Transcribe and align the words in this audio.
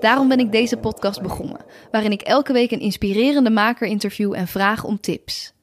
Daarom 0.00 0.28
ben 0.28 0.38
ik 0.38 0.52
deze 0.52 0.76
podcast 0.76 1.22
begonnen, 1.22 1.64
waarin 1.90 2.12
ik 2.12 2.22
elke 2.22 2.52
week 2.52 2.70
een 2.70 2.80
inspirerende 2.80 3.50
maker 3.50 3.88
interview 3.88 4.34
en 4.34 4.46
vraag 4.46 4.84
om 4.84 5.00
tips. 5.00 5.54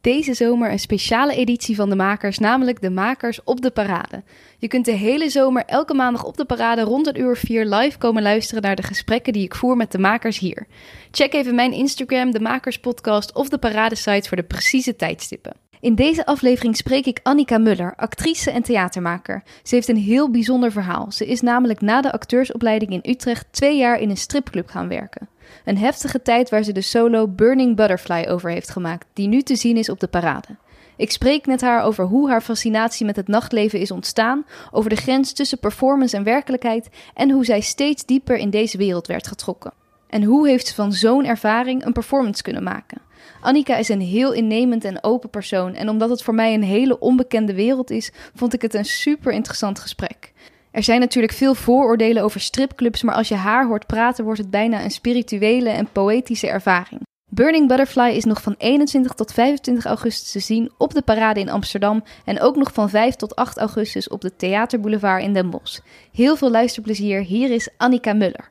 Deze 0.00 0.34
zomer 0.34 0.70
een 0.70 0.78
speciale 0.78 1.34
editie 1.34 1.76
van 1.76 1.88
de 1.88 1.96
makers, 1.96 2.38
namelijk 2.38 2.80
de 2.80 2.90
makers 2.90 3.44
op 3.44 3.60
de 3.60 3.70
parade. 3.70 4.22
Je 4.58 4.68
kunt 4.68 4.84
de 4.84 4.92
hele 4.92 5.30
zomer 5.30 5.64
elke 5.64 5.94
maandag 5.94 6.24
op 6.24 6.36
de 6.36 6.44
parade 6.44 6.82
rond 6.82 7.06
een 7.06 7.20
uur 7.20 7.36
vier 7.36 7.64
live 7.64 7.98
komen 7.98 8.22
luisteren 8.22 8.62
naar 8.62 8.76
de 8.76 8.82
gesprekken 8.82 9.32
die 9.32 9.44
ik 9.44 9.54
voer 9.54 9.76
met 9.76 9.92
de 9.92 9.98
makers 9.98 10.38
hier. 10.38 10.66
Check 11.10 11.34
even 11.34 11.54
mijn 11.54 11.72
Instagram, 11.72 12.30
de 12.30 12.40
Makers 12.40 12.78
Podcast 12.78 13.34
of 13.34 13.48
de 13.48 13.58
parade 13.58 13.94
sites 13.94 14.28
voor 14.28 14.36
de 14.36 14.42
precieze 14.42 14.96
tijdstippen. 14.96 15.67
In 15.80 15.94
deze 15.94 16.26
aflevering 16.26 16.76
spreek 16.76 17.06
ik 17.06 17.20
Annika 17.22 17.58
Muller, 17.58 17.94
actrice 17.96 18.50
en 18.50 18.62
theatermaker. 18.62 19.42
Ze 19.62 19.74
heeft 19.74 19.88
een 19.88 19.96
heel 19.96 20.30
bijzonder 20.30 20.72
verhaal. 20.72 21.12
Ze 21.12 21.26
is 21.26 21.40
namelijk 21.40 21.80
na 21.80 22.00
de 22.00 22.12
acteursopleiding 22.12 22.92
in 22.92 23.10
Utrecht 23.10 23.46
twee 23.50 23.76
jaar 23.76 24.00
in 24.00 24.10
een 24.10 24.16
stripclub 24.16 24.68
gaan 24.68 24.88
werken. 24.88 25.28
Een 25.64 25.78
heftige 25.78 26.22
tijd 26.22 26.50
waar 26.50 26.62
ze 26.62 26.72
de 26.72 26.80
solo 26.80 27.28
Burning 27.28 27.76
Butterfly 27.76 28.26
over 28.28 28.50
heeft 28.50 28.70
gemaakt, 28.70 29.06
die 29.12 29.28
nu 29.28 29.42
te 29.42 29.56
zien 29.56 29.76
is 29.76 29.88
op 29.88 30.00
de 30.00 30.08
parade. 30.08 30.56
Ik 30.96 31.10
spreek 31.10 31.46
met 31.46 31.60
haar 31.60 31.82
over 31.82 32.04
hoe 32.04 32.28
haar 32.28 32.40
fascinatie 32.40 33.06
met 33.06 33.16
het 33.16 33.28
nachtleven 33.28 33.80
is 33.80 33.90
ontstaan, 33.90 34.44
over 34.70 34.90
de 34.90 34.96
grens 34.96 35.32
tussen 35.32 35.58
performance 35.58 36.16
en 36.16 36.22
werkelijkheid 36.24 36.88
en 37.14 37.30
hoe 37.30 37.44
zij 37.44 37.60
steeds 37.60 38.04
dieper 38.04 38.36
in 38.36 38.50
deze 38.50 38.78
wereld 38.78 39.06
werd 39.06 39.26
getrokken. 39.26 39.72
En 40.08 40.22
hoe 40.22 40.48
heeft 40.48 40.66
ze 40.66 40.74
van 40.74 40.92
zo'n 40.92 41.24
ervaring 41.24 41.84
een 41.84 41.92
performance 41.92 42.42
kunnen 42.42 42.62
maken? 42.62 43.00
Annika 43.40 43.76
is 43.76 43.88
een 43.88 44.00
heel 44.00 44.32
innemend 44.32 44.84
en 44.84 45.04
open 45.04 45.30
persoon 45.30 45.74
en 45.74 45.88
omdat 45.88 46.10
het 46.10 46.22
voor 46.22 46.34
mij 46.34 46.54
een 46.54 46.62
hele 46.62 46.98
onbekende 46.98 47.54
wereld 47.54 47.90
is, 47.90 48.10
vond 48.34 48.54
ik 48.54 48.62
het 48.62 48.74
een 48.74 48.84
super 48.84 49.32
interessant 49.32 49.78
gesprek. 49.78 50.32
Er 50.70 50.82
zijn 50.82 51.00
natuurlijk 51.00 51.32
veel 51.32 51.54
vooroordelen 51.54 52.22
over 52.22 52.40
stripclubs, 52.40 53.02
maar 53.02 53.14
als 53.14 53.28
je 53.28 53.34
haar 53.34 53.66
hoort 53.66 53.86
praten, 53.86 54.24
wordt 54.24 54.40
het 54.40 54.50
bijna 54.50 54.84
een 54.84 54.90
spirituele 54.90 55.70
en 55.70 55.88
poëtische 55.92 56.48
ervaring. 56.48 57.00
Burning 57.30 57.68
Butterfly 57.68 58.10
is 58.10 58.24
nog 58.24 58.42
van 58.42 58.54
21 58.58 59.12
tot 59.12 59.32
25 59.32 59.84
augustus 59.84 60.30
te 60.30 60.40
zien 60.40 60.70
op 60.78 60.94
de 60.94 61.02
parade 61.02 61.40
in 61.40 61.50
Amsterdam 61.50 62.04
en 62.24 62.40
ook 62.40 62.56
nog 62.56 62.72
van 62.72 62.90
5 62.90 63.14
tot 63.14 63.36
8 63.36 63.58
augustus 63.58 64.08
op 64.08 64.20
de 64.20 64.36
Theaterboulevard 64.36 65.22
in 65.22 65.32
Den 65.32 65.50
Bosch. 65.50 65.80
Heel 66.12 66.36
veel 66.36 66.50
luisterplezier, 66.50 67.20
hier 67.20 67.50
is 67.50 67.68
Annika 67.76 68.12
Muller. 68.12 68.48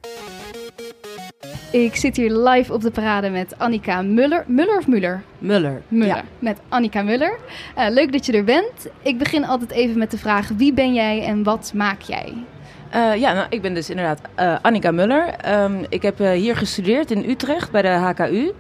Ik 1.84 1.96
zit 1.96 2.18
hier 2.18 2.32
live 2.32 2.74
op 2.74 2.82
de 2.82 2.92
parade 2.92 3.30
met 3.30 3.54
Annika 3.58 4.02
Muller. 4.02 4.44
Muller 4.48 4.78
of 4.78 4.88
Muller? 4.88 5.24
Muller. 5.38 5.82
Muller. 5.88 6.08
Ja. 6.08 6.24
Met 6.40 6.60
Annika 6.70 7.02
Muller. 7.02 7.38
Uh, 7.78 7.86
leuk 7.90 8.12
dat 8.12 8.26
je 8.26 8.32
er 8.32 8.44
bent. 8.44 8.88
Ik 9.02 9.18
begin 9.18 9.46
altijd 9.46 9.72
even 9.72 9.98
met 9.98 10.12
de 10.12 10.18
vraag: 10.18 10.48
wie 10.48 10.74
ben 10.74 10.94
jij 10.94 11.24
en 11.24 11.44
wat 11.44 11.72
maak 11.76 12.02
jij? 12.02 12.34
Uh, 12.96 13.16
ja, 13.16 13.34
nou, 13.34 13.48
ik 13.50 13.62
ben 13.62 13.74
dus 13.74 13.90
inderdaad 13.90 14.22
uh, 14.40 14.56
Annika 14.62 14.92
Muller. 14.92 15.34
Um, 15.64 15.86
ik 15.90 16.02
heb 16.02 16.18
hier 16.18 16.56
gestudeerd 16.56 17.12
in 17.12 17.30
Utrecht 17.30 17.72
bij 17.72 17.82
de 17.82 17.88
HKU. 17.88 18.52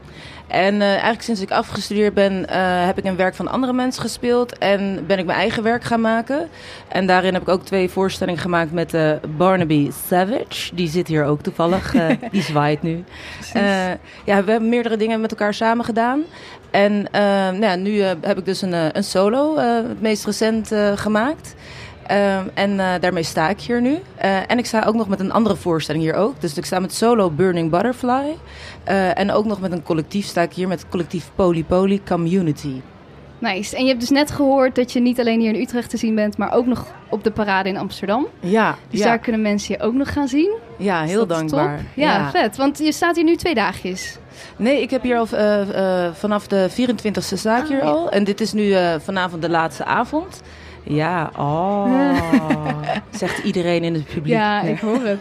En 0.47 0.81
eigenlijk 0.81 1.21
sinds 1.21 1.41
ik 1.41 1.51
afgestudeerd 1.51 2.13
ben, 2.13 2.49
heb 2.85 2.97
ik 2.97 3.05
een 3.05 3.15
werk 3.15 3.35
van 3.35 3.47
andere 3.47 3.73
mensen 3.73 4.01
gespeeld. 4.01 4.57
En 4.57 5.03
ben 5.07 5.19
ik 5.19 5.25
mijn 5.25 5.37
eigen 5.37 5.63
werk 5.63 5.83
gaan 5.83 6.01
maken. 6.01 6.49
En 6.87 7.05
daarin 7.05 7.33
heb 7.33 7.41
ik 7.41 7.49
ook 7.49 7.65
twee 7.65 7.89
voorstellingen 7.89 8.41
gemaakt 8.41 8.71
met 8.71 8.97
Barnaby 9.37 9.91
Savage. 10.07 10.75
Die 10.75 10.89
zit 10.89 11.07
hier 11.07 11.25
ook 11.25 11.41
toevallig. 11.41 11.95
die 12.31 12.41
zwaait 12.41 12.81
nu. 12.81 13.03
ja, 14.25 14.43
we 14.43 14.51
hebben 14.51 14.69
meerdere 14.69 14.97
dingen 14.97 15.21
met 15.21 15.31
elkaar 15.31 15.53
samen 15.53 15.85
gedaan. 15.85 16.23
En 16.71 17.07
nou 17.11 17.61
ja, 17.61 17.75
nu 17.75 18.01
heb 18.01 18.37
ik 18.37 18.45
dus 18.45 18.61
een, 18.61 18.97
een 18.97 19.03
solo, 19.03 19.57
het 19.57 20.01
meest 20.01 20.25
recent, 20.25 20.71
gemaakt. 20.95 21.55
Uh, 22.11 22.37
en 22.53 22.71
uh, 22.71 22.93
daarmee 22.99 23.23
sta 23.23 23.49
ik 23.49 23.61
hier 23.61 23.81
nu. 23.81 23.91
Uh, 23.91 24.51
en 24.51 24.57
ik 24.57 24.65
sta 24.65 24.83
ook 24.83 24.95
nog 24.95 25.07
met 25.07 25.19
een 25.19 25.31
andere 25.31 25.55
voorstelling 25.55 26.03
hier 26.03 26.13
ook. 26.13 26.41
Dus 26.41 26.57
ik 26.57 26.65
sta 26.65 26.79
met 26.79 26.93
solo 26.93 27.29
Burning 27.29 27.71
Butterfly. 27.71 28.35
en 29.13 29.31
ook 29.31 29.45
nog 29.45 29.59
met 29.59 29.71
een 29.71 29.83
collectief 29.83 30.25
sta 30.25 30.41
ik 30.41 30.53
hier 30.53 30.67
met 30.67 30.79
het 30.79 30.89
collectief 30.89 31.31
Poly 31.35 31.63
Poly 31.63 32.01
Community. 32.05 32.81
Nice. 33.39 33.75
En 33.75 33.81
je 33.81 33.87
hebt 33.87 33.99
dus 33.99 34.09
net 34.09 34.31
gehoord 34.31 34.75
dat 34.75 34.91
je 34.91 34.99
niet 34.99 35.19
alleen 35.19 35.39
hier 35.39 35.53
in 35.53 35.61
Utrecht 35.61 35.89
te 35.89 35.97
zien 35.97 36.15
bent, 36.15 36.37
maar 36.37 36.53
ook 36.53 36.65
nog 36.65 36.85
op 37.09 37.23
de 37.23 37.31
parade 37.31 37.69
in 37.69 37.77
Amsterdam. 37.77 38.27
Ja. 38.39 38.75
Dus 38.89 38.99
ja. 38.99 39.05
daar 39.05 39.19
kunnen 39.19 39.41
mensen 39.41 39.75
je 39.77 39.83
ook 39.83 39.93
nog 39.93 40.13
gaan 40.13 40.27
zien. 40.27 40.55
Ja, 40.77 41.03
heel 41.03 41.27
dus 41.27 41.37
dankbaar. 41.37 41.85
Ja, 41.93 42.13
ja, 42.13 42.31
vet. 42.31 42.55
Want 42.55 42.77
je 42.77 42.91
staat 42.91 43.15
hier 43.15 43.25
nu 43.25 43.35
twee 43.35 43.55
dagjes. 43.55 44.17
Nee, 44.57 44.81
ik 44.81 44.89
heb 44.89 45.03
hier 45.03 45.17
al 45.17 45.27
vanaf 46.13 46.47
de 46.47 46.69
24e 46.71 47.33
sta 47.33 47.61
ik 47.61 47.67
hier 47.67 47.81
Ah, 47.81 47.87
al. 47.87 48.09
En 48.11 48.23
dit 48.23 48.41
is 48.41 48.53
nu 48.53 48.73
vanavond 48.99 49.41
de 49.41 49.49
laatste 49.49 49.85
avond. 49.85 50.41
Ja, 50.87 51.31
oh. 51.37 51.85
Zegt 53.11 53.43
iedereen 53.43 53.83
in 53.83 53.93
het 53.93 54.05
publiek. 54.05 54.33
Ja, 54.33 54.61
Nee. 54.61 54.73
ik 54.73 54.79
hoor 54.79 55.01
het. 55.01 55.19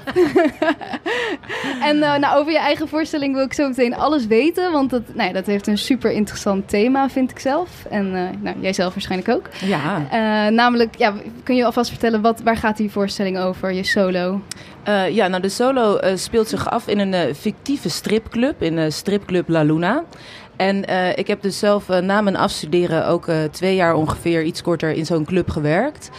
en 1.88 1.96
uh, 1.96 2.16
nou, 2.16 2.38
over 2.38 2.52
je 2.52 2.58
eigen 2.58 2.88
voorstelling 2.88 3.34
wil 3.34 3.44
ik 3.44 3.52
zo 3.52 3.68
meteen 3.68 3.94
alles 3.94 4.26
weten. 4.26 4.72
Want 4.72 4.90
dat, 4.90 5.02
nou 5.14 5.28
ja, 5.28 5.34
dat 5.34 5.46
heeft 5.46 5.66
een 5.66 5.78
super 5.78 6.10
interessant 6.10 6.68
thema, 6.68 7.08
vind 7.08 7.30
ik 7.30 7.38
zelf. 7.38 7.84
En 7.90 8.06
uh, 8.06 8.22
nou, 8.40 8.56
jij 8.60 8.72
zelf 8.72 8.92
waarschijnlijk 8.92 9.30
ook. 9.30 9.48
Ja. 9.60 9.96
Uh, 9.96 10.52
namelijk, 10.54 10.96
ja, 10.98 11.14
kun 11.42 11.56
je 11.56 11.64
alvast 11.64 11.90
vertellen, 11.90 12.20
wat, 12.20 12.40
waar 12.40 12.56
gaat 12.56 12.76
die 12.76 12.90
voorstelling 12.90 13.38
over, 13.38 13.72
je 13.72 13.84
solo? 13.84 14.40
Uh, 14.88 15.10
ja, 15.10 15.28
nou 15.28 15.42
de 15.42 15.48
solo 15.48 15.98
uh, 16.00 16.10
speelt 16.14 16.48
zich 16.48 16.70
af 16.70 16.88
in 16.88 16.98
een 16.98 17.12
uh, 17.12 17.34
fictieve 17.34 17.88
stripclub, 17.88 18.62
in 18.62 18.92
stripclub 18.92 19.48
La 19.48 19.62
Luna. 19.62 20.04
En 20.56 20.90
uh, 20.90 21.16
ik 21.16 21.26
heb 21.26 21.42
dus 21.42 21.58
zelf 21.58 21.88
uh, 21.88 21.98
na 21.98 22.20
mijn 22.20 22.36
afstuderen 22.36 23.06
ook 23.06 23.28
uh, 23.28 23.36
twee 23.50 23.74
jaar 23.74 23.94
ongeveer 23.94 24.42
iets 24.42 24.62
korter 24.62 24.90
in 24.90 25.06
zo'n 25.06 25.24
club 25.24 25.50
gewerkt. 25.50 26.10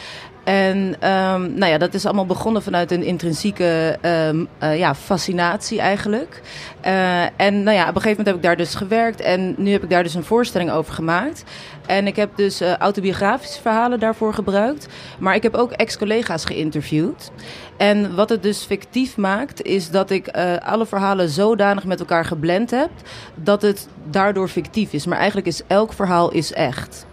En 0.48 0.78
um, 0.78 1.54
nou 1.54 1.66
ja, 1.66 1.78
dat 1.78 1.94
is 1.94 2.06
allemaal 2.06 2.26
begonnen 2.26 2.64
vanuit 2.64 2.92
een 2.92 3.04
intrinsieke 3.04 3.98
um, 4.02 4.48
uh, 4.64 4.78
ja, 4.78 4.96
fascinatie 4.96 5.80
eigenlijk. 5.80 6.42
Uh, 6.86 7.24
en 7.42 7.64
nou 7.64 7.78
ja, 7.78 7.82
op 7.90 7.96
een 7.96 8.02
gegeven 8.02 8.10
moment 8.10 8.28
heb 8.28 8.36
ik 8.36 8.42
daar 8.42 8.58
dus 8.58 8.76
gewerkt 8.76 9.22
en 9.22 9.56
nu 9.58 9.72
heb 9.72 9.84
ik 9.84 9.90
daar 9.90 10.04
dus 10.04 10.14
een 10.14 10.24
voorstelling 10.24 10.72
over 10.72 10.94
gemaakt. 10.94 11.44
En 11.86 12.08
ik 12.08 12.16
heb 12.16 12.36
dus 12.36 12.62
uh, 12.62 12.76
autobiografische 12.76 13.62
verhalen 13.62 14.00
daarvoor 14.00 14.34
gebruikt. 14.34 14.88
Maar 15.20 15.36
ik 15.36 15.44
heb 15.44 15.56
ook 15.56 15.72
ex-collega's 15.72 16.46
geïnterviewd. 16.46 17.32
En 17.78 18.16
wat 18.16 18.30
het 18.30 18.44
dus 18.44 18.64
fictief 18.64 19.18
maakt, 19.18 19.62
is 19.62 19.90
dat 19.90 20.10
ik 20.10 20.28
alle 20.64 20.86
verhalen 20.86 21.30
zodanig 21.30 21.84
met 21.84 22.00
elkaar 22.00 22.26
geblend 22.26 22.72
heb... 22.72 22.90
dat 23.36 23.62
het 23.62 23.88
daardoor 24.10 24.48
fictief 24.48 24.94
is. 24.94 25.06
Maar 25.06 25.18
eigenlijk 25.18 25.48
is 25.48 25.62
elk 25.68 25.94
verhaal 25.94 26.32
is 26.32 26.54
echt. 26.54 27.06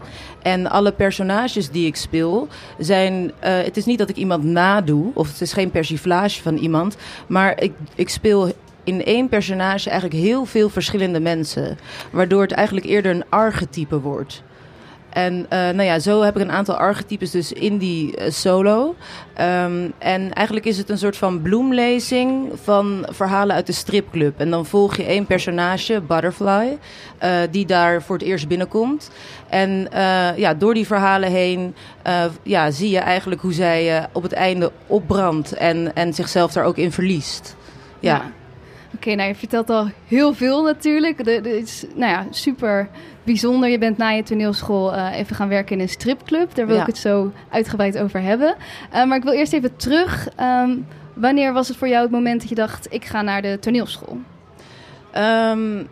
En 0.44 0.70
alle 0.70 0.92
personages 0.92 1.70
die 1.70 1.86
ik 1.86 1.96
speel 1.96 2.48
zijn. 2.78 3.14
Uh, 3.14 3.30
het 3.40 3.76
is 3.76 3.84
niet 3.84 3.98
dat 3.98 4.08
ik 4.08 4.16
iemand 4.16 4.44
nadoe, 4.44 5.10
of 5.14 5.28
het 5.28 5.40
is 5.40 5.52
geen 5.52 5.70
persiflage 5.70 6.42
van 6.42 6.56
iemand. 6.56 6.96
Maar 7.26 7.62
ik, 7.62 7.72
ik 7.94 8.08
speel 8.08 8.52
in 8.84 9.04
één 9.04 9.28
personage 9.28 9.90
eigenlijk 9.90 10.20
heel 10.20 10.44
veel 10.44 10.68
verschillende 10.68 11.20
mensen. 11.20 11.78
Waardoor 12.10 12.42
het 12.42 12.52
eigenlijk 12.52 12.86
eerder 12.86 13.14
een 13.14 13.24
archetype 13.28 14.00
wordt. 14.00 14.42
En 15.14 15.34
uh, 15.34 15.48
nou 15.48 15.82
ja, 15.82 15.98
zo 15.98 16.22
heb 16.22 16.36
ik 16.36 16.42
een 16.42 16.52
aantal 16.52 16.76
archetypes 16.76 17.30
dus 17.30 17.52
in 17.52 17.78
die 17.78 18.20
uh, 18.20 18.30
solo. 18.30 18.94
Um, 19.40 19.92
en 19.98 20.32
eigenlijk 20.32 20.66
is 20.66 20.78
het 20.78 20.88
een 20.88 20.98
soort 20.98 21.16
van 21.16 21.42
bloemlezing 21.42 22.50
van 22.62 23.06
verhalen 23.10 23.56
uit 23.56 23.66
de 23.66 23.72
stripclub. 23.72 24.40
En 24.40 24.50
dan 24.50 24.66
volg 24.66 24.96
je 24.96 25.04
één 25.04 25.26
personage, 25.26 26.00
Butterfly, 26.00 26.78
uh, 27.24 27.36
die 27.50 27.66
daar 27.66 28.02
voor 28.02 28.16
het 28.16 28.24
eerst 28.24 28.48
binnenkomt. 28.48 29.10
En 29.48 29.88
ja, 30.36 30.54
door 30.54 30.74
die 30.74 30.86
verhalen 30.86 31.30
heen 31.30 31.74
ja, 32.42 32.70
zie 32.70 32.90
je 32.90 32.98
eigenlijk 32.98 33.40
hoe 33.40 33.52
zij 33.52 34.08
op 34.12 34.22
het 34.22 34.32
einde 34.32 34.72
opbrandt 34.86 35.52
en, 35.52 35.94
en 35.94 36.14
zichzelf 36.14 36.52
daar 36.52 36.64
ook 36.64 36.76
in 36.76 36.92
verliest. 36.92 37.56
Ja. 38.00 38.22
Oké, 38.94 39.02
okay, 39.02 39.14
nou 39.14 39.28
je 39.28 39.34
vertelt 39.34 39.70
al 39.70 39.88
heel 40.06 40.34
veel 40.34 40.62
natuurlijk. 40.62 41.18
Het 41.18 41.46
is 41.46 41.84
nou 41.94 42.12
ja, 42.12 42.26
super 42.30 42.88
bijzonder. 43.22 43.68
Je 43.68 43.78
bent 43.78 43.96
na 43.98 44.08
je 44.08 44.22
toneelschool 44.22 44.94
uh, 44.94 45.18
even 45.18 45.36
gaan 45.36 45.48
werken 45.48 45.76
in 45.76 45.82
een 45.82 45.88
stripclub. 45.88 46.54
Daar 46.54 46.66
wil 46.66 46.74
Ja. 46.74 46.80
ik 46.80 46.86
het 46.86 46.98
zo 46.98 47.32
uitgebreid 47.50 47.98
over 47.98 48.20
hebben. 48.20 48.54
Uh, 48.94 49.04
maar 49.04 49.16
ik 49.16 49.22
wil 49.22 49.32
eerst 49.32 49.52
even 49.52 49.76
terug. 49.76 50.28
Um, 50.40 50.86
wanneer 51.14 51.52
was 51.52 51.68
het 51.68 51.76
voor 51.76 51.88
jou 51.88 52.02
het 52.02 52.10
moment 52.10 52.40
dat 52.40 52.48
je 52.48 52.54
dacht, 52.54 52.86
ik 52.90 53.04
ga 53.04 53.22
naar 53.22 53.42
de 53.42 53.58
toneelschool? 53.60 54.18
Um, 55.16 55.88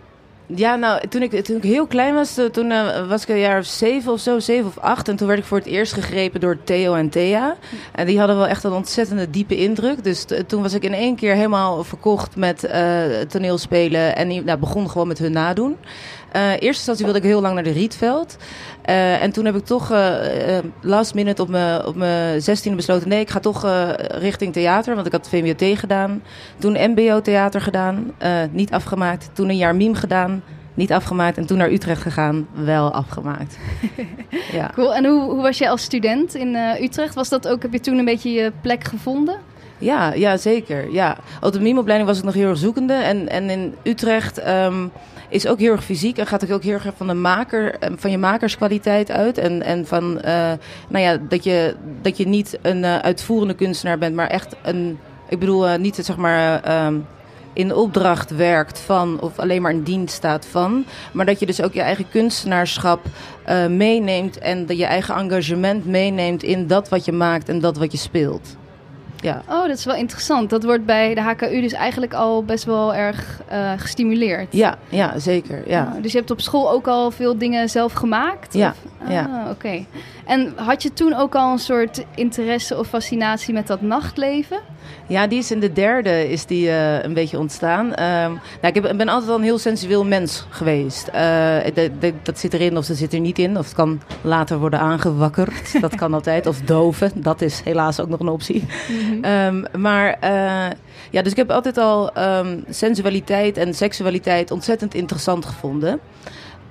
ja, 0.47 0.77
nou, 0.77 1.09
toen 1.09 1.23
ik, 1.23 1.45
toen 1.45 1.57
ik 1.57 1.63
heel 1.63 1.87
klein 1.87 2.15
was, 2.15 2.39
toen 2.53 2.71
uh, 2.71 3.09
was 3.09 3.23
ik 3.23 3.29
een 3.29 3.39
jaar 3.39 3.59
of 3.59 3.65
zeven 3.65 4.13
of 4.13 4.21
zo, 4.21 4.39
zeven 4.39 4.67
of 4.67 4.79
acht. 4.79 5.09
En 5.09 5.17
toen 5.17 5.27
werd 5.27 5.39
ik 5.39 5.45
voor 5.45 5.59
het 5.59 5.67
eerst 5.67 5.93
gegrepen 5.93 6.41
door 6.41 6.59
Theo 6.65 6.95
en 6.95 7.09
Thea. 7.09 7.57
En 7.93 8.07
die 8.07 8.19
hadden 8.19 8.37
wel 8.37 8.47
echt 8.47 8.65
een 8.65 8.73
ontzettende 8.73 9.31
diepe 9.31 9.57
indruk. 9.57 10.05
Dus 10.05 10.25
toen 10.47 10.63
was 10.63 10.75
ik 10.75 10.85
in 10.85 10.95
één 10.95 11.17
keer 11.17 11.35
helemaal 11.35 11.85
verkocht 11.85 12.37
met 12.37 12.65
uh, 12.65 13.21
toneelspelen. 13.21 14.17
En 14.17 14.45
nou, 14.45 14.59
begon 14.59 14.91
gewoon 14.91 15.09
met 15.09 15.19
hun 15.19 15.33
nadoen. 15.33 15.77
Uh, 16.37 16.51
eerste 16.51 16.67
instantie 16.67 17.05
wilde 17.05 17.19
ik 17.19 17.25
heel 17.25 17.41
lang 17.41 17.55
naar 17.55 17.63
de 17.63 17.71
Rietveld. 17.71 18.37
Uh, 18.89 19.23
en 19.23 19.33
toen 19.33 19.45
heb 19.45 19.57
ik 19.57 19.65
toch 19.65 19.93
uh, 19.93 20.17
last 20.81 21.15
minute 21.15 21.43
op 21.43 21.49
mijn 21.49 21.87
op 21.87 21.95
mijn 21.95 22.43
zestiende 22.43 22.77
besloten... 22.77 23.09
nee, 23.09 23.21
ik 23.21 23.31
ga 23.31 23.41
toch 23.41 23.67
richting 24.09 24.53
theater, 24.53 24.95
want 24.95 25.07
ik 25.07 25.13
had 25.13 25.29
VMBOT 25.29 25.79
gedaan. 25.79 26.23
Toen 26.59 26.91
MBO 26.91 27.21
theater 27.21 27.61
gedaan, 27.61 28.13
niet 28.51 28.73
afgemaakt. 28.73 29.31
Toen 29.33 29.49
een 29.49 29.57
jaar 29.57 29.77
mime 29.77 29.95
gedaan, 29.95 30.43
niet 30.75 30.93
afgemaakt. 30.93 31.37
En 31.37 31.47
toen 31.47 31.59
naar 31.59 31.71
Utrecht 31.71 32.03
gegaan, 32.03 32.47
wel 32.53 32.93
afgemaakt. 32.93 33.59
ja. 34.53 34.71
Cool. 34.75 34.95
En 34.95 35.05
hoe, 35.05 35.23
hoe 35.23 35.43
was 35.43 35.59
jij 35.59 35.71
als 35.71 35.83
student 35.83 36.35
in 36.35 36.57
Utrecht? 36.81 37.15
Was 37.15 37.29
dat 37.29 37.49
ook, 37.49 37.63
heb 37.63 37.73
je 37.73 37.81
toen 37.81 37.99
een 37.99 38.05
beetje 38.05 38.33
je 38.33 38.53
plek 38.61 38.85
gevonden? 38.85 39.37
Ja, 39.79 40.13
ja 40.13 40.37
zeker. 40.37 40.93
Ja. 40.93 41.17
Op 41.41 41.53
de 41.53 41.61
mime-opleiding 41.61 42.09
was 42.09 42.19
ik 42.19 42.25
nog 42.25 42.35
heel 42.35 42.49
erg 42.49 42.59
zoekende. 42.59 42.95
En, 42.95 43.29
en 43.29 43.51
in 43.51 43.75
Utrecht 43.83 44.49
um, 44.49 44.93
is 45.33 45.47
ook 45.47 45.59
heel 45.59 45.73
erg 45.73 45.85
fysiek. 45.85 46.19
En 46.19 46.27
gaat 46.27 46.53
ook 46.53 46.63
heel 46.63 46.73
erg 46.73 46.87
van, 46.97 47.07
de 47.07 47.15
maker, 47.15 47.75
ehm, 47.79 47.97
van 47.97 48.11
je 48.11 48.19
makerskwaliteit 48.19 49.11
uit. 49.11 49.39
En, 49.39 49.63
en 49.63 49.87
van, 49.87 50.17
uh, 50.25 50.53
nou 50.89 51.05
ja, 51.05 51.17
dat 51.29 51.45
je, 51.45 51.75
dat 52.03 52.17
je 52.17 52.27
niet 52.27 52.59
een 52.63 52.79
uh, 52.83 52.99
uitvoerende 52.99 53.55
kunstenaar 53.55 53.99
bent, 53.99 54.15
maar 54.15 54.29
echt 54.29 54.57
een... 54.63 54.99
Ik 55.29 55.39
bedoel, 55.39 55.79
niet 55.79 55.97
zeg 55.97 56.17
maar... 56.17 56.85
Um, 56.87 57.07
in 57.55 57.75
opdracht 57.75 58.31
werkt 58.31 58.79
van, 58.79 59.21
of 59.21 59.39
alleen 59.39 59.63
maar 59.63 59.73
in 59.73 59.83
dienst 59.83 60.15
staat 60.15 60.47
van. 60.47 60.85
Maar 61.13 61.27
dat 61.27 61.41
je 61.41 61.47
dus 61.47 61.63
ook 61.63 61.73
je 61.73 61.81
eigen 61.81 62.09
kunstenaarschap 62.09 63.01
meeneemt 63.69 64.39
en 64.39 64.67
dat 64.67 64.79
je 64.79 64.85
eigen 64.85 65.15
engagement 65.15 65.87
meeneemt 65.87 66.43
in 66.43 66.67
dat 66.67 66.89
wat 66.89 67.05
je 67.05 67.13
maakt 67.13 67.49
en 67.49 67.61
dat 67.61 67.77
wat 67.77 67.93
je 67.93 67.99
speelt. 67.99 68.57
Ja. 69.23 69.43
Oh, 69.49 69.67
dat 69.67 69.77
is 69.79 69.85
wel 69.85 69.95
interessant. 69.95 70.51
Dat 70.51 70.65
wordt 70.65 70.85
bij 70.85 71.15
de 71.15 71.21
HKU 71.21 71.61
dus 71.61 71.73
eigenlijk 71.73 72.15
al 72.15 72.45
best 72.45 72.65
wel 72.65 72.95
erg 72.95 73.41
uh, 73.53 73.73
gestimuleerd. 73.77 74.47
Ja, 74.51 74.79
ja 74.89 75.19
zeker. 75.19 75.63
Ja. 75.67 75.93
Oh, 75.97 76.03
dus 76.03 76.13
je 76.13 76.19
hebt 76.19 76.31
op 76.31 76.41
school 76.41 76.71
ook 76.71 76.87
al 76.87 77.11
veel 77.11 77.39
dingen 77.39 77.69
zelf 77.69 77.93
gemaakt? 77.93 78.55
Ja. 78.55 78.75
Of? 79.03 79.11
ja. 79.11 79.31
Ah, 79.33 79.51
oké. 79.51 79.85
En 80.25 80.53
had 80.57 80.83
je 80.83 80.93
toen 80.93 81.15
ook 81.15 81.35
al 81.35 81.53
een 81.53 81.59
soort 81.59 82.05
interesse 82.15 82.79
of 82.79 82.87
fascinatie 82.89 83.55
met 83.55 83.67
dat 83.67 83.81
nachtleven? 83.81 84.59
Ja, 85.07 85.27
die 85.27 85.39
is 85.39 85.51
in 85.51 85.61
de 85.61 85.73
derde 85.73 86.31
is 86.31 86.47
die, 86.47 86.67
uh, 86.67 87.03
een 87.03 87.15
beetje 87.15 87.39
ontstaan. 87.39 87.87
Uh, 87.87 87.97
nou, 87.97 88.39
ik 88.63 88.75
heb, 88.75 88.97
ben 88.97 89.09
altijd 89.09 89.31
al 89.31 89.37
een 89.37 89.43
heel 89.43 89.59
sensueel 89.59 90.05
mens 90.05 90.47
geweest. 90.49 91.09
Uh, 91.09 91.15
de, 91.75 91.91
de, 92.01 92.13
dat 92.23 92.39
zit 92.39 92.55
erin 92.55 92.77
of 92.77 92.87
dat 92.87 92.97
zit 92.97 93.13
er 93.13 93.21
niet 93.21 93.39
in. 93.39 93.59
Of 93.59 93.65
het 93.65 93.75
kan 93.75 94.01
later 94.21 94.59
worden 94.59 94.79
aangewakkerd. 94.79 95.81
dat 95.81 95.95
kan 95.95 96.15
altijd. 96.15 96.47
Of 96.47 96.61
doven. 96.61 97.13
Dat 97.15 97.41
is 97.41 97.61
helaas 97.65 98.01
ook 98.01 98.09
nog 98.09 98.21
een 98.21 98.29
optie. 98.29 98.65
Mm 98.89 99.12
-hmm. 99.21 99.65
um, 99.75 99.81
maar 99.81 100.17
uh, 100.25 100.71
ja, 101.11 101.23
dus 101.23 101.31
ik 101.33 101.37
heb 101.37 101.51
altijd 101.51 101.79
al 101.79 102.19
um, 102.19 102.65
sensualiteit 102.69 103.57
en 103.57 103.75
seksualiteit 103.75 104.51
ontzettend 104.51 104.95
interessant 104.95 105.45
gevonden. 105.45 106.01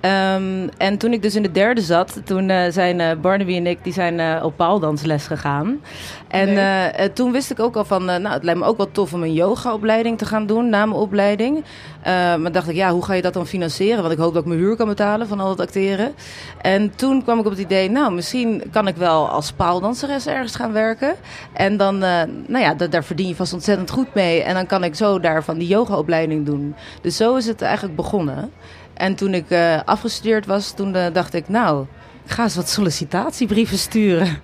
Um, 0.06 0.70
en 0.78 0.98
toen 0.98 1.14
ik 1.14 1.22
dus 1.22 1.36
in 1.36 1.44
de 1.44 1.52
derde 1.52 1.82
zat, 1.82 2.22
toen 2.24 2.50
uh, 2.50 2.64
zijn 2.70 3.00
uh, 3.00 3.12
Barnaby 3.22 3.56
en 3.56 3.68
ik 3.68 3.84
die 3.84 3.94
zijn 3.94 4.20
uh, 4.20 4.44
op 4.44 4.56
paaldansles 4.56 5.28
gegaan. 5.28 5.82
En 6.28 6.54
nee. 6.54 7.14
toen 7.14 7.32
wist 7.32 7.52
ik 7.52 7.60
ook 7.60 7.76
al 7.76 7.86
van, 7.86 8.06
nou, 8.06 8.28
het 8.28 8.44
lijkt 8.44 8.60
me 8.60 8.66
ook 8.66 8.78
wel 8.78 8.92
tof 8.92 9.14
om 9.14 9.24
een 9.24 9.34
yogaopleiding 9.34 10.18
te 10.18 10.26
gaan 10.26 10.46
doen 10.46 10.70
na 10.70 10.86
mijn 10.86 11.00
opleiding. 11.00 11.64
maar 12.04 12.52
dacht 12.52 12.70
ik, 12.70 12.76
ja, 12.76 12.92
hoe 12.92 13.06
ga 13.06 13.14
je 13.14 13.22
dat 13.22 13.34
dan 13.34 13.48
financieren? 13.48 14.02
Want 14.02 14.14
ik 14.14 14.20
hoop 14.20 14.34
dat 14.34 14.42
ik 14.42 14.48
mijn 14.48 14.60
huur 14.60 14.76
kan 14.76 14.88
betalen 14.88 15.28
van 15.28 15.40
al 15.40 15.50
het 15.50 15.60
acteren. 15.60 16.14
En 16.62 16.96
toen 16.96 17.24
kwam 17.24 17.40
ik 17.40 17.46
op 17.46 17.52
het 17.52 17.60
idee, 17.60 17.90
nou, 17.90 18.14
misschien 18.14 18.64
kan 18.72 18.88
ik 18.88 18.96
wel 18.96 19.30
als 19.30 19.52
paaldanseres 19.52 20.28
ergens 20.28 20.56
gaan 20.56 20.72
werken. 20.72 21.16
En 21.54 21.78
dan, 21.78 21.98
nou 21.98 22.60
ja, 22.60 22.74
daar 22.74 23.04
verdien 23.04 23.28
je 23.28 23.36
vast 23.36 23.54
ontzettend 23.54 23.90
goed 23.90 24.14
mee. 24.14 24.44
En 24.44 24.54
dan 24.54 24.66
kan 24.66 24.84
ik 24.84 24.96
zo 24.96 25.20
daarvan 25.20 25.58
die 25.58 25.68
yogaopleiding 25.68 26.46
doen. 26.46 26.76
Dus 27.02 27.18
zo 27.18 27.36
is 27.36 27.48
het 27.48 27.62
eigenlijk 27.62 27.96
begonnen. 27.96 28.52
En 28.94 29.16
toen 29.16 29.34
ik 29.34 29.50
uh, 29.50 29.80
afgestudeerd 29.86 30.46
was, 30.46 30.74
toen 30.74 30.96
uh, 30.96 31.06
dacht 31.14 31.34
ik, 31.34 31.50
nou, 31.50 31.86
ik 32.26 32.32
ga 32.32 32.44
eens 32.44 32.56
wat 32.56 32.70
sollicitatiebrieven 32.70 33.78
sturen. 33.78 34.28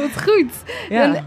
wat 0.00 0.22
goed. 0.22 0.52
Ja. 0.88 1.02
En, 1.02 1.24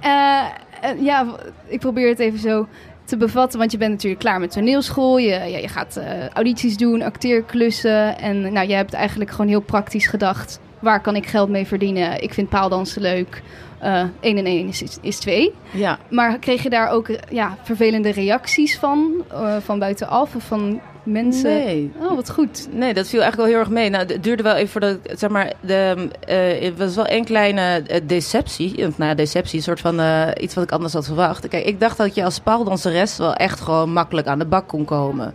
uh, 0.96 1.06
ja, 1.06 1.26
ik 1.68 1.80
probeer 1.80 2.10
het 2.10 2.20
even 2.20 2.40
zo 2.40 2.68
te 3.04 3.18
bevatten, 3.18 3.60
want 3.60 3.72
je 3.72 3.78
bent 3.78 3.92
natuurlijk 3.92 4.22
klaar 4.22 4.40
met 4.40 4.52
toneelschool. 4.52 5.18
Je, 5.18 5.28
ja, 5.28 5.58
je 5.58 5.68
gaat 5.68 6.00
audities 6.34 6.78
doen, 6.78 7.02
acteerklussen. 7.02 8.18
En 8.18 8.54
nou, 8.54 8.68
je 8.68 8.74
hebt 8.74 8.94
eigenlijk 8.94 9.32
gewoon 9.32 9.48
heel 9.48 9.60
praktisch 9.60 10.08
gedacht, 10.08 10.60
waar 10.80 11.02
kan 11.02 11.16
ik 11.16 11.28
geld 11.28 11.50
mee 11.50 11.68
verdienen? 11.68 12.22
Ik 12.22 12.34
vind 12.34 12.50
paaldansen 12.50 13.02
leuk. 13.02 13.42
1 13.80 14.38
en 14.38 14.46
1 14.46 14.68
is, 14.68 15.00
is 15.02 15.20
2. 15.20 15.54
Ja. 15.72 16.00
Maar 16.10 16.40
kreeg 16.40 16.64
je 16.64 16.70
daar 16.70 16.90
ook 16.90 17.10
ja, 17.30 17.58
vervelende 17.64 18.10
reacties 18.10 18.78
van? 18.78 19.12
van 19.60 19.80
buitenaf? 19.80 20.36
Of 20.36 20.44
van 20.44 20.82
mensen. 21.08 21.50
Nee. 21.50 21.92
Oh, 22.00 22.16
wat 22.16 22.30
goed. 22.30 22.68
Nee, 22.72 22.94
dat 22.94 23.08
viel 23.08 23.22
eigenlijk 23.22 23.36
wel 23.36 23.46
heel 23.46 23.66
erg 23.66 23.70
mee. 23.70 23.90
Nou, 23.90 24.06
het 24.06 24.24
duurde 24.24 24.44
wel 24.44 24.56
even 24.56 24.70
voordat, 24.70 24.98
zeg 25.16 25.30
maar, 25.30 25.54
de, 25.60 26.10
uh, 26.30 26.68
het 26.68 26.78
was 26.78 26.96
wel 26.96 27.10
een 27.10 27.26
kleine 27.26 27.84
uh, 27.92 27.98
deceptie. 28.04 28.86
Nou 28.96 29.16
deceptie, 29.16 29.58
een 29.58 29.64
soort 29.64 29.80
van 29.80 30.00
uh, 30.00 30.28
iets 30.40 30.54
wat 30.54 30.64
ik 30.64 30.72
anders 30.72 30.94
had 30.94 31.06
verwacht. 31.06 31.48
Kijk, 31.48 31.66
ik 31.66 31.80
dacht 31.80 31.98
dat 31.98 32.16
je 32.16 32.24
als 32.24 32.40
paaldanseres 32.40 33.18
wel 33.18 33.34
echt 33.34 33.60
gewoon 33.60 33.94
makkelijk 33.94 34.28
aan 34.28 34.40
de 34.40 34.46
bak 34.46 34.68
kon 34.68 34.86
komen. 34.86 35.34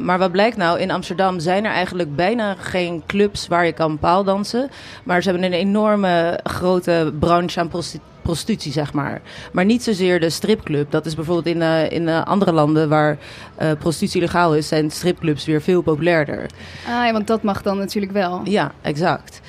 maar 0.00 0.18
wat 0.18 0.32
blijkt 0.32 0.56
nou, 0.56 0.80
in 0.80 0.90
Amsterdam 0.90 1.40
zijn 1.40 1.64
er 1.64 1.72
eigenlijk 1.72 2.16
bijna 2.16 2.54
geen 2.54 3.02
clubs 3.06 3.48
waar 3.48 3.66
je 3.66 3.72
kan 3.72 3.98
paaldansen. 3.98 4.70
Maar 5.04 5.22
ze 5.22 5.30
hebben 5.30 5.46
een 5.46 5.58
enorme 5.58 6.40
grote 6.42 7.12
branche 7.18 7.60
aan 7.60 7.68
prostitutie 7.68 8.14
prostitutie, 8.26 8.72
zeg 8.72 8.92
maar. 8.92 9.20
Maar 9.52 9.64
niet 9.64 9.82
zozeer 9.82 10.20
de 10.20 10.30
stripclub. 10.30 10.90
Dat 10.90 11.06
is 11.06 11.14
bijvoorbeeld 11.14 11.46
in, 11.46 11.60
uh, 11.60 11.90
in 11.90 12.02
uh, 12.02 12.22
andere 12.22 12.52
landen 12.52 12.88
waar 12.88 13.18
uh, 13.62 13.70
prostitutie 13.78 14.20
legaal 14.20 14.54
is, 14.54 14.68
zijn 14.68 14.90
stripclubs 14.90 15.44
weer 15.44 15.62
veel 15.62 15.82
populairder. 15.82 16.46
Ah 16.86 17.06
ja, 17.06 17.12
want 17.12 17.26
dat 17.26 17.42
mag 17.42 17.62
dan 17.62 17.78
natuurlijk 17.78 18.12
wel. 18.12 18.40
Ja, 18.44 18.72
exact. 18.82 19.40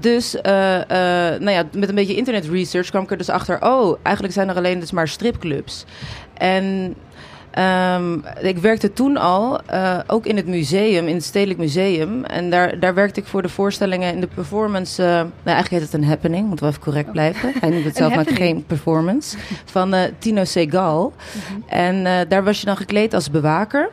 dus 0.00 0.32
nou 0.42 1.50
ja, 1.50 1.64
met 1.72 1.88
een 1.88 1.94
beetje 1.94 2.16
internet 2.16 2.48
research 2.48 2.88
kwam 2.88 3.02
ik 3.02 3.10
er 3.10 3.16
dus 3.18 3.28
achter, 3.28 3.62
oh, 3.62 3.98
eigenlijk 4.02 4.34
zijn 4.34 4.48
er 4.48 4.56
alleen 4.56 4.80
dus 4.80 4.92
maar 4.92 5.08
stripclubs. 5.08 5.84
En 6.34 6.94
Um, 7.58 8.24
ik 8.40 8.58
werkte 8.58 8.92
toen 8.92 9.16
al, 9.16 9.60
uh, 9.70 9.98
ook 10.06 10.26
in 10.26 10.36
het 10.36 10.46
museum, 10.46 11.08
in 11.08 11.14
het 11.14 11.24
Stedelijk 11.24 11.58
Museum. 11.58 12.24
En 12.24 12.50
daar, 12.50 12.78
daar 12.78 12.94
werkte 12.94 13.20
ik 13.20 13.26
voor 13.26 13.42
de 13.42 13.48
voorstellingen 13.48 14.14
in 14.14 14.20
de 14.20 14.28
performance. 14.34 15.02
Uh, 15.02 15.08
nou, 15.08 15.28
eigenlijk 15.44 15.70
heet 15.82 15.92
het 15.92 15.92
een 15.92 16.08
happening, 16.08 16.46
moeten 16.46 16.66
we 16.66 16.70
even 16.70 16.84
correct 16.84 17.12
blijven. 17.12 17.52
Hij 17.60 17.70
noemt 17.70 17.84
het 17.84 17.96
zelf 17.96 18.14
maar 18.14 18.26
geen 18.26 18.64
performance. 18.66 19.36
Van 19.64 19.94
uh, 19.94 20.00
Tino 20.18 20.44
Segal. 20.44 21.12
-hmm. 21.48 21.64
En 21.66 22.28
daar 22.28 22.44
was 22.44 22.60
je 22.60 22.66
dan 22.66 22.76
gekleed 22.76 23.14
als 23.14 23.30
bewaker. 23.30 23.90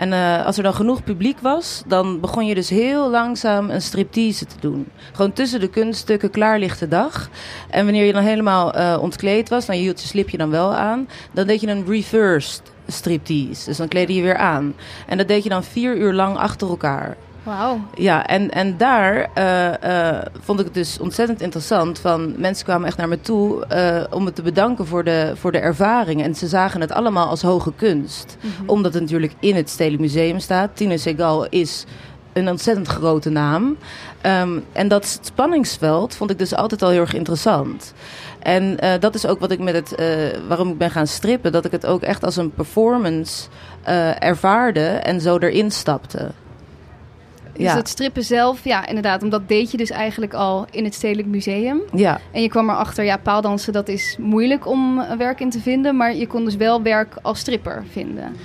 En 0.00 0.08
uh, 0.08 0.46
als 0.46 0.56
er 0.56 0.62
dan 0.62 0.74
genoeg 0.74 1.04
publiek 1.04 1.40
was, 1.40 1.82
dan 1.86 2.20
begon 2.20 2.46
je 2.46 2.54
dus 2.54 2.68
heel 2.68 3.10
langzaam 3.10 3.70
een 3.70 3.82
striptease 3.82 4.46
te 4.46 4.54
doen. 4.60 4.86
Gewoon 5.12 5.32
tussen 5.32 5.60
de 5.60 5.68
kunststukken 5.68 6.30
klaar 6.30 6.58
ligt 6.58 6.78
de 6.78 6.88
dag. 6.88 7.30
En 7.70 7.84
wanneer 7.84 8.04
je 8.04 8.12
dan 8.12 8.22
helemaal 8.22 8.76
uh, 8.76 8.98
ontkleed 9.00 9.48
was, 9.48 9.66
dan 9.66 9.76
hield 9.76 10.00
je 10.00 10.06
slipje 10.06 10.36
dan 10.36 10.50
wel 10.50 10.74
aan. 10.74 11.08
Dan 11.32 11.46
deed 11.46 11.60
je 11.60 11.66
een 11.66 11.84
reversed 11.86 12.62
striptease. 12.90 13.64
Dus 13.64 13.76
dan 13.76 13.88
kleedde 13.88 14.14
je 14.14 14.22
weer 14.22 14.36
aan. 14.36 14.74
En 15.06 15.18
dat 15.18 15.28
deed 15.28 15.42
je 15.42 15.48
dan 15.48 15.64
vier 15.64 15.96
uur 15.96 16.12
lang 16.12 16.36
achter 16.36 16.68
elkaar. 16.68 17.16
Wauw. 17.42 17.80
Ja, 17.94 18.26
en, 18.26 18.50
en 18.50 18.76
daar 18.76 19.30
uh, 19.38 19.90
uh, 19.90 20.18
vond 20.40 20.58
ik 20.58 20.64
het 20.64 20.74
dus 20.74 20.98
ontzettend 20.98 21.40
interessant. 21.40 21.98
Van, 21.98 22.34
mensen 22.36 22.64
kwamen 22.64 22.86
echt 22.86 22.96
naar 22.96 23.08
me 23.08 23.20
toe 23.20 23.64
uh, 23.72 24.16
om 24.16 24.24
me 24.24 24.32
te 24.32 24.42
bedanken 24.42 24.86
voor 24.86 25.04
de, 25.04 25.32
voor 25.34 25.52
de 25.52 25.58
ervaring. 25.58 26.22
En 26.22 26.34
ze 26.34 26.46
zagen 26.46 26.80
het 26.80 26.92
allemaal 26.92 27.28
als 27.28 27.42
hoge 27.42 27.72
kunst. 27.76 28.36
Mm 28.40 28.50
-hmm. 28.56 28.68
Omdat 28.68 28.92
het 28.92 29.02
natuurlijk 29.02 29.34
in 29.40 29.56
het 29.56 29.70
Stedelijk 29.70 30.02
Museum 30.02 30.38
staat. 30.38 30.70
Tine 30.74 30.98
Segal 30.98 31.46
is 31.48 31.84
een 32.32 32.48
ontzettend 32.48 32.86
grote 32.86 33.30
naam. 33.30 33.76
Um, 34.26 34.64
en 34.72 34.88
dat 34.88 35.18
spanningsveld 35.22 36.16
vond 36.16 36.30
ik 36.30 36.38
dus 36.38 36.54
altijd 36.54 36.82
al 36.82 36.90
heel 36.90 37.00
erg 37.00 37.14
interessant. 37.14 37.94
En 38.42 38.76
uh, 38.84 38.92
dat 39.00 39.14
is 39.14 39.26
ook 39.26 39.40
wat 39.40 39.50
ik 39.50 39.58
met 39.58 39.74
het, 39.74 40.00
uh, 40.00 40.06
waarom 40.48 40.68
ik 40.68 40.78
ben 40.78 40.90
gaan 40.90 41.06
strippen, 41.06 41.52
dat 41.52 41.64
ik 41.64 41.72
het 41.72 41.86
ook 41.86 42.02
echt 42.02 42.24
als 42.24 42.36
een 42.36 42.50
performance 42.50 43.48
uh, 43.88 44.22
ervaarde 44.22 44.86
en 44.86 45.20
zo 45.20 45.38
erin 45.38 45.70
stapte. 45.70 46.30
Dus 47.52 47.68
ja. 47.68 47.76
het 47.76 47.88
strippen 47.88 48.24
zelf, 48.24 48.64
ja, 48.64 48.86
inderdaad. 48.86 49.22
Omdat 49.22 49.48
deed 49.48 49.70
je 49.70 49.76
dus 49.76 49.90
eigenlijk 49.90 50.34
al 50.34 50.66
in 50.70 50.84
het 50.84 50.94
Stedelijk 50.94 51.28
Museum. 51.28 51.80
Ja. 51.92 52.20
En 52.32 52.42
je 52.42 52.48
kwam 52.48 52.70
erachter, 52.70 53.04
ja, 53.04 53.16
paaldansen, 53.16 53.72
dat 53.72 53.88
is 53.88 54.16
moeilijk 54.18 54.66
om 54.66 55.04
werk 55.18 55.40
in 55.40 55.50
te 55.50 55.60
vinden. 55.60 55.96
Maar 55.96 56.14
je 56.14 56.26
kon 56.26 56.44
dus 56.44 56.56
wel 56.56 56.82
werk 56.82 57.14
als 57.22 57.38
stripper 57.38 57.84
vinden. 57.90 58.36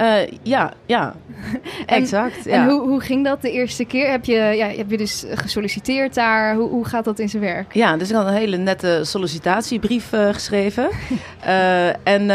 Uh, 0.00 0.16
ja, 0.42 0.72
ja. 0.86 1.14
en, 1.86 1.96
exact. 1.96 2.44
Ja. 2.44 2.52
En 2.52 2.68
hoe, 2.68 2.80
hoe 2.80 3.00
ging 3.00 3.24
dat 3.24 3.42
de 3.42 3.50
eerste 3.50 3.84
keer? 3.84 4.10
Heb 4.10 4.24
je, 4.24 4.34
ja, 4.34 4.66
heb 4.66 4.90
je 4.90 4.96
dus 4.96 5.24
gesolliciteerd 5.28 6.14
daar? 6.14 6.54
Hoe, 6.54 6.68
hoe 6.68 6.84
gaat 6.84 7.04
dat 7.04 7.18
in 7.18 7.28
zijn 7.28 7.42
werk? 7.42 7.74
Ja, 7.74 7.96
dus 7.96 8.08
ik 8.10 8.16
had 8.16 8.26
een 8.26 8.32
hele 8.32 8.56
nette 8.56 9.00
sollicitatiebrief 9.02 10.12
uh, 10.12 10.28
geschreven. 10.32 10.88
uh, 11.46 11.88
en 12.14 12.26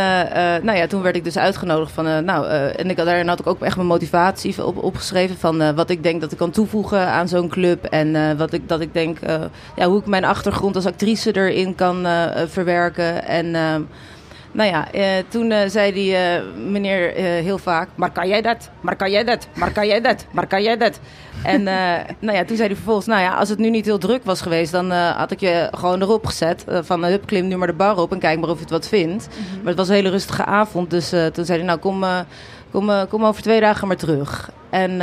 nou 0.63 0.77
ja, 0.77 0.87
toen 0.87 1.01
werd 1.01 1.15
ik 1.15 1.23
dus 1.23 1.37
uitgenodigd 1.37 1.91
van, 1.91 2.25
nou, 2.25 2.47
en 2.47 2.89
ik 2.89 2.97
had 2.97 3.05
daar 3.05 3.25
had 3.25 3.39
ik 3.39 3.47
ook 3.47 3.61
echt 3.61 3.75
mijn 3.75 3.87
motivatie 3.87 4.65
op, 4.65 4.83
opgeschreven 4.83 5.37
van 5.37 5.75
wat 5.75 5.89
ik 5.89 6.03
denk 6.03 6.21
dat 6.21 6.31
ik 6.31 6.37
kan 6.37 6.51
toevoegen 6.51 7.07
aan 7.07 7.27
zo'n 7.27 7.49
club. 7.49 7.85
En 7.85 8.37
wat 8.37 8.53
ik, 8.53 8.69
dat 8.69 8.81
ik 8.81 8.93
denk, 8.93 9.17
ja, 9.75 9.87
hoe 9.87 9.99
ik 9.99 10.05
mijn 10.05 10.25
achtergrond 10.25 10.75
als 10.75 10.85
actrice 10.85 11.35
erin 11.35 11.75
kan 11.75 12.07
verwerken. 12.47 13.25
En 13.27 13.55
nou 14.51 14.69
ja, 14.69 14.91
eh, 14.91 15.23
toen 15.27 15.51
eh, 15.51 15.69
zei 15.69 15.93
die 15.93 16.15
eh, 16.15 16.43
meneer 16.55 17.11
heel 17.43 17.57
vaak... 17.57 17.89
Maar 17.95 18.11
kan 18.11 18.27
jij 18.27 18.41
dat? 18.41 18.69
Maar 18.81 18.95
kan 18.95 19.11
jij 19.11 19.23
dat? 19.23 19.47
Maar 19.55 19.71
kan 19.71 19.87
jij 19.87 20.01
dat? 20.01 20.25
Maar 20.31 20.47
kan 20.47 20.63
jij 20.63 20.77
dat? 20.77 20.99
En 21.43 21.63
nou 22.25 22.37
ja, 22.37 22.45
toen 22.45 22.55
zei 22.55 22.67
hij 22.67 22.75
vervolgens... 22.75 23.05
Nou 23.05 23.21
ja, 23.21 23.33
als 23.33 23.49
het 23.49 23.59
nu 23.59 23.69
niet 23.69 23.85
heel 23.85 23.97
druk 23.97 24.23
was 24.23 24.41
geweest... 24.41 24.71
dan 24.71 24.91
had 24.91 25.31
ik 25.31 25.39
je 25.39 25.67
gewoon 25.71 26.01
erop 26.01 26.25
gezet. 26.25 26.65
van, 26.67 27.05
hup, 27.05 27.25
klim 27.25 27.47
nu 27.47 27.57
maar 27.57 27.67
de 27.67 27.73
bar 27.73 27.97
op 27.97 28.11
en 28.11 28.19
kijk 28.19 28.39
maar 28.39 28.49
of 28.49 28.55
je 28.55 28.61
het 28.61 28.71
wat 28.71 28.87
vindt. 28.87 29.27
Maar 29.57 29.67
het 29.67 29.77
was 29.77 29.87
een 29.87 29.95
hele 29.95 30.09
rustige 30.09 30.45
avond. 30.45 30.89
Dus 30.89 31.09
toen 31.09 31.45
zei 31.45 31.57
hij, 31.57 31.67
nou 31.67 31.79
kom, 31.79 32.05
kom, 32.71 32.91
kom 33.09 33.25
over 33.25 33.41
twee 33.41 33.59
dagen 33.59 33.87
maar 33.87 33.97
terug. 33.97 34.51
En... 34.69 35.01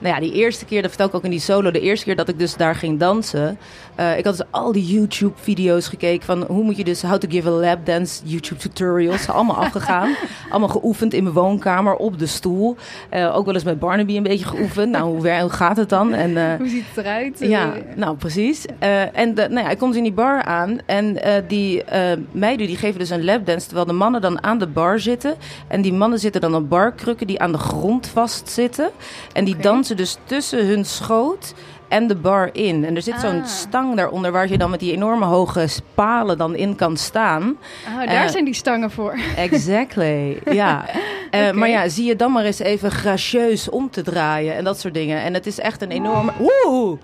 nou 0.00 0.14
ja, 0.14 0.20
die 0.20 0.32
eerste 0.32 0.64
keer, 0.64 0.80
dat 0.82 0.90
vertel 0.90 1.06
ik 1.08 1.14
ook 1.14 1.24
in 1.24 1.30
die 1.30 1.40
solo, 1.40 1.70
de 1.70 1.80
eerste 1.80 2.04
keer 2.04 2.16
dat 2.16 2.28
ik 2.28 2.38
dus 2.38 2.56
daar 2.56 2.74
ging 2.74 2.98
dansen. 2.98 3.58
eh, 3.94 4.18
ik 4.18 4.24
had 4.24 4.36
dus 4.36 4.46
al 4.50 4.72
die 4.72 4.84
YouTube-video's 4.86 5.88
gekeken 5.88 6.26
van 6.26 6.44
hoe 6.48 6.62
moet 6.64 6.76
je 6.76 6.84
dus 6.84 7.02
How 7.02 7.18
to 7.18 7.28
Give 7.30 7.48
a 7.48 7.52
Lap 7.52 7.86
Dance 7.86 8.20
YouTube-tutorials. 8.24 9.28
Allemaal 9.28 9.56
afgegaan. 9.56 10.16
allemaal 10.50 10.68
geoefend 10.68 11.14
in 11.14 11.22
mijn 11.22 11.34
woonkamer 11.34 11.94
op 11.94 12.18
de 12.18 12.26
stoel. 12.26 12.76
Eh, 13.08 13.36
ook 13.36 13.44
wel 13.44 13.54
eens 13.54 13.64
met 13.64 13.78
Barnaby 13.78 14.16
een 14.16 14.22
beetje 14.22 14.44
geoefend. 14.44 14.90
Nou, 14.90 15.04
hoe, 15.16 15.50
gaat 15.50 15.76
het 15.76 15.88
dan? 15.88 16.12
En, 16.14 16.36
eh, 16.36 16.56
Hoe 16.58 16.68
ziet 16.68 16.84
het 16.94 17.04
eruit? 17.04 17.38
ja, 17.38 17.72
nou 17.96 18.16
precies. 18.16 18.64
En 19.12 19.34
de, 19.34 19.48
nou 19.48 19.64
ja, 19.66 19.70
ik 19.70 19.78
kom 19.78 19.88
dus 19.88 19.96
in 19.96 20.02
die 20.02 20.12
bar 20.12 20.42
aan 20.42 20.78
en 20.86 21.18
die 21.48 21.84
meiden 22.30 22.66
die 22.66 22.76
geven 22.76 22.98
dus 22.98 23.10
een 23.10 23.24
lapdance 23.24 23.66
terwijl 23.66 23.86
de 23.86 23.92
mannen 23.92 24.20
dan 24.20 24.42
aan 24.42 24.58
de 24.58 24.66
bar 24.66 25.00
zitten. 25.00 25.34
En 25.68 25.82
die 25.82 25.92
mannen 25.92 26.18
zitten 26.18 26.40
dan 26.40 26.54
op 26.54 26.68
barkrukken 26.68 27.26
die 27.26 27.40
aan 27.40 27.52
de 27.52 27.58
grond 27.58 28.06
vastzitten. 28.06 28.90
En 29.32 29.44
die 29.44 29.54
Oké. 29.54 29.62
dansen 29.62 29.87
dus 29.96 30.16
tussen 30.24 30.66
hun 30.66 30.84
schoot 30.84 31.54
en 31.88 32.06
de 32.06 32.14
bar 32.16 32.48
in. 32.52 32.84
En 32.84 32.96
er 32.96 33.02
zit 33.02 33.20
zo'n 33.20 33.40
Ah. 33.40 33.46
stang 33.46 33.96
daaronder 33.96 34.32
waar 34.32 34.48
je 34.48 34.58
dan 34.58 34.70
met 34.70 34.80
die 34.80 34.92
enorme 34.92 35.24
hoge 35.24 35.68
palen 35.94 36.38
dan 36.38 36.54
in 36.54 36.76
kan 36.76 36.96
staan. 36.96 37.56
Ah, 37.86 37.96
daar 38.12 38.24
Eh, 38.24 38.28
zijn 38.30 38.44
die 38.44 38.54
stangen 38.54 38.90
voor. 38.90 39.18
Exactly, 39.36 40.38
ja. 40.50 40.84
Eh. 41.30 41.50
Maar 41.50 41.68
ja, 41.68 41.88
zie 41.88 42.04
je 42.04 42.16
dan 42.16 42.32
maar 42.32 42.44
eens 42.44 42.58
even 42.58 42.90
gracieus 42.90 43.68
om 43.70 43.90
te 43.90 44.02
draaien 44.02 44.54
en 44.56 44.64
dat 44.64 44.80
soort 44.80 44.94
dingen. 44.94 45.22
En 45.22 45.34
het 45.34 45.46
is 45.46 45.58
echt 45.60 45.82
een 45.82 45.90
enorme... 45.90 46.32
Woe! 46.38 46.98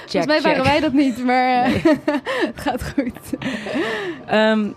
Volgens 0.00 0.26
mij 0.26 0.40
waren 0.40 0.64
wij 0.64 0.80
dat 0.80 0.92
niet, 0.92 1.24
maar 1.24 1.64
eh, 1.64 1.72
het 2.24 2.60
gaat 2.66 2.82
goed. 2.94 3.12
Ehm, 4.26 4.68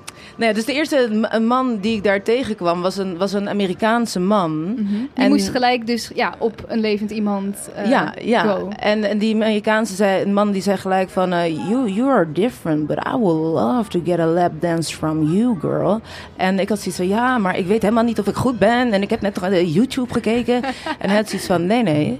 dus 0.51 0.65
de 0.65 0.73
eerste 0.73 1.27
man 1.41 1.77
die 1.81 1.95
ik 1.95 2.03
daar 2.03 2.21
tegenkwam 2.23 2.81
was 2.81 2.97
een, 2.97 3.17
was 3.17 3.33
een 3.33 3.49
Amerikaanse 3.49 4.19
man. 4.19 4.75
Je 4.89 5.07
En- 5.13 5.29
moest 5.29 5.49
gelijk 5.49 5.87
dus 5.87 6.11
ja, 6.15 6.33
op 6.37 6.63
een 6.67 6.79
levend 6.79 7.11
iemand 7.11 7.69
eh, 7.75 7.89
ja, 7.89 8.13
ja. 8.21 8.41
go. 8.43 8.69
En, 8.79 9.03
en 9.03 9.17
die 9.17 9.35
Amerikaanse 9.35 9.95
zei, 9.95 10.21
een 10.23 10.33
man 10.33 10.51
die 10.51 10.61
zei 10.61 10.77
gelijk 10.77 11.09
van... 11.09 11.33
eh, 11.33 11.69
you, 11.69 11.89
you 11.89 12.09
are 12.09 12.31
different, 12.31 12.87
but 12.87 12.97
I 12.97 13.17
would 13.17 13.53
love 13.53 13.89
to 13.89 14.01
get 14.05 14.19
a 14.19 14.25
lap 14.25 14.51
dance 14.59 14.95
from 14.95 15.23
you, 15.33 15.59
girl. 15.59 16.01
En 16.37 16.59
ik 16.59 16.69
had 16.69 16.79
zoiets 16.79 16.97
van, 16.97 17.07
ja, 17.07 17.37
maar 17.37 17.57
ik 17.57 17.65
weet 17.67 17.81
helemaal 17.81 18.03
niet 18.03 18.19
of 18.19 18.27
ik 18.27 18.35
goed 18.35 18.59
ben. 18.59 18.91
En 18.93 19.01
ik 19.01 19.09
heb 19.09 19.21
net 19.21 19.39
YouTube 19.73 20.13
gekeken. 20.13 20.63
en 20.99 21.07
hij 21.09 21.15
had 21.15 21.29
zoiets 21.29 21.47
van, 21.47 21.65
nee, 21.65 21.83
nee. 21.83 22.19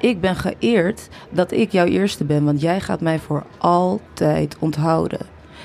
Ik 0.00 0.20
ben 0.20 0.36
geëerd 0.36 1.08
dat 1.30 1.52
ik 1.52 1.72
jouw 1.72 1.86
eerste 1.86 2.24
ben, 2.24 2.44
want 2.44 2.60
jij 2.60 2.80
gaat 2.80 3.00
mij 3.00 3.18
voor 3.18 3.42
altijd 3.58 4.56
onthouden. 4.58 5.20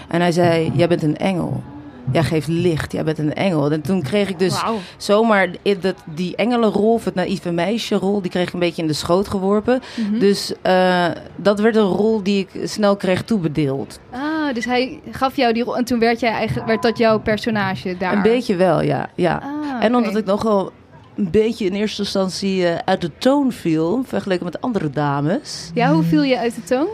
En 0.07 0.21
hij 0.21 0.31
zei, 0.31 0.71
jij 0.75 0.87
bent 0.87 1.03
een 1.03 1.17
engel. 1.17 1.63
Jij 2.11 2.23
geeft 2.23 2.47
licht, 2.47 2.91
jij 2.91 3.03
bent 3.03 3.17
een 3.17 3.33
engel. 3.33 3.71
En 3.71 3.81
toen 3.81 4.01
kreeg 4.01 4.29
ik 4.29 4.39
dus 4.39 4.63
zomaar 4.97 5.49
dat, 5.79 5.95
die 6.05 6.35
engelenrol, 6.35 6.93
of 6.93 7.05
het 7.05 7.15
naïeve 7.15 7.51
meisje-rol, 7.51 8.21
die 8.21 8.31
kreeg 8.31 8.47
ik 8.47 8.53
een 8.53 8.59
beetje 8.59 8.81
in 8.81 8.87
de 8.87 8.93
schoot 8.93 9.27
geworpen. 9.27 9.81
Mhm. 9.95 10.19
Dus 10.19 10.53
eh, 10.61 11.05
dat 11.35 11.59
werd 11.59 11.75
een 11.75 11.81
rol 11.81 12.23
die 12.23 12.47
ik 12.49 12.67
snel 12.69 12.95
kreeg 12.95 13.23
toebedeeld. 13.23 13.99
Ah, 14.11 14.53
dus 14.53 14.65
hij 14.65 14.99
gaf 15.11 15.35
jou 15.35 15.53
die 15.53 15.63
rol 15.63 15.77
en 15.77 15.85
toen 15.85 15.99
werd, 15.99 16.19
jij 16.19 16.31
eigenlijk, 16.31 16.67
werd 16.67 16.81
dat 16.81 16.97
jouw 16.97 17.19
personage 17.19 17.97
daar? 17.97 18.13
Een 18.13 18.21
beetje 18.21 18.55
wel, 18.55 18.81
ja. 18.81 19.09
ja. 19.15 19.41
Ah, 19.43 19.83
En 19.83 19.95
omdat 19.95 20.15
ik 20.15 20.25
nogal 20.25 20.71
een 21.15 21.31
beetje 21.31 21.65
in 21.65 21.73
eerste 21.73 22.01
instantie 22.01 22.67
eh, 22.67 22.77
uit 22.85 23.01
de 23.01 23.11
toon 23.17 23.51
viel, 23.51 24.03
vergeleken 24.05 24.45
met 24.45 24.61
andere 24.61 24.89
dames. 24.89 25.71
Ja, 25.73 25.93
hoe 25.93 26.03
viel 26.03 26.23
je 26.23 26.37
uit 26.37 26.55
de 26.55 26.63
toon? 26.63 26.87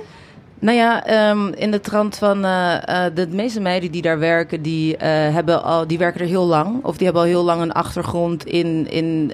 Nou 0.60 0.78
ja, 0.78 1.06
ehm, 1.06 1.48
in 1.48 1.72
de 1.72 1.80
trant 1.80 2.18
van 2.18 2.46
eh, 2.46 3.06
eh, 3.06 3.16
de 3.16 3.28
meeste 3.28 3.60
meiden 3.60 3.92
die 3.92 4.02
daar 4.02 4.20
werken, 4.20 4.62
die, 4.62 4.98
eh, 4.98 5.10
hebben 5.10 5.64
al, 5.64 5.88
die 5.88 5.98
werken 5.98 6.22
er 6.22 6.28
heel 6.28 6.46
lang. 6.46 6.84
Of 6.84 6.98
die 6.98 7.06
hebben 7.06 7.24
al 7.24 7.28
heel 7.28 7.44
lang 7.44 7.62
een 7.62 7.72
achtergrond 7.72 8.46
in, 8.46 8.90
in, 8.90 9.32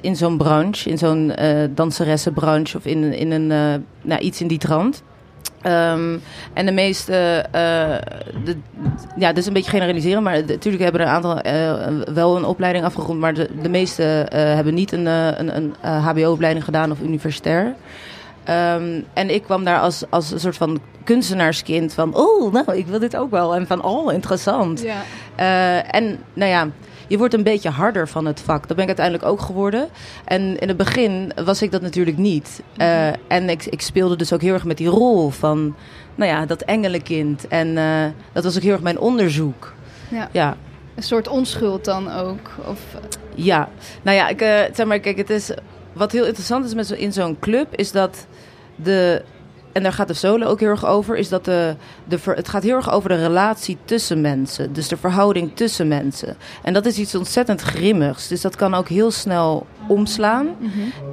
in 0.00 0.16
zo'n 0.16 0.36
branche, 0.36 0.90
in 0.90 0.98
zo'n 0.98 1.32
danseressenbranche 1.74 2.76
of 2.76 2.84
in, 2.84 3.12
in 3.12 3.30
een, 3.30 3.46
nou, 4.02 4.20
iets 4.20 4.40
in 4.40 4.46
die 4.46 4.58
trant. 4.58 5.02
Ehm, 5.62 6.18
en 6.52 6.66
de 6.66 6.72
meeste, 6.72 7.44
de, 8.44 8.56
ja, 9.16 9.32
dus 9.32 9.46
een 9.46 9.52
beetje 9.52 9.70
generaliseren, 9.70 10.22
maar 10.22 10.44
natuurlijk 10.46 10.82
hebben 10.82 11.00
er 11.00 11.06
een 11.06 11.12
aantal 11.12 11.40
wel 12.14 12.36
een 12.36 12.44
opleiding 12.44 12.84
afgerond, 12.84 13.20
maar 13.20 13.34
de, 13.34 13.68
meeste 13.68 14.02
hebben 14.30 14.74
niet 14.74 14.92
een, 14.92 15.06
een, 15.06 15.56
een 15.56 15.74
HBO-opleiding 15.82 16.64
gedaan 16.64 16.90
of 16.90 17.00
universitair. 17.00 17.74
Ehm, 18.46 19.00
en 19.12 19.34
ik 19.34 19.42
kwam 19.42 19.64
daar 19.64 19.80
als, 19.80 20.04
als 20.10 20.30
een 20.30 20.40
soort 20.40 20.56
van 20.56 20.80
kunstenaarskind 21.04 21.94
van, 21.94 22.14
oh, 22.14 22.52
nou, 22.52 22.76
ik 22.76 22.86
wil 22.86 22.98
dit 22.98 23.16
ook 23.16 23.30
wel. 23.30 23.54
En 23.54 23.66
van, 23.66 23.82
oh, 23.82 24.12
interessant. 24.12 24.82
Ja. 24.82 25.02
Eh, 25.36 25.94
en 25.94 26.18
nou 26.34 26.50
ja, 26.50 26.68
je 27.06 27.18
wordt 27.18 27.34
een 27.34 27.42
beetje 27.42 27.70
harder 27.70 28.08
van 28.08 28.26
het 28.26 28.40
vak. 28.40 28.66
Dat 28.68 28.76
ben 28.76 28.88
ik 28.88 28.98
uiteindelijk 28.98 29.26
ook 29.26 29.40
geworden. 29.40 29.88
En 30.24 30.58
in 30.58 30.68
het 30.68 30.76
begin 30.76 31.32
was 31.44 31.62
ik 31.62 31.70
dat 31.70 31.82
natuurlijk 31.82 32.16
niet. 32.16 32.62
Eh, 32.76 33.08
en 33.08 33.48
ik, 33.48 33.64
ik 33.64 33.80
speelde 33.80 34.16
dus 34.16 34.32
ook 34.32 34.40
heel 34.40 34.54
erg 34.54 34.64
met 34.64 34.76
die 34.76 34.88
rol 34.88 35.30
van, 35.30 35.74
nou 36.14 36.30
ja, 36.30 36.46
dat 36.46 36.62
engelenkind. 36.62 37.48
En 37.48 37.78
eh, 37.78 38.04
dat 38.32 38.44
was 38.44 38.56
ook 38.56 38.62
heel 38.62 38.72
erg 38.72 38.82
mijn 38.82 38.98
onderzoek. 38.98 39.74
Ja. 40.08 40.28
Ja, 40.32 40.56
Een 40.94 41.02
soort 41.02 41.28
onschuld 41.28 41.84
dan 41.84 42.12
ook. 42.12 42.50
Of, 42.68 42.80
ja. 43.34 43.68
Nou 44.02 44.16
ja, 44.16 44.28
ik, 44.28 44.38
zeg 44.74 44.86
maar, 44.86 44.98
kijk, 44.98 45.16
het 45.16 45.30
is, 45.30 45.50
wat 45.96 46.12
heel 46.12 46.24
interessant 46.26 46.64
is 46.64 46.74
met 46.74 46.86
zo, 46.86 46.94
in 46.94 47.12
zo'n 47.12 47.36
club, 47.40 47.66
is 47.74 47.92
dat 47.92 48.26
de... 48.76 49.22
En 49.72 49.82
daar 49.82 49.92
gaat 49.92 50.08
de 50.08 50.14
solo 50.14 50.46
ook 50.46 50.60
heel 50.60 50.68
erg 50.68 50.86
over. 50.86 51.16
Is 51.16 51.28
dat 51.28 51.44
de, 51.44 51.74
de, 52.04 52.18
ver- 52.18 52.36
het 52.36 52.48
gaat 52.48 52.62
heel 52.62 52.76
erg 52.76 52.90
over 52.90 53.08
de 53.08 53.14
relatie 53.26 53.76
tussen 53.84 54.20
mensen. 54.20 54.72
Dus 54.72 54.88
de 54.88 54.96
verhouding 54.96 55.50
tussen 55.54 55.88
mensen. 55.88 56.36
En 56.62 56.72
dat 56.72 56.86
is 56.86 56.98
iets 56.98 57.14
ontzettend 57.14 57.60
grimmigs. 57.60 58.28
Dus 58.28 58.40
dat 58.40 58.56
kan 58.56 58.74
ook 58.74 58.88
heel 58.88 59.10
snel 59.10 59.66
omslaan. 59.88 60.48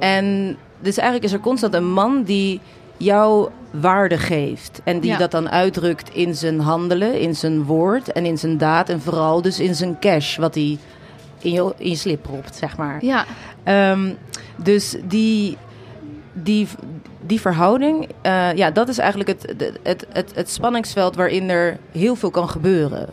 En 0.00 0.56
dus 0.80 0.96
eigenlijk 0.96 1.26
is 1.26 1.32
er 1.32 1.40
constant 1.44 1.74
een 1.74 1.92
man 1.92 2.22
die 2.22 2.60
jou 2.96 3.48
waarde 3.70 4.18
geeft. 4.18 4.80
En 4.84 5.00
die 5.00 5.10
Ja. 5.10 5.16
dat 5.18 5.30
dan 5.30 5.50
uitdrukt 5.50 6.14
in 6.14 6.34
zijn 6.34 6.60
handelen, 6.60 7.20
in 7.20 7.36
zijn 7.36 7.64
woord 7.64 8.12
en 8.12 8.24
in 8.26 8.38
zijn 8.38 8.58
daad. 8.58 8.88
En 8.88 9.00
vooral 9.00 9.42
dus 9.42 9.60
in 9.60 9.74
zijn 9.74 9.98
cash, 10.00 10.36
wat 10.36 10.54
hij 10.54 10.78
in 11.38 11.52
je, 11.52 11.74
in 11.76 11.88
je 11.90 11.96
slip 11.96 12.22
propt, 12.22 12.56
zeg 12.56 12.76
maar. 12.76 13.04
ja. 13.04 13.24
Ehm, 13.64 14.12
dus 14.56 14.96
die, 15.04 15.56
die, 16.32 16.68
die 17.20 17.40
verhouding, 17.40 18.08
eh, 18.22 18.52
ja, 18.54 18.70
dat 18.70 18.88
is 18.88 18.98
eigenlijk 18.98 19.28
het, 19.28 19.54
het, 19.82 20.06
het, 20.12 20.32
het, 20.34 20.50
spanningsveld 20.50 21.16
waarin 21.16 21.50
er 21.50 21.78
heel 21.92 22.16
veel 22.16 22.30
kan 22.30 22.48
gebeuren. 22.48 23.08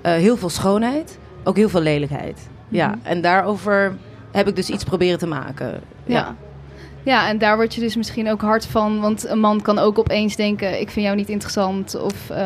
Eh, 0.00 0.12
heel 0.12 0.36
veel 0.36 0.48
schoonheid, 0.48 1.18
ook 1.44 1.56
heel 1.56 1.68
veel 1.68 1.80
lelijkheid. 1.80 2.48
Ja, 2.68 2.88
Mhm. 2.88 2.98
en 3.02 3.20
daarover 3.20 3.96
heb 4.32 4.48
ik 4.48 4.56
dus 4.56 4.70
iets 4.70 4.84
proberen 4.84 5.18
te 5.18 5.26
maken. 5.26 5.80
Ja. 6.04 6.36
Ja, 7.02 7.28
en 7.28 7.38
daar 7.38 7.56
word 7.56 7.74
je 7.74 7.80
dus 7.80 7.96
misschien 7.96 8.30
ook 8.30 8.40
hard 8.40 8.66
van. 8.66 9.00
Want 9.00 9.26
een 9.28 9.40
man 9.40 9.62
kan 9.62 9.78
ook 9.78 9.98
opeens 9.98 10.36
denken: 10.36 10.80
ik 10.80 10.90
vind 10.90 11.04
jou 11.06 11.16
niet 11.16 11.28
interessant. 11.28 12.00
Of 12.00 12.30
eh, 12.30 12.38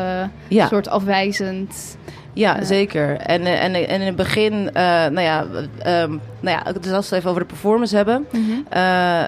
ja. 0.47 0.61
een 0.63 0.67
soort 0.67 0.87
afwijzend. 0.87 1.97
Ja, 2.33 2.63
zeker. 2.63 3.17
En, 3.17 3.45
eh, 3.45 3.63
en, 3.63 3.73
en 3.73 4.01
in 4.01 4.01
het 4.01 4.15
begin, 4.15 4.69
eh, 4.73 4.83
nou 4.83 5.21
ja, 5.21 5.45
ehm, 5.79 6.09
nou 6.39 6.57
ja, 6.57 6.71
dus 6.81 6.91
als 6.91 7.09
we 7.09 7.15
het 7.15 7.17
even 7.17 7.29
over 7.29 7.41
de 7.41 7.47
performance 7.47 7.95
hebben. 7.95 8.25
Eh, 8.69 9.21
eh, 9.21 9.27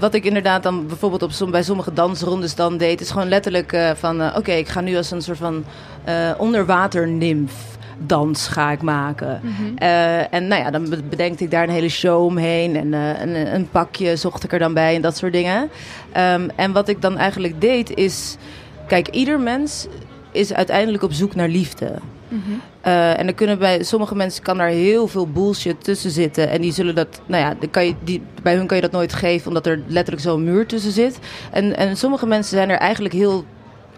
wat 0.00 0.14
ik 0.14 0.24
inderdaad 0.24 0.62
dan 0.62 0.86
bijvoorbeeld 0.86 1.22
op 1.22 1.32
som, 1.32 1.50
bij 1.50 1.62
sommige 1.62 1.92
dansrondes 1.92 2.54
dan 2.54 2.76
deed, 2.76 3.00
is 3.00 3.10
gewoon 3.10 3.28
letterlijk 3.28 3.76
van: 3.94 4.36
oké, 4.36 4.52
ik 4.52 4.68
ga 4.68 4.80
nu 4.80 4.96
als 4.96 5.10
een 5.10 5.22
soort 5.22 5.38
van 5.38 5.64
onderwaternimf 6.38 7.52
dans 8.06 8.48
ga 8.48 8.70
ik 8.70 8.82
maken. 8.82 9.40
Mhm. 9.42 9.76
En 10.30 10.46
nou 10.48 10.62
ja, 10.62 10.70
dan 10.70 10.88
be- 10.88 11.02
bedenkte 11.02 11.44
ik 11.44 11.50
daar 11.50 11.62
een 11.62 11.74
hele 11.74 11.88
show 11.88 12.24
omheen. 12.24 12.76
En 12.76 12.92
een, 12.92 13.54
een 13.54 13.68
pakje 13.70 14.16
zocht 14.16 14.44
ik 14.44 14.52
er 14.52 14.58
dan 14.58 14.74
bij 14.74 14.94
en 14.94 15.02
dat 15.02 15.16
soort 15.16 15.32
dingen. 15.32 15.70
Ehm, 16.12 16.48
en 16.56 16.72
wat 16.72 16.88
ik 16.88 17.02
dan 17.02 17.18
eigenlijk 17.18 17.60
deed 17.60 17.94
is... 17.94 18.36
Kijk, 18.86 19.08
ieder 19.08 19.40
mens 19.40 19.86
is 20.32 20.52
uiteindelijk 20.52 21.02
op 21.02 21.12
zoek 21.12 21.34
naar 21.34 21.48
liefde. 21.48 21.92
Mhm. 22.32 22.50
Eh, 22.80 23.18
en 23.18 23.26
er 23.26 23.34
kunnen 23.34 23.58
bij 23.58 23.82
sommige 23.82 24.14
mensen 24.14 24.42
kan 24.42 24.56
daar 24.56 24.68
heel 24.68 25.08
veel 25.08 25.28
bullshit 25.28 25.84
tussen 25.84 26.10
zitten. 26.10 26.48
En 26.48 26.60
die 26.60 26.72
zullen 26.72 26.94
dat, 26.94 27.20
nou 27.26 27.42
ja, 27.42 27.54
dan 27.60 27.70
kan 27.70 27.86
je, 27.86 27.94
die, 28.04 28.22
bij 28.42 28.54
hun 28.54 28.66
kan 28.66 28.76
je 28.76 28.82
dat 28.82 28.92
nooit 28.92 29.12
geven, 29.12 29.48
omdat 29.48 29.66
er 29.66 29.82
letterlijk 29.86 30.26
zo'n 30.26 30.44
muur 30.44 30.66
tussen 30.66 30.92
zit. 30.92 31.18
En, 31.50 31.76
en 31.76 31.96
sommige 31.96 32.26
mensen 32.26 32.56
zijn 32.56 32.70
er 32.70 32.76
eigenlijk 32.76 33.14
heel 33.14 33.44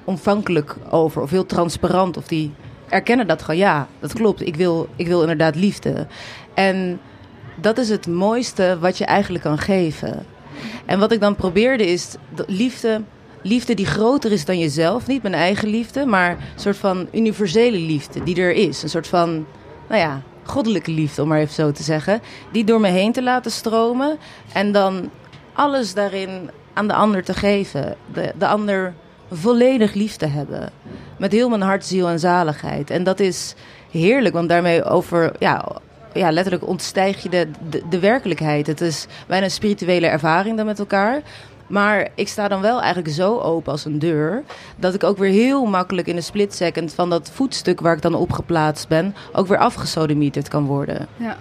ontvankelijk 0.05 0.76
over, 0.91 1.23
of 1.23 1.31
heel 1.31 1.47
transparant. 1.47 2.17
Of 2.17 2.26
die 2.29 2.53
erkennen 2.88 3.26
dat 3.26 3.43
gewoon, 3.43 3.61
ja, 3.61 3.88
dat 4.00 4.12
klopt. 4.12 4.47
Ik 4.47 4.57
wil, 4.57 4.88
ik 4.97 5.07
wil 5.07 5.21
inderdaad 5.21 5.55
liefde. 5.55 6.07
En 6.55 7.00
dat 7.55 7.79
is 7.79 7.88
het 7.88 8.07
mooiste 8.07 8.76
wat 8.81 8.99
je 8.99 9.05
eigenlijk 9.05 9.45
kan 9.45 9.59
geven. 9.59 10.26
En 10.87 10.99
wat 10.99 11.12
ik 11.12 11.21
dan 11.21 11.37
probeerde 11.37 11.87
is 11.87 12.14
de 12.35 12.45
liefde 12.47 13.03
liefde 13.45 13.75
die 13.75 13.87
groter 13.87 14.33
is 14.33 14.45
dan 14.45 14.59
jezelf. 14.59 15.07
Niet 15.07 15.23
mijn 15.23 15.35
eigen 15.35 15.69
liefde, 15.69 16.07
maar 16.07 16.31
een 16.31 16.61
soort 16.61 16.77
van 16.77 17.09
universele 17.13 17.79
liefde 17.79 18.23
die 18.23 18.37
er 18.37 18.53
is. 18.53 18.83
Een 18.83 18.89
soort 18.89 19.07
van, 19.07 19.47
nou 19.89 20.01
ja, 20.01 20.23
goddelijke 20.43 20.91
liefde, 20.91 21.23
om 21.23 21.29
maar 21.29 21.39
even 21.39 21.55
zo 21.55 21.73
te 21.73 21.83
zeggen. 21.83 22.21
Die 22.53 22.65
door 22.65 22.81
me 22.81 22.89
heen 22.89 23.13
te 23.13 23.23
laten 23.23 23.51
stromen. 23.51 24.19
En 24.53 24.73
dan 24.73 25.11
alles 25.53 25.95
daarin 25.95 26.51
aan 26.73 26.89
de 26.89 26.95
ander 26.95 27.25
te 27.25 27.35
geven. 27.35 27.97
De, 28.13 28.33
de 28.39 28.47
ander 28.47 28.95
volledig 29.33 29.95
lief 29.95 30.17
te 30.17 30.27
hebben. 30.27 30.71
Met 31.19 31.33
heel 31.33 31.49
mijn 31.49 31.61
hart, 31.61 31.85
ziel 31.85 32.09
en 32.09 32.19
zaligheid. 32.19 32.91
En 32.91 33.05
dat 33.05 33.21
is 33.21 33.55
heerlijk, 33.91 34.35
want 34.35 34.49
daarmee 34.49 34.85
over, 34.85 35.33
ja, 35.39 35.65
ja, 36.13 36.31
letterlijk 36.31 36.67
ontstijg 36.67 37.23
je 37.23 37.29
de, 37.29 37.49
de, 37.69 37.83
de 37.91 37.99
werkelijkheid. 37.99 38.67
Het 38.67 38.81
is 38.81 39.07
bijna 39.27 39.45
een 39.45 39.51
spirituele 39.51 40.07
ervaring 40.07 40.57
dan 40.57 40.67
met 40.67 40.79
elkaar. 40.79 41.23
Maar 41.75 42.09
ik 42.14 42.28
sta 42.28 42.49
dan 42.49 42.61
wel 42.61 42.81
eigenlijk 42.81 43.14
zo 43.14 43.38
open 43.38 43.73
als 43.73 43.85
een 43.85 43.99
deur. 43.99 44.43
Dat 44.76 44.95
ik 44.95 45.04
ook 45.04 45.19
weer 45.19 45.31
heel 45.31 45.64
makkelijk 45.66 46.07
in 46.07 46.16
een 46.16 46.23
split 46.23 46.54
second 46.54 46.95
van 46.95 47.11
dat 47.11 47.31
voetstuk 47.31 47.81
waar 47.81 47.97
ik 47.97 48.02
dan 48.02 48.14
op 48.14 48.33
geplaatst 48.33 48.88
ben. 48.88 49.14
ook 49.33 49.47
weer 49.47 49.59
afgesodemieterd 49.59 50.49
kan 50.49 50.64
worden. 50.64 51.07
Ja. 51.16 51.37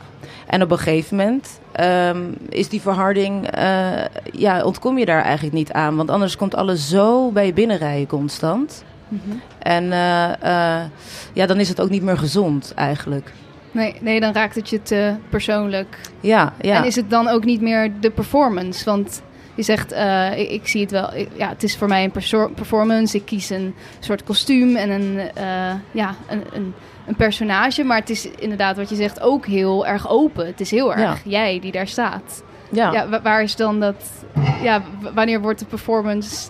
En 0.47 0.61
op 0.61 0.71
een 0.71 0.77
gegeven 0.77 1.17
moment 1.17 1.59
ehm, 1.71 2.21
is 2.49 2.69
die 2.69 2.81
verharding. 2.81 3.47
eh, 3.47 4.05
ja, 4.31 4.63
ontkom 4.63 4.97
je 4.97 5.05
daar 5.05 5.21
eigenlijk 5.21 5.55
niet 5.55 5.71
aan. 5.71 5.95
Want 5.95 6.09
anders 6.09 6.35
komt 6.35 6.55
alles 6.55 6.89
zo 6.89 7.31
bij 7.31 7.45
je 7.45 7.53
binnenrijden 7.53 8.07
constant. 8.07 8.83
Mhm. 9.07 9.21
En 9.59 9.91
eh, 9.91 10.33
eh, 10.41 10.85
ja, 11.33 11.45
dan 11.45 11.59
is 11.59 11.69
het 11.69 11.81
ook 11.81 11.89
niet 11.89 12.03
meer 12.03 12.17
gezond 12.17 12.73
eigenlijk. 12.75 13.31
Nee, 13.71 13.95
nee, 14.01 14.19
dan 14.19 14.33
raakt 14.33 14.55
het 14.55 14.69
je 14.69 14.81
te 14.81 15.15
persoonlijk. 15.29 15.99
Ja, 16.19 16.53
ja. 16.61 16.77
En 16.77 16.85
is 16.85 16.95
het 16.95 17.09
dan 17.09 17.27
ook 17.27 17.43
niet 17.45 17.61
meer 17.61 17.91
de 17.99 18.11
performance? 18.11 18.85
Want 18.85 19.21
je 19.55 19.63
zegt, 19.63 19.91
eh, 19.91 20.39
ik, 20.39 20.49
ik 20.49 20.67
zie 20.67 20.81
het 20.81 20.91
wel, 20.91 21.13
ik- 21.13 21.29
ja, 21.35 21.49
het 21.49 21.63
is 21.63 21.77
voor 21.77 21.87
mij 21.87 22.03
een 22.03 22.11
performance. 22.55 23.17
Ik 23.17 23.25
kies 23.25 23.49
een 23.49 23.75
soort 23.99 24.23
kostuum 24.23 24.75
en 24.75 24.89
een, 24.89 25.19
eh, 25.35 25.73
ja, 25.91 26.15
een, 26.27 26.43
een, 26.53 26.73
een 27.07 27.15
personage. 27.15 27.83
Maar 27.83 27.97
het 27.97 28.09
is 28.09 28.29
inderdaad 28.39 28.75
wat 28.77 28.89
je 28.89 28.95
zegt 28.95 29.21
ook 29.21 29.45
heel 29.45 29.85
erg 29.87 30.09
open. 30.09 30.45
Het 30.45 30.59
is 30.61 30.71
heel 30.71 30.93
erg 30.95 31.19
jij 31.25 31.59
die 31.59 31.71
daar 31.71 31.87
staat. 31.87 32.43
ja. 32.69 32.91
Ja, 32.91 33.09
wa- 33.09 33.21
waar 33.21 33.43
is 33.43 33.55
dan 33.55 33.79
dat, 33.79 34.09
ja, 34.61 34.81
wanneer 35.13 35.41
wordt 35.41 35.59
de 35.59 35.65
performance 35.65 36.49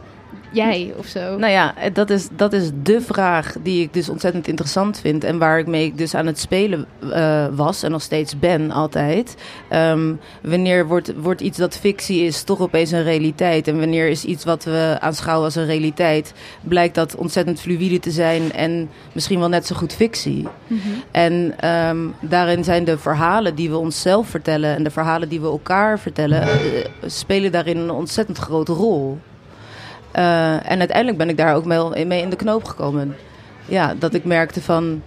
jij 0.54 0.94
of 0.98 1.06
zo? 1.06 1.38
Nou 1.38 1.52
ja, 1.52 1.74
dat 1.94 2.10
is, 2.10 2.28
dat 2.36 2.54
is 2.54 2.70
de 2.84 3.02
vraag 3.02 3.56
die 3.64 3.82
ik 3.82 3.94
dus 3.94 4.10
ontzettend 4.10 4.48
interessant 4.48 5.00
vind. 5.00 5.24
En 5.24 5.38
waar 5.38 5.60
ik 5.60 5.68
mee 5.68 5.94
dus 5.96 6.16
aan 6.16 6.26
het 6.26 6.40
spelen 6.40 6.86
eh, 7.12 7.46
was 7.52 7.84
en 7.84 7.92
nog 7.92 8.02
steeds 8.02 8.40
ben 8.40 8.72
altijd. 8.72 9.36
Ehm, 9.70 10.14
wanneer 10.42 10.88
wordt, 10.88 11.14
wordt 11.16 11.42
iets 11.42 11.58
dat 11.58 11.78
fictie 11.78 12.22
is 12.22 12.44
toch 12.44 12.60
opeens 12.60 12.92
een 12.92 13.04
realiteit? 13.04 13.68
En 13.68 13.80
wanneer 13.80 14.08
is 14.08 14.26
iets 14.26 14.44
wat 14.44 14.64
we 14.64 14.98
aanschouwen 15.00 15.46
als 15.46 15.56
een 15.56 15.66
realiteit... 15.66 16.34
blijkt 16.62 16.96
dat 16.96 17.16
ontzettend 17.16 17.60
fluïde 17.60 18.00
te 18.00 18.12
zijn 18.12 18.52
en 18.52 18.90
misschien 19.12 19.40
wel 19.40 19.50
net 19.50 19.68
zo 19.68 19.76
goed 19.76 19.94
fictie. 19.94 20.48
Mhm. 20.68 20.80
En 21.12 21.54
ehm, 21.60 21.98
daarin 22.22 22.64
zijn 22.64 22.84
de 22.84 22.98
verhalen 22.98 23.56
die 23.56 23.70
we 23.70 23.78
onszelf 23.78 24.28
vertellen... 24.28 24.76
en 24.76 24.84
de 24.84 24.92
verhalen 24.92 25.30
die 25.30 25.42
we 25.42 25.48
elkaar 25.48 26.00
vertellen... 26.00 26.42
eh, 26.42 26.50
spelen 27.06 27.52
daarin 27.52 27.78
een 27.78 27.92
ontzettend 27.92 28.38
grote 28.38 28.74
rol. 28.74 29.20
Eh, 30.14 30.72
en 30.72 30.80
uiteindelijk 30.80 31.18
ben 31.18 31.30
ik 31.30 31.38
daar 31.38 31.56
ook 31.56 31.66
mee, 31.66 32.22
in 32.22 32.30
de 32.30 32.36
knoop 32.36 32.64
gekomen. 32.64 33.16
Ja, 33.66 33.94
dat 34.00 34.14
ik 34.14 34.24
merkte 34.26 34.62
van 34.62 35.02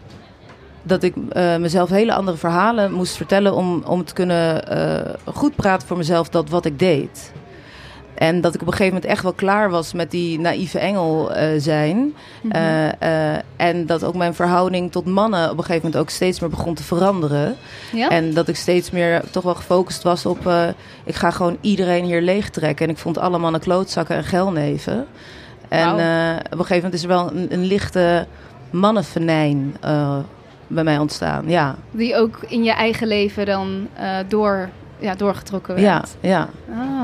dat 0.82 1.02
ik 1.02 1.14
eh, 1.32 1.56
mezelf 1.56 1.90
hele 1.90 2.14
andere 2.14 2.36
verhalen 2.36 2.92
moest 2.92 3.16
vertellen 3.16 3.54
om, 3.54 3.82
om 3.86 4.04
te 4.04 4.14
kunnen 4.14 4.68
eh, 4.68 5.14
goed 5.25 5.56
praten 5.56 5.88
voor 5.88 5.96
mezelf 5.96 6.28
dat 6.28 6.48
wat 6.48 6.64
ik 6.64 6.78
deed. 6.78 7.32
En 8.16 8.40
dat 8.40 8.54
ik 8.54 8.61
op 8.61 8.66
een 8.66 8.73
gegeven 8.73 8.94
moment 8.94 9.12
echt 9.12 9.23
wel 9.23 9.32
klaar 9.32 9.70
was 9.70 9.92
met 9.92 10.11
die 10.11 10.40
naïeve 10.40 10.78
engel 10.78 11.32
eh, 11.32 11.49
zijn. 11.56 12.14
Mhm. 12.42 12.54
Eh, 12.54 13.32
eh, 13.32 13.40
en 13.56 13.87
dat 13.87 14.04
ook 14.04 14.14
mijn 14.14 14.35
verhouding 14.35 14.92
tot 14.92 15.06
mannen 15.06 15.44
op 15.50 15.58
een 15.58 15.64
gegeven 15.64 15.82
moment 15.82 16.00
ook 16.00 16.11
steeds 16.11 16.40
meer 16.40 16.50
begon 16.50 16.75
te 16.75 16.82
veranderen. 16.82 17.56
ja? 17.92 18.08
En 18.08 18.35
dat 18.35 18.49
ik 18.49 18.56
steeds 18.56 18.90
meer 18.90 19.23
toch 19.30 19.42
wel 19.42 19.54
gefocust 19.54 20.02
was 20.02 20.26
op... 20.26 20.50
ik 21.04 21.14
ga 21.14 21.30
gewoon 21.30 21.56
iedereen 21.61 22.04
hier 22.04 22.20
leegtrekken. 22.20 22.87
En 22.87 22.92
ik 22.92 22.99
vond 22.99 23.18
alle 23.18 23.38
mannen 23.38 23.61
klootzakken 23.61 24.16
en 24.16 24.25
geilneven. 24.25 25.06
En 25.68 25.90
op 25.92 26.58
een 26.58 26.67
gegeven 26.67 26.75
moment 26.75 26.95
is 26.95 27.02
er 27.02 27.08
wel 27.08 27.30
een, 27.30 27.52
een 27.52 27.64
lichte 27.64 28.26
mannenvenijn 28.71 29.76
bij 30.67 30.84
mij 30.84 30.99
ontstaan. 30.99 31.49
Ja, 31.49 31.76
Die 31.91 32.17
ook 32.17 32.38
in 32.49 32.64
je 32.64 32.73
eigen 32.73 33.06
leven 33.06 33.47
dan 33.47 33.88
door, 34.28 34.69
ja, 34.99 35.15
doorgetrokken 35.15 35.80
ja, 35.80 35.93
werd. 35.95 36.17
ja, 36.21 36.49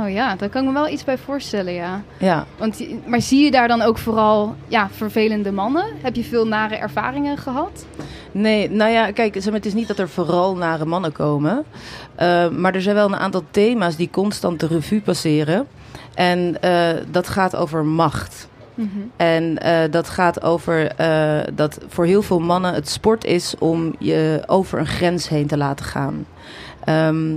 Oh 0.02 0.10
ja, 0.10 0.36
daar 0.36 0.48
kan 0.48 0.62
ik 0.62 0.68
me 0.68 0.74
wel 0.74 0.88
iets 0.88 1.04
bij 1.04 1.18
voorstellen, 1.18 1.72
ja. 1.72 2.02
ja. 2.18 2.46
Want, 2.58 2.82
maar 3.06 3.20
zie 3.20 3.44
je 3.44 3.50
daar 3.50 3.68
dan 3.68 3.82
ook 3.82 3.98
vooral 3.98 4.54
ja, 4.68 4.88
vervelende 4.90 5.52
mannen? 5.52 5.84
Heb 6.02 6.16
je 6.16 6.24
veel 6.24 6.46
nare 6.46 6.76
ervaringen 6.76 7.38
gehad? 7.38 7.86
Nee, 8.32 8.70
nou 8.70 8.90
ja, 8.90 9.10
kijk, 9.10 9.34
het 9.34 9.66
is 9.66 9.74
niet 9.74 9.88
dat 9.88 9.98
er 9.98 10.08
vooral 10.08 10.56
nare 10.56 10.84
mannen 10.84 11.12
komen. 11.12 11.64
Eh, 12.14 12.48
maar 12.48 12.74
er 12.74 12.82
zijn 12.82 12.94
wel 12.94 13.06
een 13.06 13.16
aantal 13.16 13.44
thema's 13.50 13.96
die 13.96 14.10
constant 14.10 14.60
de 14.60 14.66
revue 14.66 15.00
passeren. 15.00 15.66
En 16.14 16.62
eh, 16.62 16.88
dat 17.10 17.28
gaat 17.28 17.56
over 17.56 17.84
macht. 17.84 18.50
En 19.16 19.58
eh, 19.58 19.90
dat 19.90 20.08
gaat 20.08 20.42
over 20.42 20.94
dat 21.54 21.78
voor 21.88 22.04
heel 22.04 22.22
veel 22.22 22.40
mannen 22.40 22.74
het 22.74 22.88
sport 22.88 23.24
is 23.24 23.54
om 23.58 23.94
je 23.98 24.42
over 24.46 24.78
een 24.78 24.86
grens 24.86 25.28
heen 25.28 25.46
te 25.46 25.56
laten 25.56 25.84
gaan. 25.84 26.26
Ehm, 26.84 27.36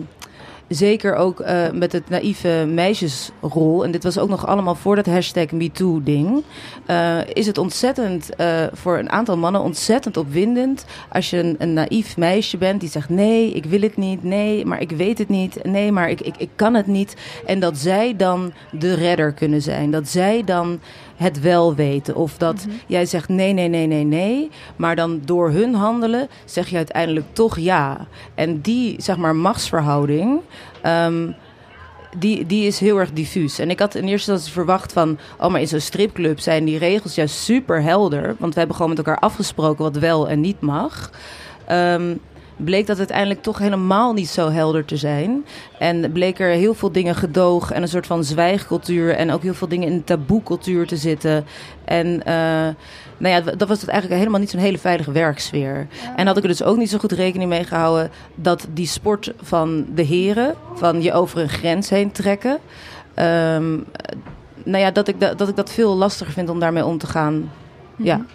zeker 0.67 1.15
ook 1.15 1.39
eh, 1.39 1.71
met 1.71 1.91
het 1.91 2.09
naïeve 2.09 2.65
meisjesrol. 2.69 3.83
En 3.83 3.91
dit 3.91 4.03
was 4.03 4.17
ook 4.17 4.29
nog 4.29 4.47
allemaal 4.47 4.75
voor 4.75 4.95
dat 4.95 5.05
hashtag 5.05 5.51
MeToo-ding. 5.51 6.43
eh, 6.85 7.17
is 7.33 7.47
het 7.47 7.57
ontzettend 7.57 8.35
eh, 8.35 8.63
voor 8.73 8.97
een 8.97 9.09
aantal 9.11 9.37
mannen 9.37 9.61
ontzettend 9.61 10.17
opwindend. 10.17 10.85
Als 11.09 11.29
je 11.29 11.37
een, 11.37 11.55
een 11.59 11.73
naïef 11.73 12.17
meisje 12.17 12.57
bent 12.57 12.79
die 12.79 12.89
zegt: 12.89 13.09
Nee, 13.09 13.51
ik 13.51 13.65
wil 13.65 13.81
het 13.81 13.97
niet. 13.97 14.23
Nee, 14.23 14.65
maar 14.65 14.81
ik 14.81 14.91
weet 14.91 15.17
het 15.17 15.29
niet. 15.29 15.63
Nee, 15.63 15.91
maar 15.91 16.09
ik, 16.09 16.21
ik, 16.21 16.35
ik 16.37 16.49
kan 16.55 16.73
het 16.73 16.87
niet. 16.87 17.15
En 17.45 17.59
dat 17.59 17.77
zij 17.77 18.15
dan 18.15 18.53
de 18.71 18.93
redder 18.93 19.33
kunnen 19.33 19.61
zijn. 19.61 19.91
Dat 19.91 20.07
zij 20.07 20.43
dan 20.45 20.79
het 21.15 21.39
wel 21.39 21.75
weten. 21.75 22.15
Of 22.15 22.37
dat 22.37 22.65
jij 22.87 23.05
zegt 23.05 23.29
nee, 23.29 23.53
nee, 23.53 23.67
nee, 23.67 23.87
nee, 23.87 24.03
nee. 24.03 24.49
Maar 24.75 24.95
dan 24.95 25.21
door 25.25 25.49
hun 25.49 25.73
handelen 25.73 26.27
zeg 26.45 26.69
je 26.69 26.75
uiteindelijk 26.75 27.25
toch 27.33 27.59
ja. 27.59 28.07
En 28.35 28.61
die, 28.61 28.95
zeg 29.01 29.17
maar, 29.17 29.35
machtsverhouding. 29.35 30.39
ehm, 30.81 31.31
die, 32.17 32.45
die 32.45 32.67
is 32.67 32.79
heel 32.79 32.99
erg 32.99 33.11
diffuus. 33.11 33.59
En 33.59 33.69
ik 33.69 33.79
had 33.79 33.95
in 33.95 34.07
eerste 34.07 34.31
instantie 34.31 34.53
verwacht 34.53 34.93
van... 34.93 35.17
oh, 35.39 35.51
maar 35.51 35.61
in 35.61 35.67
zo'n 35.67 35.79
stripclub 35.79 36.39
zijn 36.39 36.65
die 36.65 36.77
regels 36.77 37.15
juist 37.15 37.35
super 37.35 37.81
helder. 37.81 38.35
Want 38.39 38.53
we 38.53 38.59
hebben 38.59 38.75
gewoon 38.75 38.95
met 38.95 39.05
elkaar 39.05 39.19
afgesproken 39.19 39.83
wat 39.83 39.97
wel 39.97 40.29
en 40.29 40.41
niet 40.41 40.61
mag. 40.61 41.11
Ehm, 41.65 42.15
bleek 42.57 42.87
dat 42.87 42.97
uiteindelijk 42.97 43.41
toch 43.41 43.57
helemaal 43.57 44.13
niet 44.13 44.29
zo 44.29 44.49
helder 44.49 44.85
te 44.85 44.97
zijn. 44.97 45.45
En 45.79 46.11
bleek 46.11 46.39
er 46.39 46.49
heel 46.49 46.73
veel 46.73 46.91
dingen 46.91 47.15
gedoog 47.15 47.71
en 47.71 47.81
een 47.81 47.87
soort 47.87 48.07
van 48.07 48.23
zwijgcultuur... 48.23 49.15
en 49.15 49.31
ook 49.31 49.41
heel 49.41 49.53
veel 49.53 49.67
dingen 49.67 49.87
in 49.87 49.97
de 49.97 50.03
taboecultuur 50.03 50.87
te 50.87 50.97
zitten. 50.97 51.45
En 51.85 52.25
eh, 52.25 52.35
nou 53.17 53.35
ja, 53.35 53.41
dat 53.41 53.67
was 53.67 53.81
het 53.81 53.89
eigenlijk 53.89 54.19
helemaal 54.19 54.39
niet 54.39 54.49
zo'n 54.49 54.59
hele 54.59 54.77
veilige 54.77 55.11
werksfeer. 55.11 55.87
En 56.15 56.27
had 56.27 56.37
ik 56.37 56.43
er 56.43 56.49
dus 56.49 56.63
ook 56.63 56.77
niet 56.77 56.89
zo 56.89 56.97
goed 56.97 57.11
rekening 57.11 57.49
mee 57.49 57.63
gehouden... 57.63 58.11
dat 58.35 58.67
die 58.73 58.87
sport 58.87 59.33
van 59.41 59.85
de 59.95 60.03
heren, 60.03 60.55
van 60.73 61.01
je 61.01 61.13
over 61.13 61.39
een 61.39 61.49
grens 61.49 61.89
heen 61.89 62.11
trekken... 62.11 62.59
ehm, 63.13 63.77
nou 64.63 64.83
ja, 64.83 64.91
dat 64.91 65.07
ik, 65.07 65.19
da- 65.19 65.33
dat 65.33 65.49
ik 65.49 65.55
dat 65.55 65.71
veel 65.71 65.95
lastiger 65.95 66.33
vind 66.33 66.49
om 66.49 66.59
daarmee 66.59 66.85
om 66.85 66.97
te 66.97 67.07
gaan. 67.07 67.51
Ja, 67.95 68.25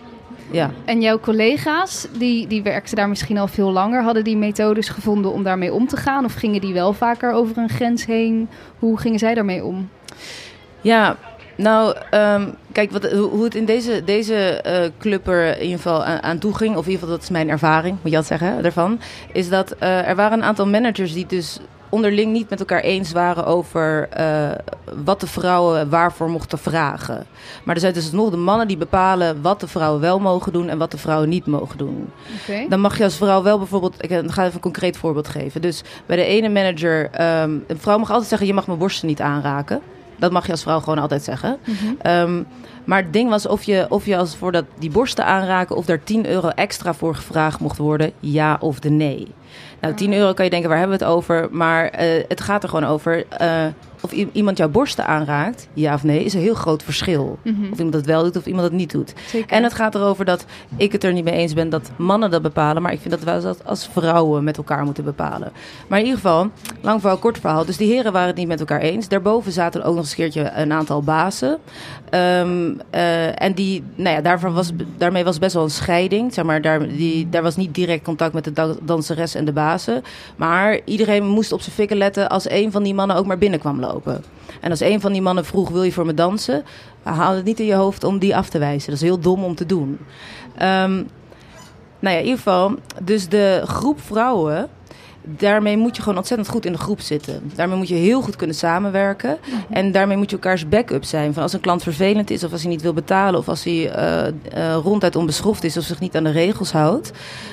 ja. 0.51 0.71
En 0.85 1.01
jouw 1.01 1.19
collega's, 1.19 2.07
die, 2.19 2.47
die 2.47 2.63
werkten 2.63 2.97
daar 2.97 3.09
misschien 3.09 3.39
al 3.39 3.49
veel 3.49 3.73
langer, 3.73 4.03
hadden 4.03 4.25
die 4.25 4.37
methodes 4.37 4.89
gevonden 4.89 5.33
om 5.33 5.43
daarmee 5.43 5.73
om 5.73 5.87
te 5.87 5.97
gaan? 5.97 6.25
Of 6.25 6.35
gingen 6.35 6.61
die 6.61 6.73
wel 6.73 6.93
vaker 6.93 7.33
over 7.33 7.59
een 7.59 7.69
grens 7.69 8.07
heen? 8.07 8.49
Hoe 8.79 8.99
gingen 8.99 9.19
zij 9.19 9.35
daarmee 9.35 9.65
om? 9.65 9.89
Ja, 10.81 11.17
nou, 11.61 11.97
ehm, 12.11 12.49
kijk, 12.73 12.91
wat, 12.91 13.13
hoe 13.13 13.45
het 13.45 13.55
in 13.55 13.65
deze, 13.65 14.05
deze 14.05 14.35
eh, 14.35 14.91
club 14.99 15.29
er 15.29 15.57
in 15.57 15.63
ieder 15.63 15.77
geval 15.77 16.05
aan, 16.05 16.23
aan 16.23 16.39
toe 16.39 16.55
ging, 16.55 16.77
of 16.77 16.85
in 16.85 16.91
ieder 16.91 17.01
geval 17.01 17.15
dat 17.17 17.23
is 17.23 17.31
mijn 17.31 17.49
ervaring, 17.49 17.97
moet 18.03 18.11
je 18.11 18.17
dat 18.17 18.27
zeggen, 18.27 18.63
daarvan, 18.63 19.01
is 19.33 19.49
dat 19.49 19.71
eh, 19.79 20.09
er 20.09 20.17
waren 20.17 20.39
een 20.39 20.45
aantal 20.45 20.67
managers 20.67 21.13
die 21.13 21.27
dus 21.27 21.59
onderling 21.91 22.33
niet 22.33 22.51
met 22.51 22.61
elkaar 22.61 22.81
eens 22.81 23.13
waren 23.13 23.47
over 23.47 24.09
eh, 24.09 24.51
wat 25.05 25.21
de 25.21 25.27
vrouwen 25.27 25.91
waarvoor 25.91 26.31
mochten 26.31 26.59
vragen. 26.59 27.27
Maar 27.65 27.75
er 27.75 27.81
zijn 27.81 27.93
dus 27.93 28.13
nog 28.13 28.31
de 28.31 28.37
mannen 28.37 28.69
die 28.69 28.77
bepalen 28.77 29.43
wat 29.43 29.61
de 29.61 29.69
vrouwen 29.69 30.01
wel 30.01 30.19
mogen 30.19 30.53
doen 30.53 30.69
en 30.69 30.79
wat 30.79 30.91
de 30.91 30.99
vrouwen 30.99 31.29
niet 31.29 31.47
mogen 31.47 31.79
doen. 31.79 32.11
Dan 32.69 32.81
mag 32.81 32.99
je 32.99 33.05
als 33.05 33.17
vrouw 33.17 33.43
wel 33.43 33.59
bijvoorbeeld, 33.59 34.05
ik 34.05 34.11
ga 34.11 34.43
even 34.43 34.55
een 34.55 34.61
concreet 34.61 34.97
voorbeeld 34.97 35.29
geven. 35.29 35.61
Dus 35.61 35.83
bij 36.07 36.17
de 36.17 36.25
ene 36.25 36.49
manager, 36.49 37.11
ehm, 37.11 37.51
een 37.67 37.79
vrouw 37.79 37.99
mag 37.99 38.11
altijd 38.11 38.29
zeggen: 38.29 38.47
je 38.47 38.55
mag 38.55 38.67
mijn 38.67 38.79
borsten 38.79 39.09
niet 39.09 39.21
aanraken. 39.21 39.81
Dat 40.21 40.33
mag 40.33 40.47
je 40.47 40.53
als 40.53 40.63
vrouw 40.63 40.81
gewoon 40.81 40.99
altijd 40.99 41.23
zeggen. 41.23 41.59
Mhm. 41.65 41.75
Ehm, 42.03 42.43
maar 42.85 43.03
het 43.03 43.13
ding 43.13 43.31
was 43.31 43.47
of 43.47 43.63
je, 43.63 43.87
of 43.89 44.07
je 44.07 44.17
als 44.17 44.37
voor 44.37 44.53
dat, 44.53 44.65
die 44.79 44.91
borsten 44.91 45.25
aanraken... 45.25 45.77
of 45.77 45.85
daar 45.85 46.03
10 46.05 46.27
euro 46.27 46.49
extra 46.49 46.95
voor 46.95 47.15
gevraagd 47.15 47.61
mocht 47.61 47.79
worden, 47.79 48.13
ja 48.21 48.57
of 48.61 48.79
de 48.79 48.91
nee. 48.91 49.35
Nou, 49.81 49.95
10 49.95 50.13
euro 50.13 50.33
kan 50.33 50.45
je 50.45 50.51
denken, 50.51 50.69
waar 50.69 50.79
hebben 50.79 50.99
we 50.99 51.05
het 51.05 51.15
over? 51.15 51.49
Maar 51.51 51.89
eh, 51.89 52.25
het 52.29 52.41
gaat 52.41 52.63
er 52.63 52.69
gewoon 52.69 52.87
over... 52.87 53.27
eh, 53.29 53.67
of 54.01 54.13
iemand 54.33 54.59
jouw 54.59 54.69
borsten 54.69 55.07
aanraakt, 55.07 55.69
ja 55.75 55.95
of 55.95 56.03
nee, 56.05 56.25
is 56.25 56.35
een 56.35 56.41
heel 56.41 56.55
groot 56.55 56.83
verschil. 56.83 57.39
Mhm. 57.43 57.63
Of 57.73 57.77
iemand 57.77 57.93
dat 57.93 58.05
wel 58.07 58.23
doet 58.23 58.37
of 58.37 58.47
iemand 58.47 58.63
dat 58.69 58.73
niet 58.79 58.91
doet. 58.91 59.13
Zeker. 59.27 59.51
En 59.57 59.63
het 59.63 59.75
gaat 59.75 59.95
erover 59.95 60.25
dat 60.25 60.45
ik 60.77 60.93
het 60.93 61.05
er 61.05 61.13
niet 61.13 61.25
mee 61.25 61.35
eens 61.35 61.55
ben 61.55 61.69
dat 61.69 61.91
mannen 61.97 62.31
dat 62.31 62.43
bepalen. 62.43 62.83
Maar 62.83 62.93
ik 62.93 63.01
vind 63.01 63.11
dat 63.15 63.23
wij 63.23 63.41
dat 63.41 63.65
als 63.65 63.89
vrouwen 63.93 64.45
met 64.45 64.57
elkaar 64.57 64.85
moeten 64.85 65.05
bepalen. 65.05 65.53
Maar 65.89 65.99
in 65.99 66.05
ieder 66.05 66.21
geval, 66.21 66.51
lang 66.81 67.01
verhaal, 67.01 67.19
kort 67.19 67.39
verhaal. 67.39 67.65
Dus 67.65 67.77
die 67.77 67.93
heren 67.93 68.13
waren 68.13 68.29
het 68.29 68.37
niet 68.37 68.49
met 68.49 68.61
elkaar 68.61 68.81
eens. 68.81 69.09
Daarboven 69.09 69.53
zaten 69.53 69.83
ook 69.83 69.95
nog 69.95 70.03
eens 70.03 70.11
een 70.11 70.17
keertje 70.17 70.51
een 70.55 70.73
aantal 70.73 71.03
bazen. 71.03 71.59
Ehm, 72.11 72.73
eh, 72.91 73.43
en 73.43 73.53
die, 73.55 73.83
nou 73.95 74.17
ja, 74.17 74.23
daarvan 74.23 74.53
was, 74.53 74.71
daarmee 74.97 75.25
was 75.25 75.39
best 75.39 75.55
wel 75.55 75.63
een 75.63 75.71
scheiding. 75.71 76.35
Zeg 76.35 76.45
maar, 76.45 76.63
daar, 76.63 76.89
die, 76.89 77.29
daar 77.29 77.43
was 77.43 77.57
niet 77.57 77.75
direct 77.75 78.05
contact 78.05 78.33
met 78.33 78.45
de 78.45 78.53
dan- 78.53 78.79
danseres 78.83 79.35
en 79.35 79.45
de 79.45 79.53
bazen. 79.53 80.03
Maar 80.37 80.81
iedereen 80.85 81.27
moest 81.27 81.53
op 81.53 81.61
zijn 81.61 81.75
fikken 81.75 81.97
letten 81.97 82.29
als 82.29 82.51
een 82.51 82.73
van 82.73 82.83
die 82.83 82.95
mannen 82.95 83.17
ook 83.17 83.27
maar 83.27 83.39
binnen 83.39 83.61
kwam 83.61 83.81
En 84.61 84.71
als 84.71 84.81
een 84.81 85.01
van 85.01 85.13
die 85.13 85.23
mannen 85.23 85.45
vroeg, 85.45 85.71
wil 85.71 85.83
je 85.83 85.93
voor 85.93 86.07
me 86.07 86.15
dansen? 86.15 86.65
Haal 87.03 87.35
het 87.35 87.45
niet 87.45 87.61
in 87.61 87.67
je 87.67 87.75
hoofd 87.75 88.05
om 88.05 88.19
die 88.19 88.37
af 88.37 88.49
te 88.49 88.59
wijzen. 88.59 88.91
Dat 88.91 89.01
is 89.01 89.07
heel 89.07 89.21
dom 89.21 89.45
om 89.45 89.55
te 89.55 89.67
doen. 89.67 89.99
Ehm, 90.57 90.93
nou 91.99 92.15
ja, 92.15 92.19
in 92.19 92.25
ieder 92.25 92.37
geval, 92.37 92.75
dus 93.03 93.29
de 93.29 93.63
groep 93.65 94.01
vrouwen, 94.01 94.69
daarmee 95.23 95.77
moet 95.77 95.97
je 95.97 96.03
gewoon 96.03 96.19
ontzettend 96.19 96.49
goed 96.51 96.67
in 96.67 96.73
de 96.73 96.79
groep 96.79 97.01
zitten. 97.01 97.51
Daarmee 97.55 97.77
moet 97.77 97.89
je 97.89 97.95
heel 97.95 98.23
goed 98.23 98.37
kunnen 98.37 98.57
samenwerken. 98.57 99.39
En 99.71 99.93
daarmee 99.93 100.17
moet 100.17 100.31
je 100.31 100.37
elkaars 100.37 100.69
backup 100.69 101.05
zijn. 101.05 101.35
Van 101.35 101.43
als 101.43 101.53
een 101.53 101.61
klant 101.61 101.83
vervelend 101.83 102.31
is, 102.31 102.45
of 102.45 102.53
als 102.53 102.61
hij 102.63 102.71
niet 102.71 102.83
wil 102.83 102.93
betalen, 102.93 103.41
of 103.41 103.49
als 103.49 103.65
hij 103.65 103.91
eh, 103.91 104.27
eh, 104.27 104.33
ronduit 104.83 105.17
onbeschroefd 105.17 105.65
is, 105.65 105.77
of 105.77 105.85
zich 105.85 106.01
niet 106.01 106.17
aan 106.17 106.25
de 106.25 106.31
regels 106.31 106.73
houdt, 106.73 107.11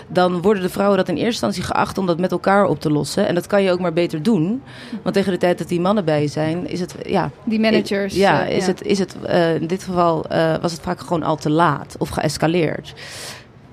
dan 0.08 0.42
worden 0.42 0.64
de 0.64 0.70
vrouwen 0.70 0.98
dat 0.98 1.08
in 1.08 1.14
eerste 1.16 1.46
instantie 1.46 1.64
geacht 1.64 1.98
om 1.98 2.06
dat 2.06 2.20
met 2.20 2.32
elkaar 2.32 2.66
op 2.66 2.80
te 2.80 2.92
lossen. 2.92 3.28
En 3.28 3.36
dat 3.36 3.48
kan 3.48 3.64
je 3.64 3.72
ook 3.72 3.80
maar 3.80 3.94
beter 3.94 4.24
doen. 4.24 4.62
Want 5.04 5.16
tegen 5.16 5.32
de 5.32 5.38
tijd 5.38 5.58
dat 5.58 5.68
die 5.68 5.82
mannen 5.82 6.06
bij 6.06 6.22
je 6.22 6.28
zijn, 6.28 6.70
is 6.70 6.80
het, 6.80 6.96
ja, 7.06 7.32
Die 7.44 7.60
managers. 7.60 8.16
ja, 8.16 8.48
eh, 8.48 8.58
is 8.58 8.66
Het, 8.68 8.82
is 8.82 9.00
het, 9.00 9.16
eh, 9.22 9.56
in 9.56 9.68
dit 9.68 9.84
geval 9.84 10.26
was 10.62 10.72
het 10.72 10.82
vaak 10.82 11.00
gewoon 11.00 11.24
al 11.24 11.36
te 11.36 11.50
laat 11.50 11.96
of 12.00 12.10
geëscaleerd. 12.10 12.94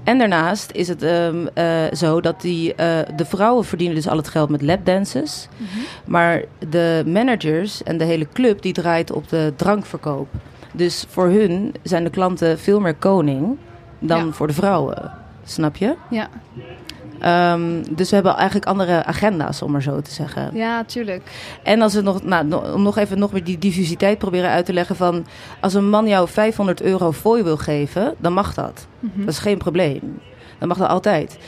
En 0.04 0.18
daarnaast 0.18 0.70
is 0.72 0.88
het 0.88 1.02
ehm, 1.02 1.46
eh, 1.54 1.82
zo 1.92 2.20
dat 2.20 2.40
die, 2.40 2.74
eh, 2.74 2.98
de 3.16 3.24
vrouwen 3.24 3.64
verdienen 3.64 3.96
dus 3.96 4.08
al 4.08 4.16
het 4.16 4.28
geld 4.28 4.48
met 4.48 4.62
lapdances. 4.62 5.48
Mhm. 5.56 5.68
Maar 6.04 6.42
de 6.68 7.02
managers 7.06 7.82
en 7.82 7.98
de 7.98 8.04
hele 8.04 8.26
club 8.32 8.62
die 8.62 8.72
draait 8.72 9.12
op 9.12 9.28
de 9.28 9.52
drankverkoop. 9.56 10.28
Dus 10.72 11.06
voor 11.08 11.26
hun 11.28 11.74
zijn 11.82 12.04
de 12.04 12.10
klanten 12.10 12.58
veel 12.58 12.80
meer 12.80 12.94
koning 12.94 13.56
dan 13.98 14.26
Ja. 14.26 14.32
voor 14.32 14.46
de 14.46 14.52
vrouwen. 14.52 15.12
Snap 15.44 15.76
je? 15.76 15.94
Ja. 16.10 16.28
Ehm, 17.24 17.82
dus 17.90 18.08
we 18.08 18.14
hebben 18.14 18.34
eigenlijk 18.36 18.66
andere 18.66 19.04
agenda's, 19.04 19.62
om 19.62 19.70
maar 19.72 19.82
zo 19.82 20.00
te 20.00 20.10
zeggen. 20.10 20.50
ja, 20.54 20.84
tuurlijk. 20.84 21.22
En 21.62 21.82
als 21.82 21.94
we 21.94 22.00
nog, 22.00 22.22
nou, 22.22 22.46
no- 22.46 22.72
om 22.74 22.82
nog 22.82 22.96
even 22.98 23.18
nog 23.18 23.32
meer 23.32 23.44
die 23.44 23.58
diversiteit 23.58 24.18
proberen 24.18 24.50
uit 24.50 24.66
te 24.66 24.72
leggen 24.72 24.96
van... 24.96 25.26
als 25.60 25.74
een 25.74 25.88
man 25.88 26.06
jou 26.06 26.28
500 26.28 26.82
euro 26.82 27.12
fooi 27.12 27.42
wil 27.42 27.56
geven, 27.56 28.14
dan 28.18 28.32
mag 28.32 28.54
dat. 28.54 28.86
Mhm. 29.00 29.20
Dat 29.20 29.28
is 29.28 29.38
geen 29.38 29.58
probleem. 29.58 30.20
Dan 30.58 30.68
mag 30.68 30.78
dat 30.78 30.88
altijd. 30.88 31.38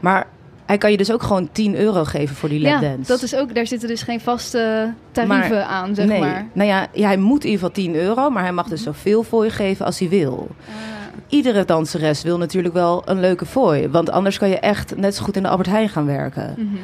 Maar 0.00 0.26
hij 0.66 0.78
kan 0.78 0.90
je 0.90 0.96
dus 0.96 1.12
ook 1.12 1.22
gewoon 1.22 1.48
10 1.52 1.76
euro 1.76 2.04
geven 2.04 2.36
voor 2.36 2.48
die 2.48 2.60
Ja, 2.60 2.70
lapdance. 2.70 3.06
dat 3.12 3.22
is 3.22 3.34
ook, 3.34 3.54
daar 3.54 3.66
zitten 3.66 3.88
dus 3.88 4.02
geen 4.02 4.20
vaste 4.20 4.92
tarieven 5.12 5.50
Maar- 5.50 5.62
aan, 5.62 5.94
zeg 5.94 6.06
nee. 6.06 6.20
maar. 6.20 6.46
Nou 6.52 6.68
ja, 6.68 6.86
ja, 6.92 7.06
hij 7.06 7.16
moet 7.16 7.44
in 7.44 7.50
ieder 7.50 7.66
geval 7.68 7.84
10 7.84 7.94
euro, 7.94 8.30
maar 8.30 8.42
hij 8.42 8.52
mag 8.52 8.68
dus 8.68 8.82
zoveel 8.82 9.22
fooi 9.22 9.50
geven 9.50 9.86
als 9.86 9.98
hij 9.98 10.08
wil. 10.08 10.48
Iedere 11.28 11.64
danseres 11.64 12.22
wil 12.22 12.38
natuurlijk 12.38 12.74
wel 12.74 13.02
een 13.04 13.20
leuke 13.20 13.46
fooi. 13.46 13.88
Want 13.88 14.10
anders 14.10 14.38
kan 14.38 14.48
je 14.48 14.58
echt 14.58 14.96
net 14.96 15.14
zo 15.14 15.24
goed 15.24 15.36
in 15.36 15.42
de 15.42 15.48
Albert 15.48 15.68
Heijn 15.68 15.88
gaan 15.88 16.06
werken. 16.06 16.54
Mhm. 16.56 16.76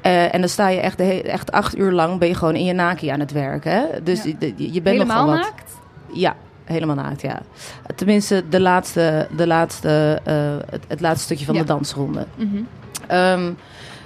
Eh, 0.00 0.34
en 0.34 0.40
dan 0.40 0.48
sta 0.48 0.68
je 0.68 0.80
echt, 0.80 0.98
de 0.98 1.22
echt 1.22 1.52
acht 1.52 1.78
uur 1.78 1.92
lang 1.92 2.18
ben 2.18 2.28
je 2.28 2.34
gewoon 2.34 2.54
in 2.54 2.64
je 2.64 2.72
naki 2.72 3.08
aan 3.08 3.20
het 3.20 3.32
werken. 3.32 3.72
Hè? 3.72 3.84
Dus 4.02 4.22
Ja. 4.24 4.32
je, 4.56 4.82
bent 4.82 4.84
Helemaal 4.96 5.06
nogal 5.26 5.26
wat. 5.26 5.36
naakt? 5.50 5.72
Ja, 6.12 6.36
helemaal 6.64 6.94
naakt, 6.96 7.20
ja. 7.20 7.40
Tenminste, 7.96 8.42
de 8.48 8.60
laatste, 8.60 9.28
de 9.36 9.46
laatste, 9.46 10.20
eh, 10.24 10.34
het, 10.70 10.84
het 10.88 11.00
laatste 11.00 11.24
stukje 11.24 11.44
van 11.44 11.54
Ja. 11.54 11.60
de 11.60 11.66
dansronde. 11.66 12.26
Mhm. 12.34 12.56
Ehm, 13.06 13.52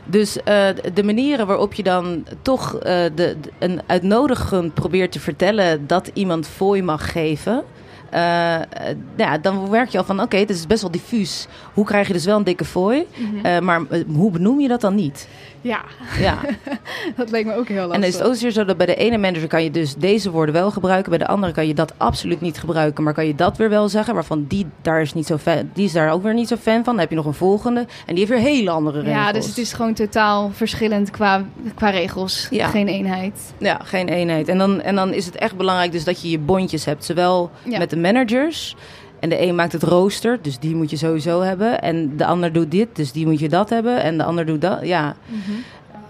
dus 0.05 0.43
eh, 0.43 0.67
de 0.95 1.03
manieren 1.03 1.47
waarop 1.47 1.75
je 1.75 1.83
dan 1.83 2.27
toch 2.43 2.79
de, 2.79 3.13
de- 3.15 3.37
een 3.59 3.81
uitnodigend 3.87 4.75
probeert 4.75 5.13
te 5.13 5.21
vertellen 5.21 5.87
dat 5.87 6.11
iemand 6.15 6.47
fooi 6.49 6.83
mag 6.83 7.13
geven. 7.13 7.63
Eh, 8.11 8.61
ja, 9.17 9.39
dan 9.39 9.71
werk 9.71 9.89
je 9.89 9.99
al 9.99 10.05
van, 10.05 10.21
oké, 10.21 10.37
dit 10.37 10.51
is 10.51 10.67
best 10.67 10.83
wel 10.83 10.91
diffuus. 10.91 11.47
Hoe 11.75 11.85
krijg 11.85 12.07
je 12.07 12.13
dus 12.13 12.25
wel 12.25 12.37
een 12.37 12.45
dikke 12.45 12.65
fooi? 12.65 13.07
Mhm. 13.17 13.47
Eh, 13.47 13.61
maar 13.61 13.81
eh, 13.91 14.05
hoe 14.15 14.31
benoem 14.31 14.61
je 14.61 14.69
dat 14.69 14.81
dan 14.81 14.95
niet? 14.95 15.29
Ja, 15.61 15.81
Ja. 16.19 16.39
dat 17.17 17.31
leek 17.31 17.47
me 17.47 17.55
ook 17.55 17.69
heel 17.69 17.77
lastig. 17.77 17.95
En 17.95 18.01
dan 18.01 18.09
is 18.11 18.15
het 18.19 18.23
ook 18.27 18.35
weer 18.37 18.51
zo 18.51 18.65
dat 18.65 18.77
bij 18.77 18.87
de 18.87 18.95
ene 18.95 19.19
manager 19.19 19.49
kan 19.49 19.63
je 19.65 19.71
dus 19.71 19.95
deze 19.95 20.31
woorden 20.31 20.55
wel 20.55 20.71
gebruiken. 20.71 21.11
Bij 21.11 21.19
de 21.19 21.27
andere 21.27 21.53
kan 21.53 21.67
je 21.67 21.75
dat 21.75 21.93
absoluut 21.97 22.41
niet 22.41 22.59
gebruiken. 22.59 23.05
Maar 23.05 23.15
kan 23.15 23.27
je 23.27 23.35
dat 23.35 23.57
weer 23.57 23.69
wel 23.69 23.89
zeggen. 23.89 24.15
Waarvan 24.15 24.45
die 24.49 24.67
daar 24.83 25.01
is, 25.01 25.15
niet 25.15 25.27
zo 25.27 25.37
fan, 25.37 25.71
die 25.73 25.85
is 25.85 25.93
daar 25.93 26.13
ook 26.13 26.23
weer 26.23 26.35
niet 26.35 26.49
zo 26.49 26.57
fan 26.57 26.75
van. 26.75 26.83
Dan 26.85 26.99
heb 26.99 27.11
je 27.11 27.17
nog 27.17 27.27
een 27.27 27.35
volgende. 27.35 27.81
En 27.81 28.15
die 28.15 28.19
heeft 28.27 28.31
weer 28.31 28.53
hele 28.53 28.71
andere 28.71 28.99
regels. 29.01 29.17
Ja, 29.17 29.33
dus 29.33 29.47
het 29.47 29.59
is 29.59 29.73
gewoon 29.73 29.95
totaal 29.95 30.51
verschillend 30.55 31.11
qua, 31.11 31.45
qua 31.75 31.91
regels. 31.91 32.49
Ja. 32.51 32.69
Geen 32.69 32.89
eenheid. 32.89 33.53
Ja, 33.59 33.81
geen 33.85 34.09
eenheid. 34.09 34.49
En 34.49 34.59
dan, 34.59 34.81
en 34.81 34.95
dan 34.95 35.13
is 35.13 35.27
het 35.27 35.37
echt 35.37 35.57
belangrijk 35.57 35.93
dus 35.93 36.05
dat 36.05 36.23
je 36.23 36.31
je 36.31 36.39
bondjes 36.39 36.85
hebt. 36.85 37.05
Zowel 37.05 37.51
Ja. 37.63 37.79
met 37.79 37.91
de 37.91 37.97
managers. 37.97 38.77
En 39.21 39.29
de 39.29 39.43
een 39.43 39.55
maakt 39.55 39.73
het 39.73 39.83
rooster, 39.83 40.39
dus 40.43 40.59
die 40.59 40.75
moet 40.77 40.91
je 40.91 40.97
sowieso 40.97 41.41
hebben. 41.41 41.81
En 41.83 42.17
de 42.17 42.27
ander 42.27 42.53
doet 42.53 42.71
dit, 42.71 42.89
dus 42.93 43.13
die 43.13 43.27
moet 43.27 43.39
je 43.39 43.49
dat 43.49 43.71
hebben. 43.71 44.03
En 44.03 44.19
de 44.19 44.25
ander 44.25 44.47
doet 44.47 44.61
dat, 44.61 44.79
ja. 44.87 45.17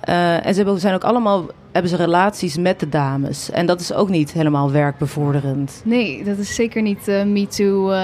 Eh, 0.01 0.47
en 0.47 0.55
ze 0.55 0.63
hebben, 0.63 0.81
zijn 0.81 0.95
ook 0.95 1.05
allemaal, 1.05 1.47
hebben 1.73 1.91
ze 1.91 1.97
relaties 1.97 2.57
met 2.57 2.81
de 2.81 2.89
dames. 2.89 3.51
En 3.51 3.67
dat 3.67 3.81
is 3.81 3.93
ook 3.93 4.09
niet 4.09 4.33
helemaal 4.33 4.71
werkbevorderend. 4.71 5.83
Nee, 5.85 6.25
dat 6.25 6.39
is 6.39 6.55
zeker 6.55 6.83
niet 6.83 7.09
eh 7.09 7.23
me 7.23 7.47
too, 7.47 7.91
eh, 7.91 7.99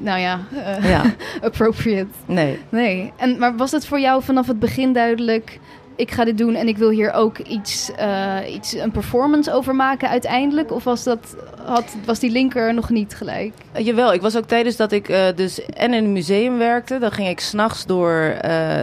nou 0.00 0.20
ja, 0.20 0.40
Ja, 0.82 1.02
appropriate. 1.42 2.10
nee. 2.26 2.58
Nee. 2.68 3.12
En, 3.16 3.38
maar 3.38 3.56
was 3.56 3.70
het 3.70 3.86
voor 3.86 4.00
jou 4.00 4.22
vanaf 4.22 4.46
het 4.46 4.58
begin 4.58 4.92
duidelijk... 4.92 5.58
ik 5.96 6.10
ga 6.10 6.24
dit 6.24 6.38
doen 6.38 6.54
en 6.54 6.68
ik 6.68 6.76
wil 6.76 6.90
hier 6.90 7.12
ook 7.12 7.38
iets, 7.38 7.90
eh, 7.96 8.36
iets 8.54 8.72
een 8.72 8.90
performance 8.90 9.52
over 9.52 9.74
maken 9.74 10.08
uiteindelijk? 10.08 10.72
Of 10.72 10.84
was, 10.84 11.04
dat, 11.04 11.36
had, 11.64 11.96
was 12.04 12.18
die 12.18 12.30
linker 12.30 12.74
nog 12.74 12.90
niet 12.90 13.14
gelijk? 13.14 13.52
Eh, 13.72 13.84
jawel, 13.84 14.12
ik 14.12 14.20
was 14.20 14.36
ook 14.36 14.44
tijdens 14.44 14.76
dat 14.76 14.92
ik 14.92 15.08
eh, 15.08 15.26
dus 15.34 15.64
en 15.64 15.94
in 15.94 16.04
een 16.04 16.12
museum 16.12 16.58
werkte. 16.58 16.98
Dan 16.98 17.12
ging 17.12 17.28
ik 17.28 17.40
s'nachts 17.40 17.86
door 17.86 18.36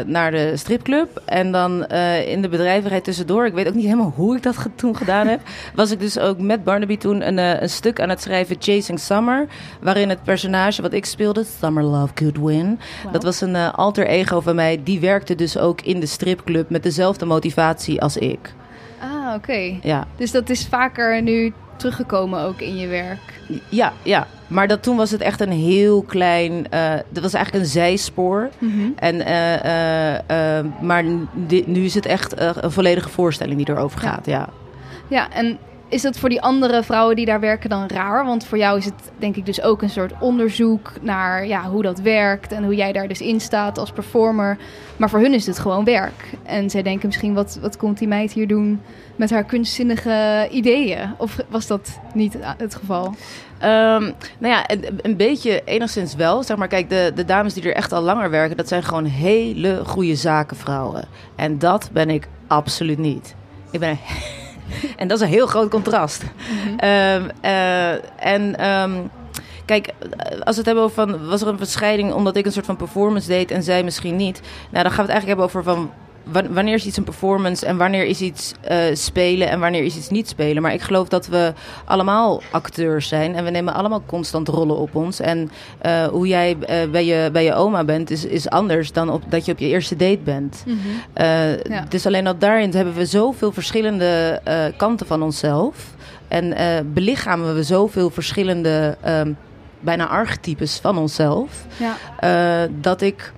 naar 0.05 0.31
de 0.31 0.57
stripclub. 0.57 1.21
En 1.25 1.51
dan 1.51 1.85
in 2.25 2.41
de 2.41 2.49
bedrijvigheid 2.49 3.03
tussendoor. 3.03 3.45
Ik 3.45 3.53
weet 3.53 3.67
ook 3.67 3.73
niet 3.73 3.85
helemaal 3.85 4.13
hoe 4.15 4.35
ik 4.35 4.43
dat 4.43 4.55
toen 4.75 4.95
gedaan 4.95 5.27
heb. 5.27 5.39
Was 5.75 5.91
ik 5.91 5.99
dus 5.99 6.19
ook 6.19 6.39
met 6.39 6.63
Barnaby 6.63 6.97
toen 6.97 7.27
een, 7.27 7.37
een 7.37 7.69
stuk 7.69 8.01
aan 8.01 8.09
het 8.09 8.21
schrijven, 8.21 8.55
Chasing 8.59 8.99
Summer. 8.99 9.47
Waarin 9.81 10.09
het 10.09 10.23
personage 10.23 10.81
wat 10.81 10.93
ik 10.93 11.05
speelde, 11.05 11.45
Summer 11.59 11.83
Love 11.83 12.13
Goodwin. 12.15 12.79
Dat 13.11 13.23
was 13.23 13.41
een 13.41 13.55
alter 13.55 14.07
ego 14.07 14.39
van 14.41 14.55
mij. 14.55 14.81
Die 14.83 14.99
werkte 14.99 15.35
dus 15.35 15.57
ook 15.57 15.81
in 15.81 15.99
de 15.99 16.05
stripclub 16.05 16.69
met 16.69 16.83
dezelfde 16.99 17.25
motivatie 17.25 18.01
als 18.01 18.17
ik. 18.17 18.53
Ah, 19.01 19.33
oké. 19.35 19.77
Ja, 19.81 20.07
Dus 20.15 20.31
dat 20.31 20.49
is 20.49 20.67
vaker 20.67 21.21
nu 21.21 21.53
teruggekomen 21.77 22.41
ook 22.43 22.61
in 22.61 22.75
je 22.77 22.87
werk. 22.87 23.19
ja, 23.69 23.93
ja. 24.03 24.27
Maar 24.47 24.67
dat, 24.67 24.83
toen 24.83 24.97
was 24.97 25.11
het 25.11 25.21
echt 25.21 25.41
een 25.41 25.51
heel 25.51 26.01
klein... 26.01 26.67
eh 26.69 26.93
dat 27.09 27.23
was 27.23 27.33
eigenlijk 27.33 27.65
een 27.65 27.71
zijspoor. 27.71 28.49
En, 28.95 29.21
eh, 29.25 29.53
eh, 30.15 30.57
eh, 30.57 30.65
maar 30.81 31.03
nu 31.65 31.83
is 31.83 31.93
het 31.93 32.05
echt 32.05 32.39
een 32.39 32.71
volledige 32.71 33.09
voorstelling 33.09 33.57
die 33.65 33.75
erover 33.75 34.03
Ja. 34.03 34.09
gaat. 34.09 34.25
Ja. 34.25 34.49
Ja, 35.07 35.31
en 35.31 35.57
is 35.89 36.01
dat 36.01 36.17
voor 36.17 36.29
die 36.29 36.41
andere 36.41 36.83
vrouwen 36.83 37.15
die 37.15 37.25
daar 37.25 37.39
werken 37.39 37.69
dan 37.69 37.87
raar? 37.87 38.25
Want 38.25 38.45
voor 38.45 38.57
jou 38.57 38.77
is 38.77 38.85
het 38.85 39.11
denk 39.17 39.35
ik 39.35 39.45
dus 39.45 39.61
ook 39.61 39.81
een 39.81 39.89
soort 39.89 40.13
onderzoek 40.19 40.91
naar 41.01 41.47
ja, 41.47 41.69
hoe 41.69 41.81
dat 41.81 41.99
werkt 41.99 42.51
en 42.51 42.63
hoe 42.63 42.75
jij 42.75 42.91
daar 42.91 43.07
dus 43.07 43.21
in 43.21 43.41
staat 43.41 43.77
als 43.77 43.91
performer. 43.91 44.57
Maar 44.97 45.09
voor 45.09 45.19
hun 45.19 45.33
is 45.33 45.45
het 45.45 45.59
gewoon 45.59 45.83
werk. 45.83 46.33
En 46.43 46.69
zij 46.69 46.81
denken 46.81 47.07
misschien, 47.07 47.33
wat, 47.33 47.57
wat 47.61 47.77
komt 47.77 47.97
die 47.97 48.07
meid 48.07 48.31
hier 48.31 48.47
doen 48.47 48.81
met 49.15 49.29
haar 49.29 49.43
kunstzinnige 49.43 50.47
ideeën? 50.51 51.13
Of 51.17 51.37
was 51.49 51.67
dat 51.67 51.99
niet 52.13 52.37
het 52.57 52.75
geval? 52.75 53.15
Ehm, 53.59 54.03
nou 54.37 54.53
ja, 54.53 54.69
een, 54.69 54.99
een 55.01 55.17
beetje 55.17 55.61
enigszins 55.65 56.15
wel. 56.15 56.43
Zeg 56.43 56.57
maar, 56.57 56.67
kijk, 56.67 56.89
de, 56.89 57.11
de 57.15 57.25
dames 57.25 57.53
die 57.53 57.63
er 57.63 57.75
echt 57.75 57.91
al 57.91 58.01
langer 58.01 58.29
werken, 58.29 58.57
dat 58.57 58.67
zijn 58.67 58.83
gewoon 58.83 59.05
hele 59.05 59.81
goede 59.85 60.15
zakenvrouwen. 60.15 61.07
En 61.35 61.59
dat 61.59 61.89
ben 61.93 62.09
ik 62.09 62.27
absoluut 62.47 62.97
niet. 62.97 63.35
Ik 63.71 63.79
ben. 63.79 63.97
En 64.97 65.07
dat 65.07 65.17
is 65.17 65.23
een 65.23 65.33
heel 65.33 65.47
groot 65.47 65.69
contrast. 65.69 66.23
Ehm, 66.77 67.29
eh, 67.41 67.91
en. 68.33 68.55
ehm, 68.57 68.91
Kijk, 69.65 69.93
als 70.43 70.55
we 70.55 70.61
het 70.61 70.65
hebben 70.65 70.83
over 70.83 70.95
van, 71.07 71.27
was 71.27 71.41
er 71.41 71.47
een 71.47 71.57
verscheiding 71.57 72.13
omdat 72.13 72.35
ik 72.35 72.45
een 72.45 72.51
soort 72.51 72.65
van 72.65 72.75
performance 72.75 73.27
deed 73.27 73.51
en 73.51 73.63
zij 73.63 73.83
misschien 73.83 74.15
niet. 74.15 74.41
Nou, 74.69 74.83
dan 74.83 74.91
gaan 74.93 75.05
we 75.05 75.11
het 75.11 75.21
eigenlijk 75.21 75.27
hebben 75.27 75.45
over 75.45 75.63
van, 75.63 75.91
wanneer 76.31 76.73
is 76.73 76.85
iets 76.85 76.97
een 76.97 77.03
performance 77.03 77.65
en 77.65 77.77
wanneer 77.77 78.05
is 78.05 78.21
iets 78.21 78.53
uh, 78.71 78.77
spelen 78.93 79.49
en 79.49 79.59
wanneer 79.59 79.83
is 79.83 79.97
iets 79.97 80.09
niet 80.09 80.27
spelen. 80.27 80.61
Maar 80.61 80.73
ik 80.73 80.81
geloof 80.81 81.07
dat 81.07 81.27
we 81.27 81.53
allemaal 81.85 82.41
acteurs 82.51 83.07
zijn 83.07 83.35
en 83.35 83.43
we 83.43 83.49
nemen 83.49 83.73
allemaal 83.73 84.03
constant 84.05 84.47
rollen 84.47 84.77
op 84.77 84.95
ons. 84.95 85.19
En 85.19 85.51
uh, 85.85 86.05
hoe 86.07 86.27
jij 86.27 86.57
uh, 86.59 86.91
bij, 86.91 87.05
je, 87.05 87.29
bij 87.31 87.43
je 87.43 87.53
oma 87.53 87.83
bent 87.83 88.11
is, 88.11 88.25
is 88.25 88.49
anders 88.49 88.91
dan 88.91 89.09
op, 89.09 89.23
dat 89.29 89.45
je 89.45 89.51
op 89.51 89.59
je 89.59 89.67
eerste 89.67 89.95
date 89.95 90.19
bent. 90.23 90.63
Mm 90.65 90.79
-hmm. 90.79 91.57
ja. 91.73 91.85
Dus 91.89 92.05
alleen 92.05 92.27
al 92.27 92.37
daarin 92.37 92.71
hebben 92.71 92.93
we 92.93 93.05
zoveel 93.05 93.51
verschillende 93.51 94.41
kanten 94.77 95.07
van 95.07 95.23
onszelf. 95.23 95.75
En 96.27 96.55
belichamen 96.93 97.55
we 97.55 97.63
zoveel 97.63 98.09
verschillende, 98.09 98.97
um, 99.07 99.37
bijna 99.79 100.07
archetypes 100.07 100.79
van 100.81 100.97
onszelf. 100.97 101.65
Ja. 101.77 102.67
dat 102.81 103.01
ik 103.01 103.33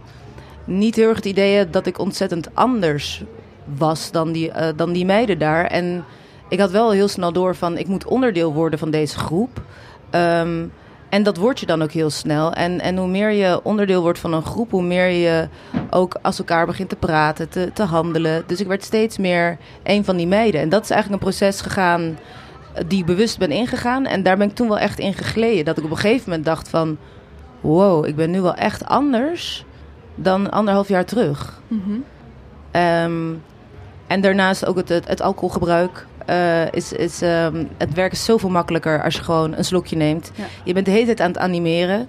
niet 0.77 0.95
heel 0.95 1.07
erg 1.07 1.15
het 1.15 1.25
idee 1.25 1.69
dat 1.69 1.85
ik 1.85 1.99
ontzettend 1.99 2.55
anders 2.55 3.23
was 3.77 4.11
dan 4.11 4.31
die, 4.31 4.47
uh, 4.47 4.67
dan 4.75 4.91
die 4.91 5.05
meiden 5.05 5.39
daar. 5.39 5.65
En 5.65 6.05
ik 6.49 6.59
had 6.59 6.71
wel 6.71 6.91
heel 6.91 7.07
snel 7.07 7.33
door 7.33 7.55
van 7.55 7.77
ik 7.77 7.87
moet 7.87 8.05
onderdeel 8.05 8.53
worden 8.53 8.79
van 8.79 8.91
deze 8.91 9.17
groep. 9.17 9.61
Um, 10.11 10.71
en 11.11 11.23
dat 11.23 11.37
word 11.37 11.59
je 11.59 11.65
dan 11.65 11.81
ook 11.81 11.91
heel 11.91 12.09
snel. 12.09 12.53
En, 12.53 12.79
en 12.79 12.97
hoe 12.97 13.07
meer 13.07 13.31
je 13.31 13.59
onderdeel 13.63 14.01
wordt 14.01 14.19
van 14.19 14.33
een 14.33 14.45
groep, 14.45 14.71
hoe 14.71 14.83
meer 14.83 15.09
je 15.09 15.47
ook 15.89 16.15
als 16.21 16.39
elkaar 16.39 16.65
begint 16.65 16.89
te 16.89 16.95
praten, 16.95 17.49
te, 17.49 17.71
te 17.73 17.83
handelen. 17.83 18.43
Dus 18.47 18.59
ik 18.59 18.67
werd 18.67 18.83
steeds 18.83 19.17
meer 19.17 19.57
een 19.83 20.05
van 20.05 20.17
die 20.17 20.27
meiden. 20.27 20.61
En 20.61 20.69
dat 20.69 20.83
is 20.83 20.89
eigenlijk 20.89 21.23
een 21.23 21.29
proces 21.29 21.61
gegaan 21.61 22.17
eh, 22.73 22.83
die 22.87 22.99
ik 22.99 23.05
bewust 23.05 23.37
ben 23.37 23.51
ingegaan. 23.51 24.05
En 24.05 24.23
daar 24.23 24.37
ben 24.37 24.49
ik 24.49 24.55
toen 24.55 24.67
wel 24.67 24.79
echt 24.79 24.99
in 24.99 25.13
gegleden. 25.13 25.65
Dat 25.65 25.77
ik 25.77 25.83
op 25.83 25.91
een 25.91 25.97
gegeven 25.97 26.29
moment 26.29 26.45
dacht 26.45 26.69
van... 26.69 26.97
Wow, 27.61 28.05
ik 28.05 28.15
ben 28.15 28.31
nu 28.31 28.41
wel 28.41 28.55
echt 28.55 28.85
anders 28.85 29.65
dan 30.15 30.51
anderhalf 30.51 30.87
jaar 30.87 31.05
terug. 31.05 31.61
Mm 31.67 32.03
en 34.11 34.21
daarnaast 34.21 34.65
ook 34.65 34.75
het, 34.75 34.89
het, 34.89 35.21
alcoholgebruik. 35.21 36.05
Uh, 36.31 36.71
is, 36.71 36.93
is, 36.93 37.21
um, 37.21 37.67
het 37.77 37.93
werk 37.93 38.11
is 38.11 38.25
zoveel 38.25 38.49
makkelijker 38.49 39.03
als 39.03 39.15
je 39.15 39.23
gewoon 39.23 39.53
een 39.57 39.65
slokje 39.65 39.95
neemt. 39.95 40.31
Je 40.63 40.73
bent 40.73 40.85
de 40.85 40.91
hele 40.91 41.05
tijd 41.05 41.21
aan 41.21 41.27
het 41.27 41.37
animeren. 41.37 42.07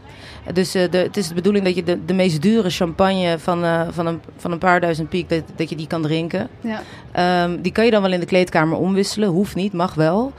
Dus 0.52 0.76
uh, 0.76 0.90
de, 0.90 0.98
het 0.98 1.16
is 1.16 1.28
de 1.28 1.34
bedoeling 1.34 1.64
dat 1.64 1.74
je 1.74 1.82
de, 1.82 2.04
de 2.04 2.12
meest 2.14 2.42
dure 2.42 2.70
champagne 2.70 3.38
van, 3.38 3.64
uh, 3.64 3.82
van, 3.90 4.06
een, 4.06 4.20
van 4.36 4.52
een 4.52 4.58
paar 4.58 4.80
duizend 4.80 5.08
piek, 5.08 5.28
dat, 5.28 5.42
dat 5.56 5.68
je 5.68 5.76
die 5.76 5.86
kan 5.86 6.02
drinken. 6.02 6.48
Ja. 6.60 7.44
Um, 7.44 7.62
die 7.62 7.72
kan 7.72 7.84
je 7.84 7.90
dan 7.90 8.02
wel 8.02 8.12
in 8.12 8.20
de 8.20 8.26
kleedkamer 8.26 8.78
omwisselen. 8.78 9.28
Hoeft 9.28 9.54
niet, 9.54 9.72
mag 9.72 9.94
wel. 9.94 10.32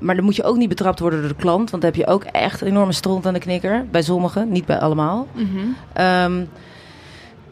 maar 0.00 0.14
dan 0.14 0.24
moet 0.24 0.36
je 0.36 0.44
ook 0.44 0.56
niet 0.56 0.68
betrapt 0.68 1.00
worden 1.00 1.20
door 1.20 1.28
de 1.28 1.34
klant. 1.34 1.70
Want 1.70 1.82
dan 1.82 1.92
heb 1.92 2.00
je 2.00 2.06
ook 2.06 2.24
echt 2.24 2.60
een 2.60 2.66
enorme 2.66 2.92
stront 2.92 3.26
aan 3.26 3.34
de 3.34 3.40
knikker. 3.40 3.86
Bij 3.90 4.02
sommigen, 4.02 4.48
niet 4.52 4.66
bij 4.66 4.78
allemaal. 4.78 5.26
Mm 5.34 5.74
-hmm. 5.94 6.48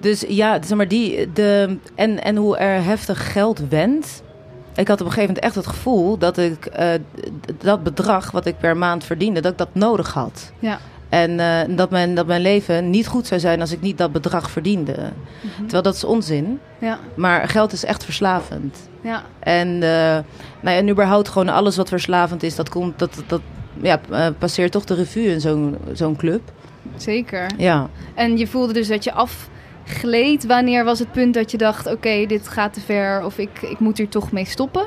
Dus 0.01 0.25
ja, 0.29 0.63
zeg 0.63 0.77
maar 0.77 0.89
die, 0.89 1.33
de, 1.33 1.77
en, 1.95 2.23
en 2.23 2.37
hoe 2.37 2.57
er 2.57 2.85
heftig 2.85 3.33
geld 3.33 3.69
wendt. 3.69 4.25
Ik 4.77 4.89
had 4.89 5.01
op 5.01 5.07
een 5.07 5.13
gegeven 5.13 5.35
moment 5.35 5.45
echt 5.45 5.55
het 5.55 5.67
gevoel 5.67 6.19
dat 6.19 6.39
ik 6.39 6.69
uh, 6.79 6.89
dat 7.59 7.83
bedrag 7.83 8.31
wat 8.31 8.47
ik 8.47 8.59
per 8.59 8.77
maand 8.77 9.05
verdiende, 9.05 9.41
dat 9.41 9.53
ik 9.53 9.59
dat 9.59 9.69
nodig 9.73 10.13
had. 10.13 10.53
Ja. 10.59 10.79
En 11.09 11.31
uh, 11.31 11.77
dat, 11.77 11.91
mijn, 11.91 12.15
dat 12.15 12.27
mijn 12.27 12.41
leven 12.41 12.91
niet 12.91 13.07
goed 13.07 13.27
zou 13.27 13.41
zijn 13.41 13.61
als 13.61 13.73
ik 13.73 13.81
niet 13.81 13.99
dat 13.99 14.13
bedrag 14.13 14.51
verdiende. 14.51 14.97
Mm 14.97 15.51
-hmm. 15.57 15.63
Terwijl 15.63 15.83
dat 15.83 15.95
is 15.95 16.05
onzin. 16.05 16.61
Ja. 16.79 16.99
Maar 17.15 17.49
geld 17.49 17.73
is 17.73 17.85
echt 17.85 18.05
verslavend. 18.05 18.89
Ja. 19.01 19.23
En, 19.39 19.69
uh, 19.69 19.81
nou 19.81 20.25
ja, 20.61 20.77
en 20.77 20.89
überhaupt 20.89 21.29
gewoon 21.29 21.49
alles 21.49 21.77
wat 21.77 21.89
verslavend 21.89 22.43
is, 22.43 22.57
dat, 22.57 22.69
komt, 22.69 22.99
dat, 22.99 23.23
dat 23.27 23.41
ja, 23.81 24.01
passeert 24.39 24.73
toch 24.73 24.85
de 24.85 24.95
revue 24.95 25.27
in 25.27 25.41
zo'n 25.41 25.77
zo'n 25.93 26.17
club. 26.17 26.41
Zeker. 26.97 27.51
Ja. 27.57 27.89
En 28.15 28.39
je 28.39 28.47
voelde 28.47 28.73
dus 28.73 28.89
dat 28.89 29.05
je 29.05 29.13
af 29.13 29.49
gleed? 29.87 30.47
Wanneer 30.47 30.85
was 30.85 30.99
het 30.99 31.13
punt 31.13 31.35
dat 31.35 31.51
je 31.51 31.57
dacht: 31.57 31.87
oké, 31.87 32.27
dit 32.27 32.49
gaat 32.49 32.75
te 32.75 32.81
ver 32.81 33.25
of 33.25 33.39
ik, 33.39 33.63
ik 33.63 33.79
moet 33.79 33.99
hier 33.99 34.09
toch 34.09 34.33
mee 34.33 34.45
stoppen? 34.45 34.87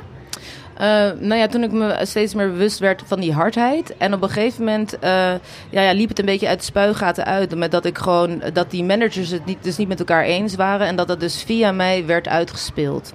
Uh, 0.81 0.85
nou 1.19 1.35
ja, 1.35 1.47
toen 1.47 1.63
ik 1.63 1.71
me 1.71 1.99
steeds 2.01 2.33
meer 2.33 2.51
bewust 2.51 2.79
werd 2.79 3.03
van 3.05 3.19
die 3.19 3.33
hardheid. 3.33 3.97
En 3.97 4.13
op 4.13 4.21
een 4.21 4.29
gegeven 4.29 4.63
moment 4.63 4.93
uh, 4.93 5.09
ja, 5.69 5.81
ja, 5.81 5.91
liep 5.91 6.09
het 6.09 6.19
een 6.19 6.25
beetje 6.25 6.47
uit 6.47 6.59
de 6.59 6.65
spuigaten 6.65 7.25
uit. 7.25 7.55
Met 7.55 7.71
dat 7.71 7.85
ik 7.85 7.97
gewoon 7.97 8.41
dat 8.53 8.71
die 8.71 8.83
managers 8.83 9.29
het 9.29 9.45
niet, 9.45 9.63
dus 9.63 9.77
niet 9.77 9.87
met 9.87 9.99
elkaar 9.99 10.23
eens 10.23 10.55
waren. 10.55 10.87
En 10.87 10.95
dat 10.95 11.07
dat 11.07 11.19
dus 11.19 11.43
via 11.43 11.71
mij 11.71 12.05
werd 12.05 12.27
uitgespeeld. 12.27 13.13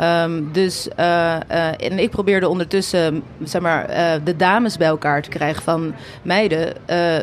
Um, 0.00 0.52
dus, 0.52 0.88
uh, 0.98 1.34
en 1.82 1.98
ik 1.98 2.10
probeerde 2.10 2.48
ondertussen 2.48 3.22
zeg 3.42 3.62
maar, 3.62 3.86
de 4.24 4.36
dames 4.36 4.76
bij 4.76 4.88
elkaar 4.88 5.22
te 5.22 5.28
krijgen 5.28 5.62
van 5.62 5.94
meiden. 6.22 6.72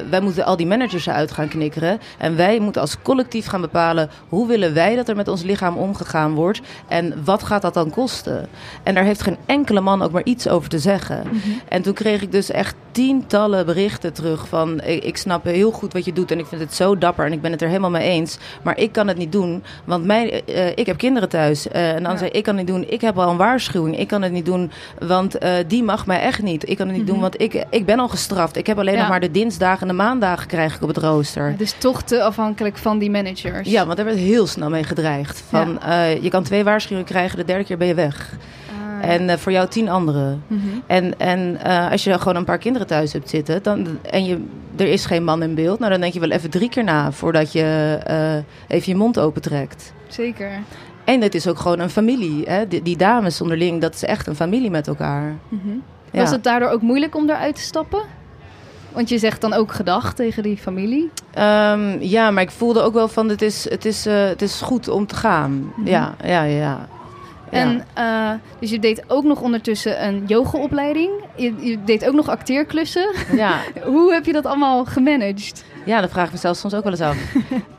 wij 0.10 0.20
moeten 0.22 0.46
al 0.46 0.58
die 0.58 0.68
managers 0.68 1.10
uit 1.10 1.32
gaan 1.32 1.48
knikkeren. 1.48 2.00
En 2.18 2.36
wij 2.36 2.60
moeten 2.60 2.82
als 2.82 3.02
collectief 3.02 3.46
gaan 3.46 3.62
bepalen 3.62 4.10
hoe 4.30 4.48
willen 4.48 4.74
wij 4.74 4.96
dat 4.96 5.10
er 5.10 5.16
met 5.16 5.28
ons 5.28 5.44
lichaam 5.44 5.78
omgegaan 5.78 6.34
wordt. 6.34 6.62
En 6.88 7.24
wat 7.24 7.44
gaat 7.44 7.62
dat 7.62 7.74
dan 7.74 7.90
kosten? 7.90 8.48
En 8.84 8.94
daar 8.94 9.04
heeft 9.04 9.22
geen 9.22 9.38
enkele 9.46 9.82
man 9.82 10.02
ook 10.02 10.12
maar 10.12 10.24
iets 10.24 10.48
over 10.48 10.70
te 10.70 10.80
zeggen. 10.80 11.24
Mm 11.24 11.40
-hmm. 11.44 11.62
En 11.68 11.82
toen 11.82 11.94
kreeg 11.94 12.22
ik 12.22 12.32
dus 12.32 12.52
echt 12.52 12.76
tientallen 12.92 13.66
berichten 13.66 14.14
terug 14.14 14.48
van 14.48 14.82
ik, 14.82 15.18
snap 15.18 15.44
heel 15.44 15.72
goed 15.72 15.94
wat 15.94 16.06
je 16.06 16.14
doet 16.14 16.32
en 16.32 16.40
ik 16.40 16.46
vind 16.46 16.62
het 16.62 16.74
zo 16.74 16.98
dapper 16.98 17.26
en 17.26 17.32
ik 17.32 17.42
ben 17.42 17.52
het 17.52 17.62
er 17.62 17.68
helemaal 17.68 17.90
mee 17.90 18.10
eens. 18.10 18.38
Maar 18.64 18.78
ik 18.78 18.92
kan 18.92 19.08
het 19.08 19.18
niet 19.18 19.32
doen, 19.32 19.64
want 19.84 20.06
mijn, 20.06 20.32
uh, 20.50 20.68
ik 20.68 20.86
heb 20.86 20.98
kinderen 20.98 21.30
thuis. 21.30 21.68
En 21.68 22.04
dan 22.04 22.12
ja. 22.12 22.18
zei 22.18 22.30
ik 22.30 22.44
kan 22.44 22.58
het 22.58 22.65
niet 22.66 22.76
doen, 22.76 22.86
ik 22.90 23.02
heb 23.02 23.18
al 23.18 23.30
een 23.30 23.38
waarschuwing. 23.38 24.00
Ik 24.00 24.08
kan 24.08 24.22
het 24.22 24.32
niet 24.32 24.46
doen, 24.46 24.72
want 25.00 25.44
uh, 25.44 25.50
die 25.68 25.84
mag 25.84 26.06
mij 26.06 26.20
echt 26.20 26.42
niet. 26.42 26.70
Ik 26.70 26.78
kan 26.78 26.88
het 26.88 26.96
niet 26.96 27.06
mm 27.06 27.12
-hmm. 27.12 27.22
doen, 27.22 27.32
want 27.32 27.42
ik, 27.42 27.66
ik 27.70 27.86
ben 27.86 28.00
al 28.00 28.08
gestraft. 28.08 28.58
Ik 28.58 28.68
heb 28.68 28.80
alleen 28.80 28.94
ja. 28.94 29.00
nog 29.00 29.10
maar 29.10 29.20
de 29.20 29.32
dinsdagen 29.32 29.82
en 29.82 29.88
de 29.88 30.04
maandagen 30.04 30.48
krijg 30.48 30.76
ik 30.76 30.82
op 30.82 30.88
het 30.88 30.98
rooster. 30.98 31.50
Ja, 31.50 31.58
dus 31.58 31.76
toch 31.78 32.02
te 32.02 32.24
afhankelijk 32.24 32.78
van 32.78 32.98
die 32.98 33.12
managers. 33.12 33.70
Ja, 33.70 33.86
want 33.86 33.98
daar 33.98 34.06
werd 34.06 34.18
heel 34.18 34.48
snel 34.48 34.70
mee 34.70 34.84
gedreigd. 34.84 35.44
Van, 35.50 35.80
je 36.22 36.30
kan 36.30 36.44
twee 36.44 36.64
waarschuwingen 36.64 37.10
krijgen, 37.10 37.38
de 37.38 37.46
derde 37.46 37.64
keer 37.64 37.78
ben 37.78 37.88
je 37.88 37.94
weg. 37.94 38.38
En 39.02 39.30
uh, 39.30 39.36
voor 39.36 39.52
jou 39.52 39.68
tien 39.68 39.90
anderen. 39.90 40.44
Mm 40.48 40.60
-hmm. 40.60 40.84
En, 40.88 41.20
en 41.20 41.60
uh, 41.66 41.92
als 41.92 42.04
je 42.04 42.20
gewoon 42.20 42.36
een 42.36 42.46
paar 42.46 42.58
kinderen 42.58 42.88
thuis 42.88 43.14
hebt 43.14 43.30
zitten 43.30 43.64
dan, 43.64 44.00
en 44.02 44.26
je, 44.26 44.44
er 44.76 44.88
is 44.88 45.06
geen 45.06 45.24
man 45.24 45.44
in 45.44 45.56
beeld, 45.56 45.80
nou, 45.80 45.92
dan 45.92 46.02
denk 46.02 46.14
je 46.14 46.20
wel 46.20 46.32
even 46.32 46.50
drie 46.50 46.70
keer 46.70 46.84
na 46.84 47.12
voordat 47.12 47.52
je 47.52 48.00
uh, 48.10 48.78
even 48.78 48.92
je 48.92 48.98
mond 48.98 49.20
opentrekt. 49.20 49.94
Zeker. 50.08 50.52
En 51.06 51.22
het 51.22 51.36
is 51.36 51.48
ook 51.48 51.60
gewoon 51.60 51.80
een 51.80 51.90
familie. 51.90 52.44
Hè? 52.46 52.68
Die, 52.68 52.82
die 52.82 52.98
dames 52.98 53.42
onderling, 53.42 53.82
dat 53.82 53.94
is 53.94 54.04
echt 54.04 54.28
een 54.28 54.36
familie 54.36 54.70
met 54.70 54.88
elkaar. 54.88 55.36
Mm 55.50 55.60
-hmm. 55.64 55.84
ja. 56.12 56.20
Was 56.20 56.32
het 56.32 56.44
daardoor 56.44 56.70
ook 56.70 56.82
moeilijk 56.82 57.16
om 57.16 57.30
eruit 57.30 57.56
te 57.56 57.62
stappen? 57.62 58.02
Want 58.94 59.10
je 59.10 59.18
zegt 59.18 59.42
dan 59.42 59.54
ook 59.54 59.72
gedag 59.72 60.14
tegen 60.14 60.44
die 60.44 60.58
familie? 60.58 61.12
Um, 61.38 62.02
ja, 62.02 62.32
maar 62.32 62.44
ik 62.44 62.52
voelde 62.52 62.82
ook 62.82 62.94
wel 62.94 63.08
van 63.08 63.30
het 63.30 63.42
is, 63.42 63.70
het 63.70 63.86
is, 63.86 64.08
uh, 64.08 64.26
het 64.26 64.42
is 64.42 64.62
goed 64.62 64.88
om 64.88 65.08
te 65.08 65.16
gaan. 65.16 65.52
Mm 65.52 65.72
-hmm. 65.76 65.88
Ja, 65.88 66.16
ja, 66.24 66.44
ja. 66.44 66.88
En 67.50 67.86
uh, 67.98 68.32
dus 68.60 68.70
je 68.70 68.80
deed 68.80 69.04
ook 69.08 69.24
nog 69.24 69.42
ondertussen 69.42 70.06
een 70.06 70.24
yogaopleiding. 70.28 71.12
Je, 71.36 71.54
je 71.60 71.84
deed 71.84 72.06
ook 72.08 72.14
nog 72.14 72.30
acteerklussen. 72.30 73.14
Ja. 73.32 73.60
Hoe 73.94 74.14
heb 74.14 74.26
je 74.26 74.34
dat 74.34 74.46
allemaal 74.46 74.86
gemanaged? 74.86 75.64
Ja, 75.86 76.02
dat 76.02 76.10
vraag 76.10 76.26
ik 76.26 76.32
mezelf 76.32 76.58
soms 76.58 76.74
ook 76.74 76.84
wel 76.84 76.92
eens 76.92 77.02
af. 77.02 77.18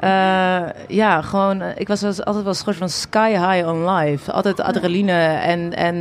uh, 0.05 0.73
ja, 1.03 1.23
gewoon, 1.23 1.63
uh, 1.63 1.69
ik 1.77 1.89
was 1.89 2.03
altijd 2.05 2.25
wel 2.25 2.47
een 2.47 2.55
soort 2.55 2.77
van 2.77 2.89
sky 2.89 3.31
high 3.31 3.69
on 3.69 3.91
life. 3.91 4.33
Altijd 4.33 4.61
adrenaline 4.61 5.13
en, 5.37 5.75
en 5.75 5.97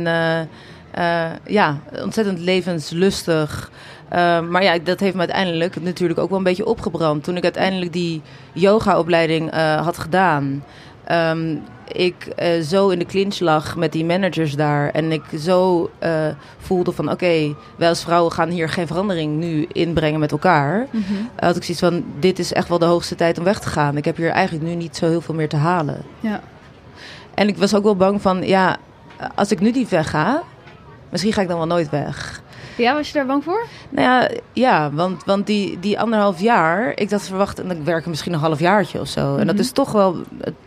uh, 0.98 1.30
ja, 1.46 1.78
ontzettend 2.02 2.38
levenslustig. 2.38 3.70
maar 4.48 4.62
ja, 4.62 4.78
dat 4.78 5.00
heeft 5.00 5.14
me 5.14 5.20
uiteindelijk 5.20 5.82
natuurlijk 5.82 6.18
ook 6.18 6.28
wel 6.28 6.38
een 6.38 6.44
beetje 6.44 6.66
opgebrand. 6.66 7.24
Toen 7.24 7.36
ik 7.36 7.42
uiteindelijk 7.42 7.92
die 7.92 8.22
yogaopleiding 8.52 9.54
had 9.80 9.98
gedaan... 9.98 10.62
Um, 11.12 11.62
ik 11.92 12.28
uh, 12.42 12.62
zo 12.62 12.88
in 12.88 12.98
de 12.98 13.04
clinch 13.04 13.38
lag 13.38 13.76
met 13.76 13.92
die 13.92 14.04
managers 14.04 14.54
daar. 14.54 14.90
En 14.90 15.12
ik 15.12 15.22
zo 15.38 15.90
uh, 16.02 16.10
voelde 16.58 16.92
van 16.92 17.04
oké, 17.04 17.14
okay, 17.14 17.54
wij 17.76 17.88
als 17.88 18.02
vrouwen 18.02 18.32
gaan 18.32 18.48
hier 18.48 18.68
geen 18.68 18.86
verandering 18.86 19.36
nu 19.36 19.66
inbrengen 19.72 20.20
met 20.20 20.32
elkaar. 20.32 20.86
Mm 20.90 21.04
-hmm. 21.06 21.30
Had 21.36 21.56
ik 21.56 21.62
zoiets 21.62 21.82
van, 21.82 22.04
dit 22.18 22.38
is 22.38 22.52
echt 22.52 22.68
wel 22.68 22.78
de 22.78 22.84
hoogste 22.84 23.14
tijd 23.14 23.38
om 23.38 23.44
weg 23.44 23.60
te 23.60 23.68
gaan. 23.68 23.96
Ik 23.96 24.04
heb 24.04 24.16
hier 24.16 24.30
eigenlijk 24.30 24.66
nu 24.66 24.74
niet 24.74 24.96
zo 24.96 25.08
heel 25.08 25.20
veel 25.20 25.34
meer 25.34 25.48
te 25.48 25.56
halen. 25.56 26.02
Ja. 26.20 26.40
En 27.34 27.48
ik 27.48 27.56
was 27.56 27.74
ook 27.74 27.82
wel 27.82 27.96
bang 27.96 28.22
van, 28.22 28.46
ja, 28.46 28.76
als 29.34 29.50
ik 29.50 29.60
nu 29.60 29.70
niet 29.70 29.88
wegga, 29.88 30.42
misschien 31.10 31.32
ga 31.32 31.40
ik 31.40 31.48
dan 31.48 31.56
wel 31.58 31.66
nooit 31.66 31.90
weg. 31.90 32.42
Ja, 32.76 32.94
was 32.94 33.06
je 33.06 33.12
daar 33.12 33.26
bang 33.26 33.44
voor? 33.44 33.66
Nou 33.88 34.08
ja, 34.08 34.30
ja 34.52 34.90
want, 34.92 35.24
want 35.24 35.46
die, 35.46 35.78
die 35.80 36.00
anderhalf 36.00 36.40
jaar, 36.40 36.92
ik 36.94 37.08
dacht 37.08 37.26
verwacht, 37.26 37.60
en 37.60 37.70
ik 37.70 37.84
werk 37.84 38.06
misschien 38.06 38.32
een 38.32 38.38
half 38.38 38.58
jaartje 38.58 39.00
of 39.00 39.08
zo. 39.08 39.20
Mm 39.20 39.28
-hmm. 39.28 39.38
En 39.38 39.46
dat 39.46 39.54
mhm. 39.54 39.64
is 39.64 39.70
toch 39.70 39.92
wel, 39.92 40.16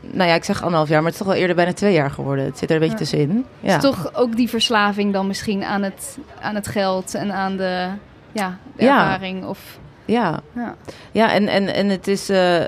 nou 0.01 0.29
ja, 0.29 0.35
ik 0.35 0.43
zeg 0.43 0.61
anderhalf 0.61 0.89
jaar, 0.89 1.01
maar 1.01 1.11
het 1.11 1.19
is 1.19 1.25
toch 1.25 1.33
wel 1.33 1.41
eerder 1.41 1.55
bijna 1.55 1.73
twee 1.73 1.93
jaar 1.93 2.11
geworden. 2.11 2.45
Het 2.45 2.57
zit 2.57 2.69
er 2.69 2.75
een 2.75 2.81
beetje 2.81 2.97
ja. 2.97 3.03
tussenin. 3.03 3.45
Ja. 3.59 3.75
Is 3.75 3.81
toch 3.81 4.15
ook 4.15 4.35
die 4.35 4.49
verslaving 4.49 5.13
dan 5.13 5.27
misschien 5.27 5.63
aan 5.63 5.83
het, 5.83 6.17
aan 6.41 6.55
het 6.55 6.67
geld 6.67 7.13
en 7.13 7.31
aan 7.31 7.57
de, 7.57 7.87
ja, 8.31 8.57
de 8.75 8.87
ervaring? 8.87 9.45
Of... 9.45 9.59
Ja. 10.05 10.39
ja, 10.55 10.75
ja. 11.11 11.31
en, 11.31 11.47
en, 11.47 11.73
en 11.73 11.89
het 11.89 12.07
is. 12.07 12.29
Uh, 12.29 12.63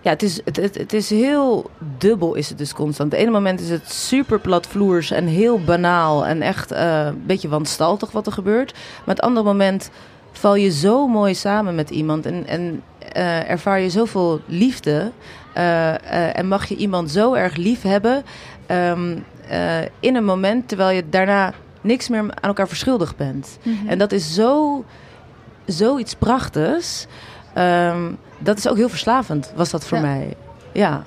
ja, 0.00 0.10
het 0.10 0.22
is, 0.22 0.40
het, 0.44 0.56
het, 0.56 0.74
het, 0.78 0.92
is 0.92 1.10
heel 1.10 1.70
dubbel 1.98 2.34
is 2.34 2.48
het 2.48 2.58
dus 2.58 2.72
constant. 2.72 3.12
Het 3.12 3.20
ene 3.20 3.30
moment 3.30 3.60
is 3.60 3.70
het 3.70 3.92
super 3.92 4.38
platvloers 4.40 5.10
en 5.10 5.26
heel 5.26 5.60
banaal 5.64 6.26
en 6.26 6.42
echt 6.42 6.72
uh, 6.72 7.04
een 7.04 7.22
beetje 7.26 7.48
wanstaltig 7.48 8.10
wat 8.10 8.26
er 8.26 8.32
gebeurt. 8.32 8.72
Maar 8.72 9.14
het 9.14 9.24
andere 9.24 9.46
moment 9.46 9.90
val 10.32 10.54
je 10.54 10.70
zo 10.70 11.06
mooi 11.08 11.34
samen 11.34 11.74
met 11.74 11.90
iemand. 11.90 12.26
En, 12.26 12.46
en, 12.46 12.82
eh, 13.12 13.50
ervaar 13.50 13.80
je 13.80 13.90
zoveel 13.90 14.40
liefde. 14.46 15.10
eh, 15.54 15.94
eh, 15.94 16.38
en 16.38 16.48
mag 16.48 16.66
je 16.66 16.76
iemand 16.76 17.10
zo 17.10 17.34
erg 17.34 17.56
lief 17.56 17.82
hebben. 17.82 18.22
ehm, 18.66 19.16
eh, 19.48 19.78
in 20.00 20.16
een 20.16 20.24
moment 20.24 20.68
terwijl 20.68 20.96
je 20.96 21.08
daarna 21.08 21.52
niks 21.80 22.08
meer 22.08 22.20
aan 22.20 22.28
elkaar 22.40 22.68
verschuldigd 22.68 23.16
bent. 23.16 23.58
Mhm. 23.62 23.88
En 23.88 23.98
dat 23.98 24.12
is 24.12 24.34
zo, 24.34 24.84
zoiets 25.66 26.14
prachtigs. 26.14 27.06
Ehm, 27.54 28.12
dat 28.40 28.58
is 28.58 28.68
ook 28.68 28.76
heel 28.76 28.88
verslavend, 28.88 29.52
was 29.56 29.70
dat 29.70 29.84
voor 29.86 29.98
Ja. 29.98 30.04
mij. 30.04 30.34
Ja. 30.72 31.02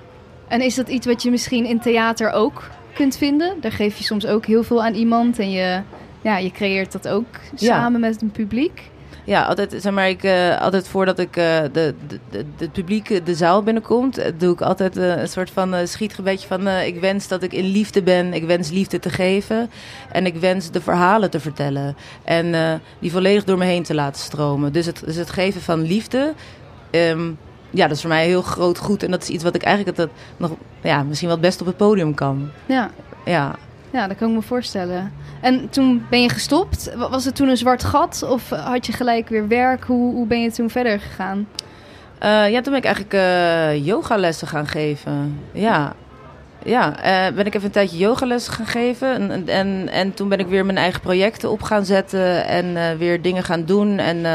En 0.48 0.62
is 0.62 0.76
dat 0.76 0.88
iets 0.88 1.06
wat 1.06 1.24
je 1.24 1.32
misschien 1.32 1.66
in 1.66 1.80
theater 1.80 2.32
ook 2.32 2.70
kunt 2.94 3.18
vinden? 3.18 3.54
Daar 3.62 3.72
geef 3.72 3.98
je 3.98 4.04
soms 4.04 4.26
ook 4.26 4.46
heel 4.46 4.64
veel 4.64 4.84
aan 4.84 4.94
iemand 4.94 5.40
en 5.40 5.52
je, 5.52 5.82
ja, 6.22 6.38
je 6.38 6.52
creëert 6.52 6.92
dat 6.92 7.08
ook 7.08 7.26
Ja. 7.56 7.68
samen 7.68 8.00
met 8.00 8.22
een 8.22 8.32
publiek. 8.32 8.92
Ja, 9.26 9.44
altijd, 9.44 9.76
zeg 9.78 9.94
maar, 9.94 10.10
ik, 10.10 10.24
eh, 10.24 10.62
altijd 10.62 10.88
voordat 10.88 11.20
ik 11.20 11.38
eh, 11.38 11.62
de, 11.62 11.94
de, 12.08 12.20
de, 12.30 12.46
het 12.58 12.72
publiek 12.72 13.10
eh, 13.10 13.20
de 13.26 13.36
zaal 13.36 13.64
binnenkomt, 13.64 14.22
doe 14.38 14.54
ik 14.54 14.62
altijd 14.62 14.96
een 14.96 15.28
soort 15.28 15.50
van 15.50 15.88
schietgebedje 15.88 16.48
van 16.48 16.68
ik 16.68 17.00
wens 17.00 17.28
dat 17.28 17.44
ik 17.44 17.54
in 17.54 17.66
liefde 17.66 18.04
ben, 18.04 18.34
ik 18.34 18.44
wens 18.46 18.70
liefde 18.70 19.00
te 19.00 19.10
geven 19.10 19.70
en 20.12 20.26
ik 20.26 20.36
wens 20.36 20.72
de 20.72 20.82
verhalen 20.82 21.30
te 21.30 21.40
vertellen 21.40 21.96
en 22.24 22.82
die 23.00 23.12
volledig 23.12 23.44
door 23.44 23.58
me 23.58 23.66
heen 23.66 23.84
te 23.84 23.94
laten 23.94 24.22
stromen. 24.22 24.74
Dus 24.74 24.86
het, 24.86 25.02
dus 25.06 25.16
het 25.16 25.30
geven 25.30 25.62
van 25.62 25.82
liefde, 25.82 26.34
ehm, 26.94 27.32
ja, 27.70 27.88
dat 27.88 27.96
is 27.96 28.02
voor 28.02 28.10
mij 28.10 28.24
een 28.24 28.30
heel 28.30 28.42
groot 28.42 28.78
goed 28.78 29.04
en 29.04 29.12
dat 29.12 29.22
is 29.22 29.30
iets 29.30 29.44
wat 29.44 29.56
ik 29.56 29.64
eigenlijk 29.64 29.98
het, 29.98 30.10
nog, 30.38 30.52
ja, 30.82 31.04
misschien 31.04 31.28
wel 31.28 31.38
het 31.38 31.46
best 31.46 31.62
op 31.62 31.68
het 31.68 31.78
podium 31.78 32.14
kan. 32.14 32.50
Ja. 32.66 32.90
Ja. 33.26 33.56
ja, 33.92 34.08
dat 34.08 34.18
kan 34.18 34.30
ik 34.30 34.36
me 34.36 34.42
voorstellen. 34.42 35.12
En 35.42 35.70
toen 35.70 36.06
ben 36.10 36.22
je 36.22 36.30
gestopt. 36.30 36.94
Wa- 36.96 37.10
Was 37.10 37.26
het 37.26 37.36
toen 37.36 37.48
een 37.48 37.58
zwart 37.58 37.84
gat 37.84 38.26
of 38.30 38.50
had 38.50 38.86
je 38.86 38.94
gelijk 38.94 39.30
weer 39.30 39.48
werk? 39.48 39.84
Hoe, 39.84 40.14
hoe 40.14 40.28
ben 40.28 40.42
je 40.42 40.52
toen 40.52 40.70
verder 40.70 41.00
gegaan? 41.00 41.48
Eh, 42.20 42.50
ja, 42.52 42.62
toen 42.62 42.74
ben 42.74 42.82
ik 42.82 42.86
eigenlijk 42.86 43.14
eh 43.14 43.86
yogalessen 43.86 44.48
gaan 44.48 44.68
geven. 44.68 45.40
Ja, 45.52 45.94
ja 46.64 47.02
eh, 47.02 47.34
ben 47.36 47.46
ik 47.46 47.54
even 47.54 47.66
een 47.66 47.72
tijdje 47.72 47.98
yogalessen 47.98 48.54
gaan 48.54 48.66
geven. 48.66 49.32
En, 49.32 49.48
en, 49.48 49.90
en 49.92 50.14
toen 50.14 50.30
ben 50.30 50.40
ik 50.40 50.48
weer 50.48 50.66
mijn 50.66 50.78
eigen 50.78 51.02
projecten 51.02 51.52
op 51.52 51.62
gaan 51.62 51.86
zetten 51.86 52.46
en 52.48 52.98
weer 52.98 53.22
dingen 53.22 53.44
gaan 53.44 53.66
doen. 53.66 53.98
En 53.98 54.26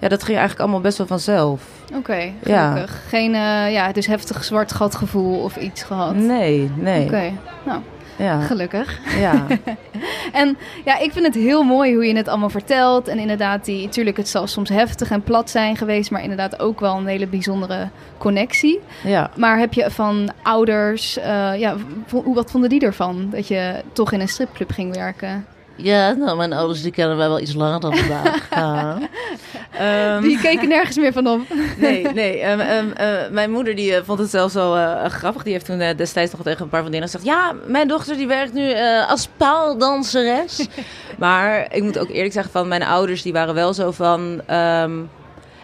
ja, 0.00 0.08
dat 0.08 0.22
ging 0.22 0.38
eigenlijk 0.38 0.60
allemaal 0.60 0.80
best 0.80 0.98
wel 0.98 1.06
vanzelf. 1.06 1.62
Oké, 1.94 2.32
Ja. 2.44 2.70
gelukkig. 2.72 3.02
Geen 3.08 3.34
eh, 3.34 3.72
ja, 3.72 3.92
dus 3.92 4.06
heftig 4.06 4.44
zwart 4.44 4.72
gat 4.72 4.94
gevoel 4.94 5.42
of 5.42 5.56
iets 5.56 5.82
gehad? 5.82 6.14
Nee, 6.14 6.70
nee. 6.76 7.04
Oké, 7.04 7.32
nou, 7.64 7.80
Ja, 8.16 8.40
gelukkig. 8.40 8.98
ja. 9.18 9.46
En 10.32 10.56
ja, 10.84 10.98
ik 10.98 11.12
vind 11.12 11.26
het 11.26 11.34
heel 11.34 11.62
mooi 11.62 11.94
hoe 11.94 12.06
je 12.06 12.16
het 12.16 12.28
allemaal 12.28 12.48
vertelt. 12.50 13.08
En 13.08 13.18
inderdaad, 13.18 13.64
die, 13.64 13.88
tuurlijk, 13.88 14.16
het 14.16 14.28
zal 14.28 14.46
soms 14.46 14.68
heftig 14.68 15.10
en 15.10 15.22
plat 15.22 15.50
zijn 15.50 15.76
geweest, 15.76 16.10
maar 16.10 16.22
inderdaad 16.22 16.60
ook 16.60 16.80
wel 16.80 16.96
een 16.96 17.06
hele 17.06 17.26
bijzondere 17.26 17.88
connectie. 18.18 18.80
ja. 19.04 19.30
Maar 19.36 19.58
heb 19.58 19.72
je 19.72 19.90
van 19.90 20.30
ouders, 20.42 21.18
eh, 21.18 21.58
ja, 21.58 21.76
wat 22.24 22.50
vonden 22.50 22.70
die 22.70 22.80
ervan 22.80 23.28
dat 23.30 23.48
je 23.48 23.82
toch 23.92 24.12
in 24.12 24.20
een 24.20 24.28
stripclub 24.28 24.70
ging 24.72 24.94
werken? 24.94 25.46
Ja, 25.82 26.12
nou, 26.12 26.36
mijn 26.36 26.52
ouders 26.52 26.82
die 26.82 26.92
kennen 26.92 27.16
mij 27.16 27.28
wel 27.28 27.40
iets 27.40 27.54
langer 27.54 27.80
dan 27.80 27.96
vandaag. 27.96 28.48
Ja. 28.50 28.98
Ehm, 29.72 30.22
Die 30.22 30.40
keken 30.40 30.68
nergens 30.68 30.96
meer 30.96 31.12
van 31.12 31.26
op. 31.26 31.40
Nee, 31.78 32.06
nee. 32.14 32.38
ehm, 32.40 32.60
ehm, 32.60 32.90
eh, 32.90 33.30
mijn 33.30 33.50
moeder 33.50 33.74
die, 33.74 33.94
eh, 33.94 34.02
vond 34.04 34.18
het 34.18 34.30
zelfs 34.30 34.54
wel 34.54 34.76
eh, 34.76 35.04
grappig. 35.10 35.42
Die 35.42 35.52
heeft 35.52 35.64
toen 35.64 35.78
destijds 35.96 36.32
nog 36.32 36.42
tegen 36.42 36.62
een 36.62 36.68
paar 36.68 36.80
vriendinnen 36.80 37.10
gezegd... 37.10 37.24
Ja, 37.28 37.52
mijn 37.66 37.88
dochter 37.88 38.16
die 38.16 38.26
werkt 38.26 38.52
nu 38.52 38.70
eh, 38.70 39.08
als 39.10 39.28
paaldanseres. 39.36 40.66
maar 41.18 41.66
ik 41.74 41.82
moet 41.82 41.98
ook 41.98 42.08
eerlijk 42.08 42.32
zeggen 42.32 42.52
van 42.52 42.68
mijn 42.68 42.82
ouders... 42.82 43.22
die 43.22 43.32
waren 43.32 43.54
wel 43.54 43.74
zo 43.74 43.90
van... 43.90 44.40
ehm, 44.46 44.92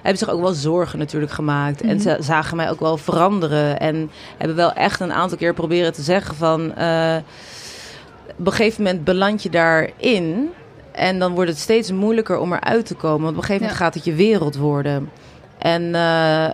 hebben 0.03 0.19
zich 0.27 0.31
ook 0.31 0.41
wel 0.43 0.53
zorgen 0.53 0.99
natuurlijk 0.99 1.33
gemaakt. 1.33 1.81
En 1.81 1.89
Mhm. 1.89 1.99
ze 2.01 2.17
zagen 2.21 2.57
mij 2.57 2.71
ook 2.71 2.81
wel 2.81 2.97
veranderen. 2.97 3.81
En 3.81 4.11
hebben 4.39 4.57
wel 4.57 4.73
echt 4.73 5.01
een 5.01 5.13
aantal 5.13 5.39
keer 5.39 5.55
proberen 5.55 5.93
te 5.93 6.03
zeggen 6.03 6.35
van... 6.35 6.75
eh, 6.75 7.17
op 8.39 8.47
een 8.47 8.53
gegeven 8.53 8.83
moment 8.83 9.05
beland 9.05 9.43
je 9.43 9.51
daarin... 9.51 10.51
En 10.97 11.19
dan 11.19 11.35
wordt 11.35 11.51
het 11.51 11.59
steeds 11.59 11.93
moeilijker 11.93 12.39
om 12.39 12.53
eruit 12.53 12.87
te 12.87 12.95
komen. 12.95 13.21
Want 13.21 13.37
op 13.37 13.37
een 13.37 13.45
gegeven 13.45 13.63
moment 13.63 13.79
Ja. 13.79 13.85
gaat 13.85 13.95
het 13.95 14.05
je 14.05 14.15
wereld 14.15 14.57
worden. 14.57 15.11
En 15.59 15.95
eh, 15.95 16.45
eh, 16.45 16.53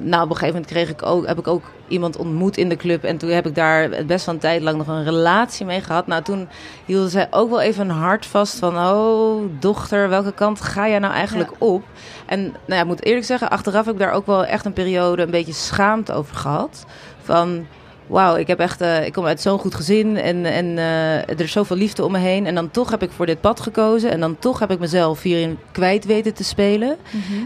nou, 0.00 0.22
op 0.22 0.30
een 0.30 0.36
gegeven 0.36 0.46
moment 0.46 0.66
kreeg 0.66 0.88
ik 0.88 1.02
ook, 1.02 1.26
heb 1.26 1.38
ik 1.38 1.46
ook 1.46 1.62
iemand 1.88 2.16
ontmoet 2.16 2.56
in 2.56 2.68
de 2.68 2.76
club. 2.76 3.04
En 3.04 3.16
toen 3.16 3.30
heb 3.30 3.46
ik 3.46 3.54
daar 3.54 3.88
best 4.06 4.26
wel 4.26 4.34
een 4.34 4.40
tijd 4.40 4.62
lang 4.62 4.76
nog 4.76 4.86
een 4.86 5.04
relatie 5.04 5.66
mee 5.66 5.80
gehad. 5.80 6.06
Nou, 6.06 6.22
toen 6.22 6.48
hielden 6.84 7.10
zij 7.10 7.26
ook 7.30 7.50
wel 7.50 7.60
even 7.60 7.88
een 7.88 7.96
hart 7.96 8.26
vast 8.26 8.58
van... 8.58 8.76
Oh, 8.76 9.44
dochter, 9.58 10.08
welke 10.08 10.32
kant 10.32 10.60
ga 10.60 10.88
jij 10.88 10.98
nou 10.98 11.12
eigenlijk 11.14 11.50
op? 11.58 11.82
En 12.26 12.40
nou 12.42 12.54
ja, 12.66 12.80
ik 12.80 12.86
moet 12.86 13.04
eerlijk 13.04 13.26
zeggen, 13.26 13.50
achteraf 13.50 13.84
heb 13.84 13.94
ik 13.94 14.00
daar 14.00 14.12
ook 14.12 14.26
wel 14.26 14.44
echt 14.44 14.64
een 14.64 14.72
periode... 14.72 15.22
een 15.22 15.30
beetje 15.30 15.52
schaamte 15.52 16.12
over 16.12 16.36
gehad. 16.36 16.84
Van... 17.22 17.66
Wauw, 18.06 18.36
ik 18.36 18.46
heb 18.46 18.58
echt, 18.58 18.80
eh, 18.80 19.06
ik 19.06 19.12
kom 19.12 19.26
uit 19.26 19.40
zo'n 19.40 19.58
goed 19.58 19.74
gezin 19.74 20.16
en, 20.16 20.44
en 20.44 20.78
eh, 20.78 21.16
er 21.16 21.40
is 21.40 21.52
zoveel 21.52 21.76
liefde 21.76 22.04
om 22.04 22.12
me 22.12 22.18
heen. 22.18 22.46
En 22.46 22.54
dan 22.54 22.70
toch 22.70 22.90
heb 22.90 23.02
ik 23.02 23.10
voor 23.10 23.26
dit 23.26 23.40
pad 23.40 23.60
gekozen. 23.60 24.10
En 24.10 24.20
dan 24.20 24.38
toch 24.38 24.58
heb 24.58 24.70
ik 24.70 24.78
mezelf 24.78 25.22
hierin 25.22 25.58
kwijt 25.72 26.04
weten 26.04 26.34
te 26.34 26.44
spelen. 26.44 26.96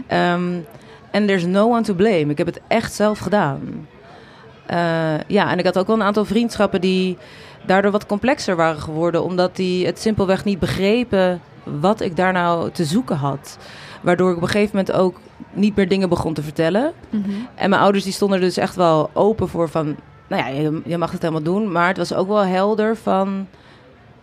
Ehm, 0.07 0.57
En 1.11 1.25
there's 1.25 1.45
no 1.45 1.69
one 1.69 1.81
to 1.81 1.93
blame. 1.93 2.25
Ik 2.25 2.37
heb 2.37 2.47
het 2.47 2.59
echt 2.67 2.93
zelf 2.93 3.19
gedaan. 3.19 3.87
Eh, 4.65 4.77
ja, 5.27 5.51
en 5.51 5.57
ik 5.59 5.65
had 5.65 5.77
ook 5.77 5.87
wel 5.87 5.95
een 5.95 6.03
aantal 6.03 6.25
vriendschappen 6.25 6.81
die 6.81 7.17
daardoor 7.65 7.91
wat 7.91 8.05
complexer 8.05 8.55
waren 8.55 8.81
geworden. 8.81 9.23
Omdat 9.23 9.55
die 9.55 9.85
het 9.85 9.99
simpelweg 9.99 10.43
niet 10.43 10.59
begrepen 10.59 11.41
wat 11.63 12.01
ik 12.01 12.15
daar 12.15 12.33
nou 12.33 12.71
te 12.71 12.85
zoeken 12.85 13.15
had. 13.15 13.57
Waardoor 14.01 14.29
ik 14.29 14.35
op 14.35 14.41
een 14.41 14.47
gegeven 14.47 14.77
moment 14.77 14.95
ook 14.95 15.19
niet 15.53 15.75
meer 15.75 15.87
dingen 15.87 16.09
begon 16.09 16.33
te 16.33 16.43
vertellen. 16.43 16.91
Mhm. 17.09 17.29
En 17.55 17.69
mijn 17.69 17.81
ouders 17.81 18.03
die 18.03 18.13
stonden 18.13 18.37
er 18.37 18.43
dus 18.45 18.57
echt 18.57 18.75
wel 18.75 19.09
open 19.13 19.47
voor 19.47 19.69
van... 19.69 19.95
Nou 20.29 20.43
ja, 20.43 20.47
je, 20.47 20.81
je 20.85 20.97
mag 20.97 21.11
het 21.11 21.21
helemaal 21.21 21.43
doen. 21.43 21.71
Maar 21.71 21.87
het 21.87 21.97
was 21.97 22.13
ook 22.13 22.27
wel 22.27 22.45
helder 22.45 22.95
van... 22.97 23.47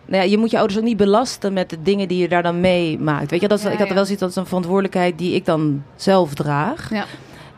Nou 0.05 0.23
ja, 0.23 0.29
je 0.29 0.37
moet 0.37 0.51
je 0.51 0.57
ouders 0.57 0.79
ook 0.79 0.85
niet 0.85 0.97
belasten 0.97 1.53
met 1.53 1.69
de 1.69 1.81
dingen 1.81 2.07
die 2.07 2.17
je 2.17 2.27
daar 2.27 2.43
dan 2.43 2.59
meemaakt. 2.59 3.31
Weet 3.31 3.41
je, 3.41 3.47
dat 3.47 3.57
is, 3.57 3.63
Ja, 3.63 3.71
ik 3.71 3.79
had 3.79 3.87
wel 3.87 4.03
zoiets 4.03 4.21
dat 4.21 4.29
is 4.29 4.35
een 4.35 4.45
verantwoordelijkheid 4.45 5.17
die 5.17 5.35
ik 5.35 5.45
dan 5.45 5.83
zelf 5.95 6.33
draag. 6.33 6.89
Ja. 6.89 7.05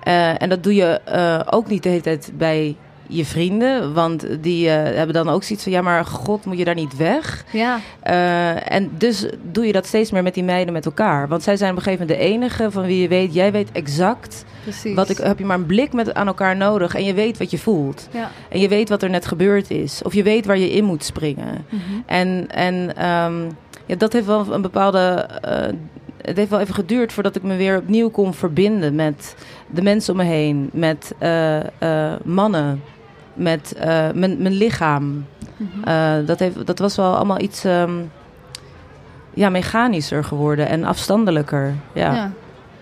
Eh, 0.03 0.41
en 0.41 0.49
dat 0.49 0.63
doe 0.63 0.75
je 0.75 1.01
eh, 1.05 1.39
ook 1.49 1.67
niet 1.67 1.83
de 1.83 1.89
hele 1.89 2.01
tijd 2.01 2.31
bij 2.37 2.75
je 3.11 3.25
vrienden. 3.25 3.93
Want 3.93 4.43
die 4.43 4.69
eh, 4.69 4.95
hebben 4.95 5.13
dan 5.15 5.29
ook 5.29 5.43
zoiets 5.43 5.63
van... 5.63 5.73
Ja, 5.73 5.81
maar 5.81 6.05
god, 6.05 6.45
moet 6.45 6.57
je 6.57 6.65
daar 6.65 6.75
niet 6.75 6.97
weg? 6.97 7.45
Ja, 7.51 7.79
Eh, 8.01 8.71
en 8.73 8.89
dus 8.97 9.25
doe 9.51 9.65
je 9.65 9.71
dat 9.71 9.85
steeds 9.85 10.11
meer 10.11 10.23
met 10.23 10.33
die 10.33 10.43
meiden 10.43 10.73
met 10.73 10.85
elkaar. 10.85 11.27
Want 11.27 11.43
zij 11.43 11.57
zijn 11.57 11.71
op 11.71 11.77
een 11.77 11.83
gegeven 11.83 12.07
moment 12.07 12.21
de 12.23 12.33
enige 12.33 12.71
van 12.71 12.83
wie 12.85 13.01
je 13.01 13.07
weet... 13.07 13.33
Jij 13.33 13.51
weet 13.51 13.71
exact 13.71 14.45
precies. 14.63 14.95
wat 14.95 15.09
ik, 15.09 15.17
heb 15.17 15.39
je 15.39 15.45
maar 15.45 15.57
een 15.57 15.65
blik 15.65 15.93
met, 15.93 16.13
aan 16.13 16.27
elkaar 16.27 16.55
nodig 16.55 16.95
en 16.95 17.03
je 17.03 17.13
weet 17.13 17.37
wat 17.37 17.51
je 17.51 17.57
voelt. 17.57 18.07
Ja. 18.11 18.31
En 18.49 18.59
je 18.59 18.67
weet 18.67 18.89
wat 18.89 19.03
er 19.03 19.09
net 19.09 19.25
gebeurd 19.25 19.71
is. 19.71 20.01
Of 20.03 20.13
je 20.13 20.23
weet 20.23 20.45
waar 20.45 20.57
je 20.57 20.71
in 20.71 20.83
moet 20.83 21.03
springen. 21.03 21.65
Mhm. 21.69 21.81
En, 22.05 22.45
en 22.49 22.95
ehm, 22.95 23.41
ja, 23.85 23.95
dat 23.97 24.13
heeft 24.13 24.25
wel 24.25 24.53
een 24.53 24.61
bepaalde. 24.61 25.27
eh, 25.41 25.67
het 26.21 26.37
heeft 26.37 26.49
wel 26.49 26.59
even 26.59 26.73
geduurd 26.73 27.13
voordat 27.13 27.35
ik 27.35 27.43
me 27.43 27.55
weer 27.55 27.77
opnieuw 27.77 28.09
kon 28.09 28.33
verbinden 28.33 28.95
met 28.95 29.35
de 29.67 29.81
mensen 29.81 30.13
om 30.13 30.19
me 30.19 30.25
heen, 30.25 30.69
met 30.73 31.13
mannen, 32.23 32.81
met 33.39 33.73
eh, 33.73 33.87
mijn, 34.13 34.41
mijn 34.41 34.53
lichaam. 34.53 35.25
Mhm. 35.57 35.83
Eh, 35.83 36.25
dat, 36.25 36.39
heeft, 36.39 36.65
dat 36.65 36.79
was 36.79 36.95
wel 36.95 37.15
allemaal 37.15 37.39
iets 37.39 37.63
ehm, 37.63 37.91
ja, 39.33 39.49
mechanischer 39.49 40.23
geworden 40.23 40.67
en 40.67 40.83
afstandelijker. 40.83 41.73
Ja. 41.93 42.13
Ja. 42.13 42.31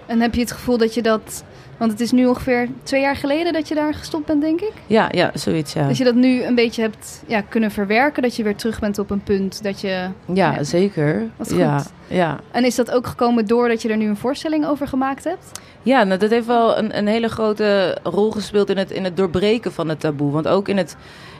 En 0.05 0.19
heb 0.19 0.33
je 0.33 0.41
het 0.41 0.51
gevoel 0.51 0.77
dat 0.77 0.93
je 0.93 1.01
dat... 1.01 1.43
Want 1.77 1.91
het 1.91 1.99
is 2.01 2.11
nu 2.11 2.25
ongeveer 2.25 2.67
twee 2.83 3.01
jaar 3.01 3.15
geleden 3.15 3.53
dat 3.53 3.67
je 3.67 3.75
daar 3.75 3.93
gestopt 3.93 4.25
bent, 4.25 4.41
denk 4.41 4.61
ik. 4.61 4.71
Ja, 4.87 5.07
ja, 5.11 5.31
zoiets, 5.33 5.73
ja. 5.73 5.87
Dat 5.87 5.97
je 5.97 6.03
dat 6.03 6.15
nu 6.15 6.43
een 6.43 6.55
beetje 6.55 6.81
hebt 6.81 7.23
ja, 7.27 7.41
kunnen 7.41 7.71
verwerken. 7.71 8.21
Dat 8.23 8.35
je 8.35 8.43
weer 8.43 8.55
terug 8.55 8.79
bent 8.79 8.99
op 8.99 9.09
een 9.09 9.23
punt 9.23 9.63
dat 9.63 9.81
je... 9.81 9.87
Ja, 9.87 10.53
Ja. 10.53 10.63
zeker. 10.63 11.23
Wat 11.35 11.49
Ja, 11.55 11.77
goed. 11.77 11.91
ja. 12.07 12.39
En 12.51 12.63
is 12.65 12.75
dat 12.75 12.91
ook 12.91 13.07
gekomen 13.07 13.45
doordat 13.45 13.81
je 13.81 13.89
er 13.89 13.97
nu 13.97 14.07
een 14.07 14.17
voorstelling 14.17 14.65
over 14.65 14.87
gemaakt 14.87 15.23
hebt? 15.23 15.51
Ja, 15.81 16.03
nou, 16.03 16.19
dat 16.19 16.29
heeft 16.29 16.45
wel 16.45 16.77
een, 16.77 16.97
een 16.97 17.07
hele 17.07 17.27
grote 17.29 17.97
rol 18.03 18.31
gespeeld 18.31 18.69
in 18.69 18.77
het, 18.77 18.91
in 18.91 19.03
het 19.03 19.17
doorbreken 19.17 19.73
van 19.73 19.89
het 19.89 19.99
taboe. 19.99 20.31
Want 20.31 20.47
ook 20.47 20.67
in 20.67 20.77
het, 20.77 20.95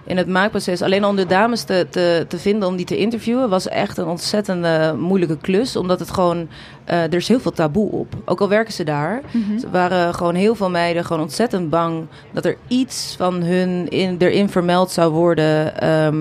in 0.08 0.18
het 0.18 0.28
maakproces, 0.28 0.82
alleen 0.82 1.06
om 1.06 1.16
de 1.16 1.26
dames 1.26 1.64
te, 1.64 1.88
te, 1.90 2.26
te 2.28 2.38
vinden 2.38 2.68
om 2.68 2.76
die 2.76 2.86
te 2.86 2.98
interviewen, 2.98 3.50
was 3.50 3.68
echt 3.68 3.98
een 3.98 4.08
ontzettend 4.08 4.66
moeilijke 5.00 5.38
klus. 5.38 5.76
Omdat 5.76 6.00
het 6.00 6.12
gewoon, 6.12 6.48
eh, 6.86 7.04
er 7.04 7.14
is 7.14 7.28
heel 7.28 7.40
veel 7.40 7.52
taboe 7.52 7.92
op. 7.92 8.14
Ook 8.26 8.42
al 8.42 8.50
werken 8.50 8.74
ze 8.74 8.84
daar. 8.84 9.22
Er 9.64 9.70
waren 9.72 10.14
gewoon 10.14 10.36
heel 10.36 10.56
veel 10.56 10.70
meiden 10.70 11.06
gewoon 11.06 11.22
ontzettend 11.22 11.70
bang 11.70 12.06
dat 12.32 12.46
er 12.46 12.58
iets 12.68 13.16
van 13.18 13.44
hun 13.44 13.90
in, 13.90 14.16
erin 14.20 14.50
vermeld 14.50 14.92
zou 14.92 15.12
worden. 15.12 15.80
ehm, 15.82 16.16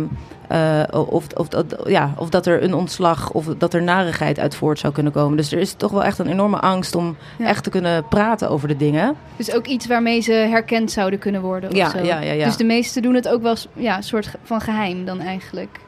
eh, 0.49 0.83
of, 0.91 1.27
of, 1.35 1.49
ja, 1.87 2.15
of 2.17 2.29
dat 2.29 2.47
er 2.47 2.63
een 2.63 2.75
ontslag 2.75 3.31
of 3.31 3.47
dat 3.59 3.75
er 3.75 3.83
narigheid 3.83 4.39
uit 4.39 4.55
voort 4.55 4.79
zou 4.79 4.93
kunnen 4.93 5.13
komen. 5.13 5.37
Dus 5.37 5.53
er 5.53 5.59
is 5.59 5.73
toch 5.73 5.91
wel 5.91 6.05
echt 6.05 6.19
een 6.19 6.27
enorme 6.27 6.59
angst 6.59 6.95
om 6.95 7.17
Ja. 7.39 7.47
echt 7.47 7.65
te 7.65 7.71
kunnen 7.71 8.09
praten 8.09 8.51
over 8.51 8.69
de 8.69 8.77
dingen. 8.77 9.15
Dus 9.37 9.53
ook 9.55 9.67
iets 9.67 9.87
waarmee 9.87 10.21
ze 10.21 10.33
herkend 10.33 10.91
zouden 10.91 11.19
kunnen 11.19 11.41
worden 11.41 11.71
of 11.71 11.77
Ja, 11.77 11.91
zo. 11.91 11.99
ja, 11.99 12.21
ja, 12.21 12.33
ja. 12.33 12.45
Dus 12.45 12.57
de 12.57 12.65
meesten 12.65 13.03
doen 13.03 13.15
het 13.15 13.29
ook 13.29 13.43
wel 13.43 13.55
ja, 13.73 13.97
een 13.97 14.03
soort 14.03 14.31
van 14.43 14.61
geheim 14.61 15.05
dan 15.05 15.21
eigenlijk. 15.21 15.79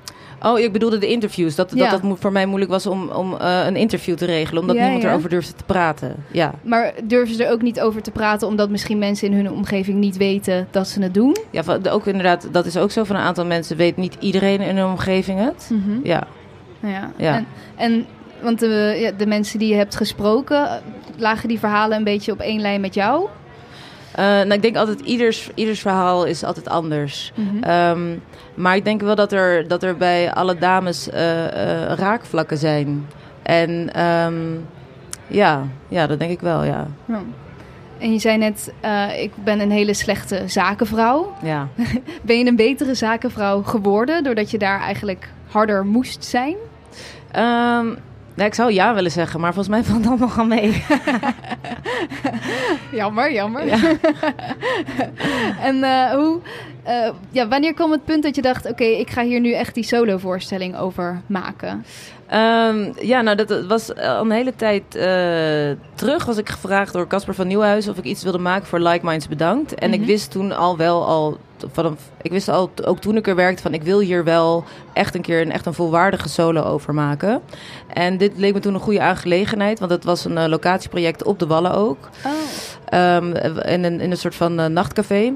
Oh, 0.42 0.58
ik 0.58 0.72
bedoelde 0.72 0.98
de 0.98 1.08
interviews. 1.08 1.54
Dat, 1.54 1.70
dat, 1.70 1.90
dat 1.90 2.00
voor 2.18 2.32
mij 2.32 2.46
moeilijk 2.46 2.70
was 2.70 2.86
om, 2.86 3.08
om 3.08 3.36
eh, 3.36 3.66
een 3.66 3.76
interview 3.76 4.16
te 4.16 4.24
regelen. 4.24 4.60
Omdat 4.60 4.76
niemand 4.76 5.04
erover 5.04 5.28
durfde 5.28 5.52
te 5.54 5.64
praten. 5.64 6.14
Ja, 6.32 6.54
Maar 6.62 6.92
durven 7.04 7.34
ze 7.34 7.44
er 7.44 7.52
ook 7.52 7.62
niet 7.62 7.80
over 7.80 8.02
te 8.02 8.10
praten 8.10 8.48
omdat 8.48 8.70
misschien 8.70 8.98
mensen 8.98 9.28
in 9.28 9.34
hun 9.34 9.50
omgeving 9.50 9.98
niet 9.98 10.16
weten 10.16 10.68
dat 10.70 10.88
ze 10.88 11.02
het 11.02 11.14
doen? 11.14 11.36
ja 11.50 11.62
ook 11.90 12.06
inderdaad, 12.06 12.48
dat 12.52 12.66
is 12.66 12.76
ook 12.76 12.90
zo 12.90 13.04
van 13.04 13.16
een 13.16 13.22
aantal 13.22 13.44
mensen. 13.44 13.76
Weet 13.76 13.96
niet 13.96 14.16
iedereen 14.20 14.60
in 14.60 14.76
hun 14.76 14.86
omgeving 14.86 15.40
het. 15.40 15.70
Mhm. 15.72 15.98
Ja. 16.02 16.26
Ja. 16.82 17.10
Ja. 17.16 17.34
En, 17.34 17.46
en 17.76 18.06
want 18.42 18.58
de, 18.58 19.14
de 19.16 19.26
mensen 19.26 19.58
die 19.58 19.68
je 19.68 19.74
hebt 19.74 19.96
gesproken, 19.96 20.82
lagen 21.16 21.48
die 21.48 21.58
verhalen 21.58 21.96
een 21.96 22.04
beetje 22.04 22.32
op 22.32 22.40
één 22.40 22.60
lijn 22.60 22.80
met 22.80 22.94
jou? 22.94 23.28
Eh, 24.18 24.24
nou, 24.24 24.52
ik 24.52 24.62
denk 24.62 24.76
altijd, 24.76 25.00
ieders, 25.00 25.50
ieders 25.54 25.80
verhaal 25.80 26.24
is 26.24 26.44
altijd 26.44 26.68
anders. 26.68 27.32
Ehm, 27.60 28.16
maar 28.54 28.76
ik 28.76 28.84
denk 28.84 29.00
wel 29.00 29.14
dat 29.14 29.32
er, 29.32 29.68
dat 29.68 29.82
er 29.82 29.96
bij 29.96 30.32
alle 30.32 30.58
dames 30.58 31.10
eh, 31.10 31.46
eh, 31.46 31.98
raakvlakken 31.98 32.58
zijn. 32.58 33.06
En 33.42 33.94
ehm, 33.94 34.34
ja, 35.26 35.66
ja, 35.88 36.06
dat 36.06 36.18
denk 36.18 36.30
ik 36.30 36.40
wel, 36.40 36.64
ja. 36.64 36.86
Ja. 37.04 37.20
En 37.98 38.12
je 38.12 38.18
zei 38.18 38.36
net, 38.36 38.72
ik 39.18 39.30
ben 39.44 39.60
een 39.60 39.70
hele 39.70 39.94
slechte 39.94 40.42
zakenvrouw. 40.46 41.32
ja. 41.42 41.68
Ben 42.22 42.38
je 42.38 42.46
een 42.46 42.56
betere 42.56 42.94
zakenvrouw 42.94 43.62
geworden 43.62 44.24
doordat 44.24 44.50
je 44.50 44.58
daar 44.58 44.80
eigenlijk 44.80 45.28
harder 45.50 45.86
moest 45.86 46.24
zijn? 46.24 46.56
Ehm, 47.30 47.86
nou, 48.38 48.50
ik 48.50 48.54
zou 48.54 48.72
ja 48.72 48.94
willen 48.94 49.10
zeggen, 49.10 49.40
maar 49.40 49.54
volgens 49.54 49.74
mij 49.74 49.84
valt 49.84 49.98
het 49.98 50.08
allemaal 50.08 50.28
gaan 50.28 50.48
mee. 50.48 50.84
Jammer, 52.92 53.32
jammer. 53.32 53.66
Ja. 53.66 53.78
en 55.68 55.82
eh, 55.82 56.10
hoe, 56.10 56.40
eh, 56.82 57.10
ja, 57.30 57.48
wanneer 57.48 57.74
kwam 57.74 57.90
het 57.90 58.04
punt 58.04 58.22
dat 58.22 58.34
je 58.34 58.42
dacht, 58.42 58.70
oké, 58.70 58.84
ik 58.84 59.10
ga 59.10 59.22
hier 59.22 59.40
nu 59.40 59.52
echt 59.52 59.74
die 59.74 59.84
solo-voorstelling 59.84 60.76
over 60.76 61.20
maken? 61.26 61.84
Ehm, 62.28 62.92
ja, 63.00 63.20
nou, 63.20 63.36
dat, 63.36 63.66
was 63.66 63.94
al 63.94 64.20
een 64.24 64.30
hele 64.30 64.54
tijd 64.56 64.94
eh, 64.94 65.04
terug. 65.94 66.24
Was 66.24 66.36
ik 66.36 66.48
gevraagd 66.48 66.92
door 66.92 67.06
Casper 67.06 67.34
van 67.34 67.46
Nieuwhuis 67.46 67.88
of 67.88 67.96
ik 67.98 68.04
iets 68.04 68.22
wilde 68.22 68.38
maken 68.38 68.66
voor 68.66 68.80
Like 68.80 69.06
Minds 69.06 69.28
Bedankt. 69.28 69.74
En 69.74 69.90
Mhm. 69.90 70.00
ik 70.00 70.06
wist 70.06 70.30
toen 70.30 70.52
al 70.56 70.76
wel 70.76 71.06
al. 71.06 71.38
Vanaf, 71.72 71.92
ik 72.22 72.30
wist 72.30 72.48
al, 72.48 72.70
ook 72.84 72.98
toen 73.00 73.16
ik 73.16 73.26
er 73.26 73.34
werkte, 73.34 73.62
van 73.62 73.74
ik 73.74 73.82
wil 73.82 74.00
hier 74.00 74.24
wel 74.24 74.64
echt 74.92 75.14
een 75.14 75.20
keer 75.22 75.40
een, 75.40 75.52
echt 75.52 75.66
een 75.66 75.74
volwaardige 75.74 76.28
solo 76.28 76.62
over 76.62 76.94
maken. 76.94 77.40
En 77.92 78.16
dit 78.16 78.32
leek 78.36 78.54
me 78.54 78.60
toen 78.60 78.74
een 78.74 78.80
goede 78.80 79.00
aangelegenheid, 79.00 79.78
want 79.78 79.90
het 79.90 80.04
was 80.04 80.24
een 80.24 80.38
eh, 80.38 80.48
locatieproject 80.48 81.22
op 81.24 81.38
de 81.38 81.46
Wallen 81.46 81.72
ook. 81.74 82.08
Oh. 82.26 82.32
Ehm, 82.84 83.34
in, 83.66 83.84
een, 83.84 84.00
in 84.00 84.10
een 84.10 84.16
soort 84.16 84.34
van 84.34 84.58
eh, 84.60 84.66
nachtcafé. 84.66 85.32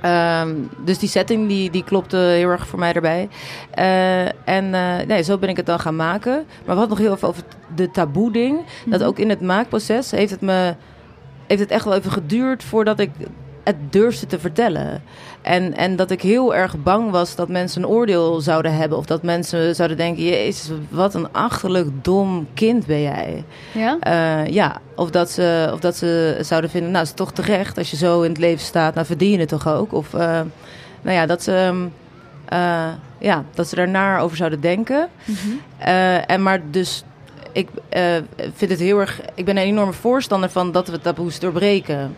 Ehm, 0.00 0.54
dus 0.84 0.98
die 0.98 1.08
setting 1.08 1.48
die, 1.48 1.70
die 1.70 1.84
klopte 1.84 2.16
heel 2.16 2.48
erg 2.48 2.66
voor 2.66 2.78
mij 2.78 2.92
erbij. 2.92 3.28
Eh, 3.70 4.24
en 4.48 4.74
eh, 4.74 5.06
nee, 5.06 5.22
zo 5.22 5.38
ben 5.38 5.48
ik 5.48 5.56
het 5.56 5.66
dan 5.66 5.80
gaan 5.80 5.96
maken. 5.96 6.44
Maar 6.64 6.76
hadden 6.76 6.88
nog 6.88 7.06
heel 7.06 7.14
even 7.14 7.28
over 7.28 7.42
de 7.74 7.90
taboe-ding. 7.90 8.60
Dat 8.86 8.98
Mhm. 9.00 9.08
ook 9.08 9.18
in 9.18 9.28
het 9.28 9.40
maakproces 9.40 10.10
heeft 10.10 10.30
het 10.30 10.40
me 10.40 10.74
heeft 11.46 11.60
het 11.60 11.70
echt 11.70 11.84
wel 11.84 11.94
even 11.94 12.10
geduurd 12.12 12.64
voordat 12.64 13.00
ik 13.00 13.10
het 13.64 13.76
durfde 13.92 14.26
te 14.26 14.38
vertellen. 14.38 15.02
En, 15.42 15.76
en 15.76 15.96
dat 15.96 16.10
ik 16.10 16.22
heel 16.22 16.54
erg 16.54 16.82
bang 16.82 17.10
was 17.10 17.34
dat 17.34 17.48
mensen 17.48 17.82
een 17.82 17.88
oordeel 17.88 18.40
zouden 18.40 18.76
hebben. 18.76 18.98
Of 18.98 19.06
dat 19.06 19.22
mensen 19.22 19.74
zouden 19.74 19.96
denken: 19.96 20.24
Jezus, 20.24 20.70
wat 20.88 21.14
een 21.14 21.32
achterlijk 21.32 22.04
dom 22.04 22.46
kind 22.54 22.86
ben 22.86 23.02
jij. 23.02 23.44
Ja? 23.72 23.96
Eh, 24.00 24.52
ja, 24.52 24.80
of 24.96 25.10
dat, 25.10 25.30
ze, 25.30 25.70
of 25.72 25.80
dat 25.80 25.96
ze 25.96 26.38
zouden 26.40 26.70
vinden, 26.70 26.90
nou, 26.90 27.02
is 27.02 27.08
het 27.08 27.18
toch 27.18 27.32
terecht 27.32 27.78
als 27.78 27.90
je 27.90 27.96
zo 27.96 28.22
in 28.22 28.30
het 28.30 28.38
leven 28.38 28.64
staat, 28.64 28.94
nou 28.94 29.06
verdien 29.06 29.30
je 29.30 29.38
het 29.38 29.48
toch 29.48 29.68
ook? 29.68 29.92
Of, 29.92 30.14
eh, 30.14 30.40
nou 31.02 31.16
ja, 31.16 31.26
dat 31.26 31.42
ze, 31.42 31.54
ehm, 31.54 31.86
eh, 32.44 32.92
ja, 33.18 33.44
dat 33.54 33.68
ze 33.68 33.74
daarnaar 33.74 34.20
over 34.20 34.36
zouden 34.36 34.60
denken. 34.60 35.08
Mhm. 35.24 35.86
En 36.26 36.42
maar 36.42 36.60
dus, 36.70 37.04
ik 37.52 37.68
eh, 37.88 38.04
vind 38.54 38.70
het 38.70 38.80
heel 38.80 39.00
erg, 39.00 39.20
ik 39.34 39.44
ben 39.44 39.56
een 39.56 39.62
enorme 39.62 39.92
voorstander 39.92 40.50
van 40.50 40.72
dat 40.72 40.88
we 40.88 41.00
taboes 41.00 41.38
doorbreken. 41.38 42.16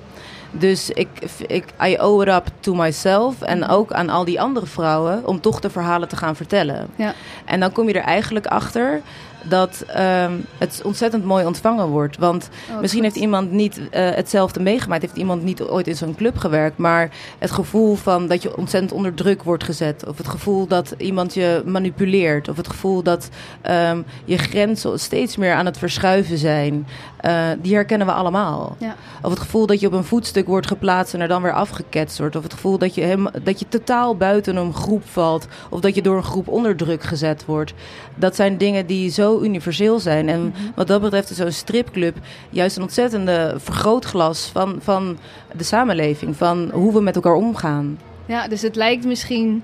Dus 0.59 0.91
ik, 0.91 1.09
ik, 1.47 1.65
I 1.87 1.97
owe 2.01 2.23
it 2.27 2.33
up 2.35 2.47
to 2.61 2.75
myself 2.75 3.43
en 3.43 3.59
Mhm. 3.59 3.71
ook 3.71 3.93
aan 3.93 4.09
al 4.09 4.25
die 4.25 4.41
andere 4.41 4.67
vrouwen 4.67 5.27
om 5.27 5.41
toch 5.41 5.61
de 5.61 5.71
verhalen 5.71 6.09
te 6.09 6.17
gaan 6.17 6.37
vertellen. 6.37 6.87
Ja. 6.97 7.13
En 7.45 7.61
dan 7.61 7.73
kom 7.73 7.89
je 7.89 7.95
er 7.95 8.05
eigenlijk 8.05 8.47
achter 8.47 9.01
dat 9.49 9.85
ehm, 9.87 10.33
het 10.59 10.81
ontzettend 10.85 11.25
mooi 11.25 11.47
ontvangen 11.47 11.87
wordt. 11.87 12.19
Want 12.19 12.49
Oh, 12.71 12.81
Misschien 12.81 13.03
goed. 13.03 13.13
heeft 13.13 13.25
iemand 13.25 13.51
niet 13.51 13.81
eh, 13.91 14.11
hetzelfde 14.11 14.61
meegemaakt. 14.61 15.03
Heeft 15.03 15.17
iemand 15.17 15.43
niet 15.43 15.63
ooit 15.63 15.87
in 15.87 15.97
zo'n 15.97 16.15
club 16.15 16.37
gewerkt. 16.39 16.79
Maar 16.79 17.11
het 17.39 17.51
gevoel 17.51 17.95
van 17.95 18.27
dat 18.27 18.43
je 18.43 18.57
ontzettend 18.57 18.93
onder 18.93 19.15
druk 19.15 19.43
wordt 19.43 19.65
gezet. 19.65 20.05
Of 20.09 20.17
het 20.19 20.29
gevoel 20.29 20.67
dat 20.67 20.95
iemand 20.99 21.35
je 21.35 21.63
manipuleert. 21.67 22.49
Of 22.49 22.57
het 22.57 22.69
gevoel 22.69 23.03
dat 23.03 23.29
ehm, 23.61 24.03
je 24.25 24.39
grenzen 24.39 25.01
steeds 25.01 25.37
meer 25.37 25.55
aan 25.55 25.67
het 25.67 25.79
verschuiven 25.79 26.39
zijn. 26.39 26.87
eh, 27.17 27.47
die 27.63 27.75
herkennen 27.75 28.07
we 28.07 28.13
allemaal. 28.13 28.77
Ja. 28.79 28.95
Of 29.23 29.31
het 29.31 29.39
gevoel 29.41 29.67
dat 29.67 29.81
je 29.81 29.87
op 29.87 29.93
een 29.93 30.05
voetstuk 30.05 30.47
wordt 30.47 30.67
geplaatst 30.67 31.15
en 31.15 31.21
er 31.21 31.29
dan 31.29 31.43
weer 31.43 31.53
afgeketst 31.53 32.19
wordt. 32.19 32.37
Of 32.37 32.43
het 32.43 32.53
gevoel 32.53 32.79
dat 32.79 32.95
je, 32.95 33.03
hem, 33.03 33.27
dat 33.43 33.59
je 33.59 33.67
totaal 33.69 34.17
buiten 34.17 34.57
een 34.57 34.75
groep 34.75 35.03
valt. 35.07 35.47
Of 35.71 35.81
dat 35.81 35.95
je 35.95 36.03
door 36.03 36.17
een 36.17 36.23
groep 36.23 36.49
onder 36.49 36.77
druk 36.77 37.03
gezet 37.03 37.45
wordt. 37.45 37.73
Dat 38.15 38.37
zijn 38.37 38.59
dingen 38.59 38.87
die 38.87 39.11
zo 39.11 39.34
universeel 39.43 39.99
zijn. 39.99 40.29
En 40.29 40.41
Mhm. 40.45 40.53
wat 40.75 40.87
dat 40.87 41.01
betreft 41.01 41.31
is 41.31 41.37
zo'n 41.37 41.51
stripclub 41.53 42.17
juist 42.51 42.77
een 42.77 42.83
ontzettende 42.83 43.55
vergrootglas 43.59 44.51
van, 44.53 44.77
van 44.81 45.19
de 45.57 45.65
samenleving. 45.65 46.37
Van 46.37 46.71
hoe 46.73 46.93
we 46.93 47.01
met 47.01 47.15
elkaar 47.15 47.35
omgaan. 47.35 47.99
Ja, 48.27 48.49
dus 48.49 48.63
het 48.63 48.77
lijkt 48.77 49.05
misschien 49.05 49.63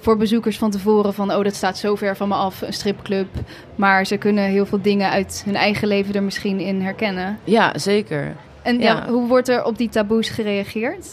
voor 0.00 0.16
bezoekers 0.16 0.58
van 0.58 0.70
tevoren 0.70 1.14
van... 1.14 1.32
oh, 1.34 1.44
dat 1.44 1.54
staat 1.54 1.78
zo 1.78 1.94
ver 1.94 2.16
van 2.16 2.28
me 2.28 2.34
af, 2.34 2.62
een 2.62 2.72
stripclub. 2.72 3.28
Maar 3.74 4.06
ze 4.06 4.16
kunnen 4.16 4.44
heel 4.44 4.66
veel 4.66 4.82
dingen 4.82 5.10
uit 5.10 5.42
hun 5.44 5.56
eigen 5.56 5.88
leven 5.88 6.14
er 6.14 6.22
misschien 6.22 6.60
in 6.60 6.80
herkennen. 6.80 7.38
Ja, 7.44 7.78
zeker. 7.78 8.36
En 8.62 8.78
ja. 8.80 8.92
Ja. 9.04 9.08
hoe 9.10 9.28
wordt 9.28 9.48
er 9.48 9.64
op 9.64 9.78
die 9.78 9.88
taboes 9.88 10.28
gereageerd? 10.28 11.06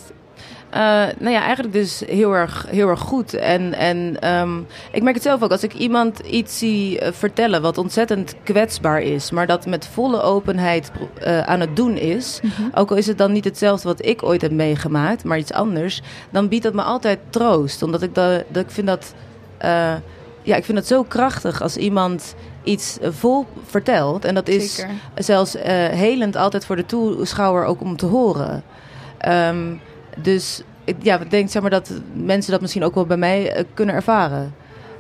Eh, 0.76 0.82
nou 1.18 1.32
ja, 1.32 1.42
eigenlijk 1.42 1.74
dus 1.74 2.04
heel 2.08 2.34
erg, 2.34 2.66
heel 2.70 2.90
erg 2.90 3.00
goed. 3.00 3.34
En, 3.34 3.74
en 3.74 4.20
ehm, 4.20 4.60
ik 4.92 5.04
merk 5.04 5.16
het 5.16 5.24
zelf 5.24 5.44
ook. 5.44 5.52
Als 5.52 5.64
ik 5.64 5.74
iemand 5.74 6.20
iets 6.20 6.58
zie 6.58 7.00
eh, 7.00 7.14
vertellen 7.14 7.62
wat 7.62 7.78
ontzettend 7.78 8.36
kwetsbaar 8.44 9.02
is... 9.02 9.32
maar 9.32 9.48
dat 9.48 9.66
met 9.66 9.88
volle 9.88 10.22
openheid 10.22 10.92
eh, 11.20 11.40
aan 11.40 11.60
het 11.60 11.76
doen 11.76 11.98
is... 11.98 12.40
ook 12.74 12.90
al 12.90 12.98
is 12.98 13.08
het 13.08 13.18
dan 13.18 13.32
niet 13.32 13.46
hetzelfde 13.46 13.88
wat 13.88 14.06
ik 14.06 14.24
ooit 14.24 14.42
heb 14.42 14.52
meegemaakt... 14.52 15.24
maar 15.24 15.38
iets 15.38 15.54
anders, 15.54 16.02
dan 16.30 16.48
biedt 16.48 16.64
dat 16.64 16.74
me 16.74 16.82
altijd 16.82 17.20
troost. 17.30 17.84
Omdat 17.84 18.02
ik, 18.02 18.16
dat, 18.16 18.44
dat 18.48 18.64
ik 18.64 18.72
vind 18.72 18.88
dat... 18.88 19.14
ja, 20.42 20.56
ik 20.56 20.66
vind 20.66 20.78
dat 20.78 20.88
zo 20.88 21.04
krachtig 21.04 21.62
als 21.62 21.78
iemand 21.78 22.36
iets 22.64 22.98
vol 23.02 23.46
vertelt. 23.66 24.26
En 24.26 24.34
dat 24.34 24.48
is 24.48 24.76
Zeker. 24.76 24.94
zelfs 25.16 25.56
helend 25.92 26.36
altijd 26.36 26.66
voor 26.66 26.76
de 26.76 26.86
toeschouwer 26.86 27.66
ook 27.66 27.82
om 27.82 27.98
te 27.98 28.06
horen. 28.06 28.64
Ehm, 29.18 29.74
dus 30.16 30.62
ik, 30.84 30.96
ja, 31.02 31.20
ik 31.20 31.32
denk 31.32 31.50
zeg 31.50 31.62
maar, 31.62 31.72
dat 31.72 31.92
mensen 32.14 32.52
dat 32.52 32.62
misschien 32.62 32.84
ook 32.84 32.96
wel 32.96 33.06
bij 33.06 33.18
mij 33.18 33.52
eh, 33.52 33.64
kunnen 33.74 33.96
ervaren. 33.96 34.56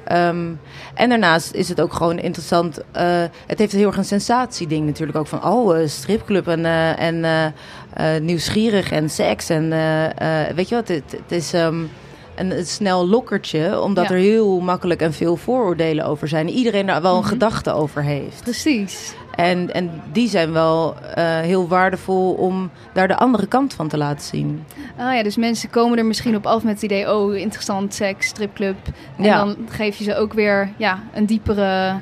Ehm, 0.05 0.51
en 0.93 1.09
daarnaast 1.09 1.53
is 1.53 1.69
het 1.69 1.81
ook 1.81 1.93
gewoon 1.93 2.19
interessant. 2.19 2.81
eh, 2.91 3.23
het 3.47 3.59
heeft 3.59 3.71
heel 3.71 3.87
erg 3.87 3.97
een 3.97 4.05
sensatieding 4.05 4.85
natuurlijk 4.85 5.17
ook. 5.17 5.27
Van 5.27 5.45
oh, 5.45 5.79
eh, 5.81 5.87
stripclub 5.87 6.47
en, 6.47 6.65
en 6.97 7.53
nieuwsgierig 8.25 8.91
en 8.91 9.09
seks. 9.09 9.49
En 9.49 9.69
weet 10.55 10.69
je 10.69 10.75
wat, 10.75 10.87
het, 10.87 11.03
het 11.11 11.31
is 11.31 11.53
ehm, 11.53 11.83
een, 12.35 12.51
een 12.57 12.65
snel 12.65 13.07
lokkertje. 13.07 13.81
Omdat 13.81 14.03
Ja. 14.07 14.09
er 14.13 14.19
heel 14.19 14.59
makkelijk 14.59 15.01
en 15.01 15.13
veel 15.13 15.35
vooroordelen 15.35 16.05
over 16.05 16.27
zijn. 16.27 16.49
Iedereen 16.49 16.85
daar 16.85 17.01
wel 17.01 17.13
een 17.15 17.19
Mhm. 17.19 17.27
gedachte 17.29 17.71
over 17.73 18.03
heeft. 18.03 18.43
Precies. 18.43 19.13
En, 19.35 19.73
en 19.73 20.01
die 20.11 20.29
zijn 20.29 20.51
wel 20.51 20.95
eh, 21.15 21.23
heel 21.39 21.67
waardevol 21.67 22.33
om 22.33 22.69
daar 22.93 23.07
de 23.07 23.15
andere 23.15 23.47
kant 23.47 23.73
van 23.73 23.87
te 23.87 23.97
laten 23.97 24.25
zien. 24.25 24.63
Ah 24.97 25.13
ja, 25.15 25.23
dus 25.23 25.35
mensen 25.37 25.69
komen 25.69 25.97
er 25.97 26.05
misschien 26.05 26.35
op 26.35 26.45
af 26.45 26.63
met 26.63 26.73
het 26.73 26.83
idee... 26.83 27.13
oh, 27.15 27.35
interessant, 27.35 27.93
seks, 27.93 28.27
stripclub. 28.27 28.75
En 29.17 29.23
Ja. 29.23 29.37
dan 29.45 29.55
geef 29.69 29.97
je 29.97 30.03
ze 30.03 30.15
ook 30.15 30.33
weer 30.33 30.69
ja, 30.77 30.99
een 31.13 31.25
diepere... 31.25 31.95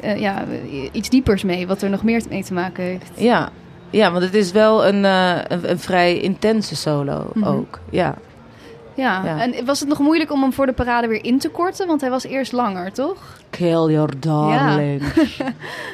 eh, 0.00 0.20
ja, 0.20 0.44
iets 0.92 1.08
diepers 1.10 1.42
mee, 1.42 1.66
wat 1.66 1.82
er 1.82 1.90
nog 1.90 2.02
meer 2.02 2.22
mee 2.30 2.44
te 2.44 2.52
maken 2.54 2.84
heeft. 2.84 3.10
Ja, 3.14 3.48
ja 3.90 4.10
want 4.10 4.24
het 4.24 4.34
is 4.34 4.52
wel 4.52 4.86
een, 4.86 5.04
eh, 5.04 5.36
een, 5.48 5.70
een 5.70 5.78
vrij 5.78 6.18
intense 6.20 6.76
solo 6.76 7.30
Mhm. 7.34 7.48
ook. 7.48 7.78
Ja. 7.90 8.14
Ja. 8.94 9.22
Ja. 9.24 9.40
en 9.40 9.64
was 9.64 9.80
het 9.80 9.88
nog 9.88 9.98
moeilijk 9.98 10.32
om 10.32 10.42
hem 10.42 10.52
voor 10.52 10.66
de 10.66 10.72
parade 10.72 11.06
weer 11.06 11.24
in 11.24 11.38
te 11.38 11.48
korten? 11.48 11.86
Want 11.86 12.00
hij 12.00 12.10
was 12.10 12.24
eerst 12.24 12.52
langer, 12.52 12.92
toch? 12.92 13.37
Kill 13.50 13.90
your 13.90 14.10
darling. 14.20 15.02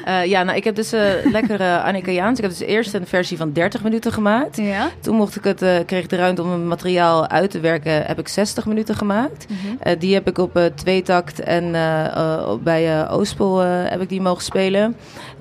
Ja, 0.05 0.21
ja 0.33 0.43
nou, 0.43 0.57
ik 0.57 0.63
heb 0.63 0.75
dus 0.75 0.91
een 0.91 1.31
lekkere 1.31 1.81
Annika-Jaans. 1.81 2.37
Ik 2.37 2.43
heb 2.43 2.57
dus 2.57 2.67
eerst 2.67 2.93
een 2.93 3.07
versie 3.07 3.37
van 3.37 3.51
30 3.53 3.83
minuten 3.83 4.11
gemaakt. 4.11 4.57
Ja. 4.57 4.89
Toen 4.99 5.15
mocht 5.15 5.35
ik 5.35 5.43
het, 5.43 5.61
eh, 5.61 5.75
kreeg 5.85 6.03
ik 6.03 6.09
de 6.09 6.15
ruimte 6.15 6.41
om 6.43 6.51
het 6.51 6.63
materiaal 6.63 7.27
uit 7.27 7.51
te 7.51 7.59
werken. 7.59 8.05
Heb 8.05 8.19
ik 8.19 8.27
60 8.27 8.65
minuten 8.65 8.95
gemaakt. 8.95 9.45
Mhm. 9.49 9.75
Eh, 9.79 9.99
die 9.99 10.13
heb 10.13 10.27
ik 10.27 10.37
op 10.37 10.55
eh 10.57 10.65
tweetakt 10.65 11.39
en 11.39 11.75
eh, 11.75 12.05
eh, 12.05 12.51
bij 12.63 12.99
eh 13.01 13.13
Oostpol 13.13 13.61
eh, 13.63 13.67
heb 13.69 14.01
ik 14.01 14.09
die 14.09 14.21
mogen 14.21 14.43
spelen. 14.43 14.95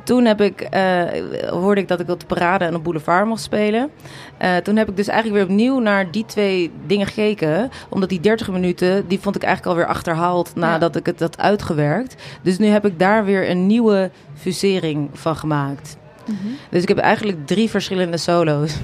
toen 0.05 0.25
heb 0.25 0.41
ik, 0.41 0.61
eh, 0.61 1.03
hoorde 1.51 1.81
ik 1.81 1.89
dat 1.89 2.01
ik 2.01 2.09
op 2.11 2.21
de 2.21 2.27
parade 2.27 2.65
en 2.65 2.75
op 2.75 2.85
boulevard 2.85 3.27
mocht 3.27 3.43
spelen. 3.43 3.91
Eh, 4.39 4.57
toen 4.57 4.77
heb 4.77 4.89
ik 4.89 4.97
dus 4.97 5.09
eigenlijk 5.09 5.43
weer 5.43 5.53
opnieuw 5.55 5.79
naar 5.79 6.11
die 6.11 6.25
twee 6.27 6.71
dingen 6.87 7.07
gekeken. 7.07 7.71
Omdat 7.89 8.09
die 8.09 8.21
30 8.21 8.51
minuten, 8.51 9.09
die 9.09 9.21
vond 9.21 9.37
ik 9.37 9.43
eigenlijk 9.43 9.77
alweer 9.77 9.95
achterhaald 9.95 10.55
nadat 10.55 10.97
ik 10.97 11.07
het 11.07 11.21
had 11.21 11.39
uitgewerkt. 11.39 12.04
Dus 12.43 12.59
nu 12.59 12.67
heb 12.67 12.87
ik 12.87 12.99
daar 12.99 13.25
weer 13.25 13.51
een 13.51 13.67
nieuwe 13.67 14.11
fusering 14.35 15.09
van 15.13 15.37
gemaakt. 15.37 15.97
Dus 16.71 16.83
ik 16.83 16.89
heb 16.89 16.99
eigenlijk 16.99 17.47
drie 17.47 17.71
verschillende 17.71 18.17
solo's. 18.17 18.77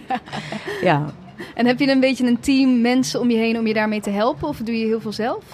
ja. 0.82 1.12
En 1.54 1.66
heb 1.66 1.78
je 1.78 1.90
een 1.90 2.00
beetje 2.00 2.26
een 2.26 2.40
team 2.40 2.80
mensen 2.80 3.20
om 3.20 3.30
je 3.30 3.36
heen 3.36 3.58
om 3.58 3.66
je 3.66 3.74
daarmee 3.74 4.00
te 4.00 4.10
helpen? 4.10 4.48
Of 4.48 4.58
doe 4.58 4.78
je 4.78 4.86
heel 4.86 5.00
veel 5.00 5.12
zelf? 5.12 5.44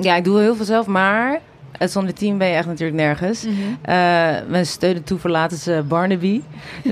Ja, 0.00 0.16
ik 0.16 0.24
doe 0.24 0.40
heel 0.40 0.56
veel 0.56 0.64
zelf, 0.64 0.86
maar 0.86 1.40
eh, 1.78 1.88
zonder 1.88 2.14
team 2.14 2.38
ben 2.38 2.48
je 2.48 2.54
echt 2.54 2.66
natuurlijk 2.66 2.98
nergens. 2.98 3.44
Mhm. 3.44 3.54
Eh, 3.82 3.94
mijn 4.48 4.66
steun 4.66 5.02
toe 5.02 5.18
verlaten 5.18 5.58
ze 5.58 5.84
Barnaby. 5.88 6.40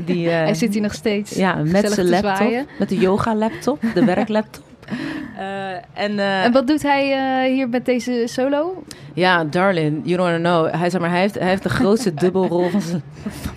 Die, 0.04 0.28
eh, 0.30 0.34
Hij 0.34 0.54
zit 0.54 0.72
hier 0.72 0.82
nog 0.82 0.94
steeds. 0.94 1.30
ja, 1.30 1.54
met 1.54 1.92
zijn 1.92 2.08
laptop. 2.08 2.64
Met 2.78 2.88
de 2.88 2.96
yoga 2.96 3.34
laptop, 3.34 3.82
de 3.94 4.04
werklaptop. 4.14 4.64
Eh, 5.36 5.72
en, 6.04 6.18
eh, 6.18 6.44
En 6.44 6.52
wat 6.52 6.66
doet 6.66 6.82
hij 6.82 7.12
eh, 7.12 7.52
hier 7.52 7.68
met 7.68 7.84
deze 7.84 8.22
solo? 8.26 8.82
Ja, 9.14 9.44
Darlin, 9.44 10.00
you 10.04 10.16
don't 10.16 10.42
know. 10.42 10.74
Hij, 10.74 10.90
zeg 10.90 11.00
maar, 11.00 11.10
hij, 11.10 11.20
heeft, 11.20 11.34
hij 11.34 11.48
heeft 11.48 11.62
de 11.62 11.68
grootste 11.68 12.14
dubbelrol 12.24 12.68
van 12.68 12.80
zijn, 12.80 13.02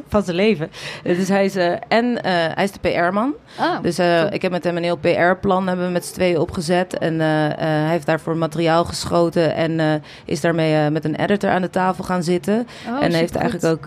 van 0.07 0.23
zijn 0.23 0.35
leven. 0.35 0.69
Dus 1.03 1.27
hij 1.27 1.45
is, 1.45 1.55
en 1.87 2.17
hij 2.23 2.63
is 2.63 2.71
de 2.71 2.79
PR-man. 2.79 3.33
Ah, 3.57 3.81
Dus 3.81 3.99
ik 4.29 4.41
heb 4.41 4.51
met 4.51 4.63
hem 4.63 4.77
een 4.77 4.83
heel 4.83 4.97
PR-plan 4.97 5.67
hebben 5.67 5.85
we 5.85 5.91
met 5.91 6.05
z'n 6.05 6.13
tweeën 6.13 6.39
opgezet. 6.39 6.97
En 6.97 7.19
hij 7.19 7.89
heeft 7.89 8.05
daarvoor 8.05 8.37
materiaal 8.37 8.85
geschoten. 8.85 9.55
En 9.55 10.03
is 10.25 10.41
daarmee 10.41 10.89
met 10.89 11.05
een 11.05 11.15
editor 11.15 11.49
aan 11.49 11.61
de 11.61 11.69
tafel 11.69 12.03
gaan 12.03 12.23
zitten. 12.23 12.67
Oh, 12.89 13.03
en 13.03 13.13
heeft 13.13 13.35
eigenlijk 13.35 13.73
ook 13.73 13.85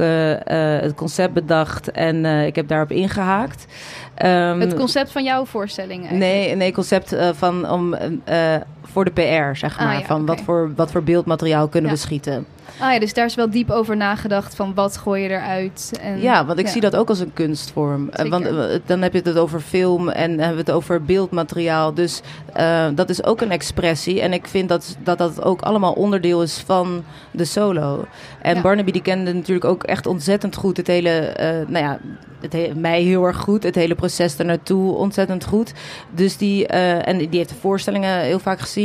het 0.82 0.94
concept 0.94 1.32
bedacht. 1.32 1.90
En 1.90 2.24
ik 2.24 2.56
heb 2.56 2.68
daarop 2.68 2.90
ingehaakt. 2.90 3.66
Ehm, 4.14 4.60
Het 4.60 4.74
concept 4.74 5.12
van 5.12 5.24
jouw 5.24 5.44
voorstelling 5.44 6.00
eigenlijk. 6.00 6.32
Nee, 6.32 6.54
nee, 6.54 6.72
concept 6.72 7.12
eh, 7.12 7.30
van 7.32 7.70
om 7.70 7.94
eh, 8.24 8.54
voor 8.92 9.04
de 9.04 9.10
PR, 9.10 9.56
zeg 9.56 9.78
Ah, 9.78 9.84
maar. 9.84 9.98
ja, 9.98 10.04
van 10.06 10.26
wat, 10.26 10.40
voor, 10.40 10.72
wat 10.76 10.90
voor 10.90 11.02
beeldmateriaal 11.02 11.68
kunnen 11.68 11.90
Ja. 11.90 11.96
we 11.96 12.02
schieten. 12.02 12.46
Ah 12.80 12.92
ja, 12.92 12.98
dus 12.98 13.14
daar 13.14 13.24
is 13.26 13.34
wel 13.34 13.50
diep 13.50 13.70
over 13.70 13.96
nagedacht 13.96 14.54
van 14.54 14.74
wat 14.74 14.96
gooi 14.96 15.22
je 15.22 15.28
eruit. 15.28 15.92
En, 16.00 16.20
Ja, 16.20 16.46
want 16.46 16.58
ik 16.58 16.64
ja. 16.66 16.72
zie 16.72 16.80
dat 16.80 16.96
ook 16.96 17.08
als 17.08 17.18
een 17.18 17.32
kunstvorm. 17.32 18.08
Eh, 18.08 18.16
Zeker. 18.24 18.30
Want 18.30 18.46
eh, 18.46 18.78
dan 18.86 19.02
heb 19.02 19.12
je 19.12 19.20
het 19.24 19.38
over 19.38 19.60
film 19.60 20.08
en 20.08 20.30
hebben 20.30 20.52
we 20.56 20.60
het 20.60 20.70
over 20.70 21.02
beeldmateriaal. 21.02 21.94
Dus 21.94 22.20
eh, 22.52 22.86
dat 22.94 23.10
is 23.10 23.24
ook 23.24 23.40
een 23.40 23.50
expressie. 23.50 24.20
En 24.20 24.32
ik 24.32 24.46
vind 24.46 24.68
dat, 24.68 24.96
dat 25.04 25.18
dat 25.18 25.42
ook 25.42 25.60
allemaal 25.62 25.92
onderdeel 25.92 26.42
is 26.42 26.58
van 26.66 27.04
de 27.30 27.44
solo. 27.44 28.04
En 28.42 28.54
Ja. 28.54 28.60
Barnaby 28.60 28.90
die 28.90 29.02
kende 29.02 29.32
natuurlijk 29.32 29.66
ook 29.66 29.82
echt 29.84 30.06
ontzettend 30.06 30.56
goed 30.56 30.76
het 30.76 30.86
hele... 30.86 31.34
nou 31.68 31.84
ja, 31.84 31.98
het 32.40 32.52
he- 32.52 32.72
mij 32.76 33.02
heel 33.02 33.24
erg 33.24 33.36
goed. 33.36 33.62
Het 33.62 33.74
hele 33.74 33.94
proces 33.94 34.36
ernaartoe 34.36 34.94
ontzettend 34.94 35.44
goed. 35.44 35.72
Dus 36.10 36.36
die, 36.36 36.66
en 36.66 37.18
die 37.18 37.28
heeft 37.38 37.48
de 37.48 37.54
voorstellingen 37.60 38.18
heel 38.20 38.38
vaak 38.38 38.60
gezien. 38.60 38.81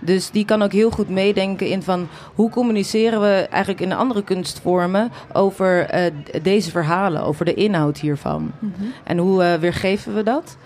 Dus 0.00 0.30
die 0.30 0.44
kan 0.44 0.62
ook 0.62 0.72
heel 0.72 0.90
goed 0.90 1.08
meedenken 1.08 1.66
in 1.66 1.82
van 1.82 2.08
hoe 2.34 2.50
communiceren 2.50 3.20
we 3.20 3.46
eigenlijk 3.50 3.80
in 3.80 3.92
andere 3.92 4.22
kunstvormen 4.22 5.12
over 5.32 5.84
eh, 5.84 6.12
deze 6.42 6.70
verhalen, 6.70 7.22
over 7.22 7.44
de 7.44 7.54
inhoud 7.54 7.98
hiervan. 7.98 8.50
Mhm. 8.58 8.72
En 9.04 9.18
hoe 9.18 9.42
eh, 9.42 9.54
weergeven 9.54 10.14
we 10.14 10.22
dat? 10.22 10.56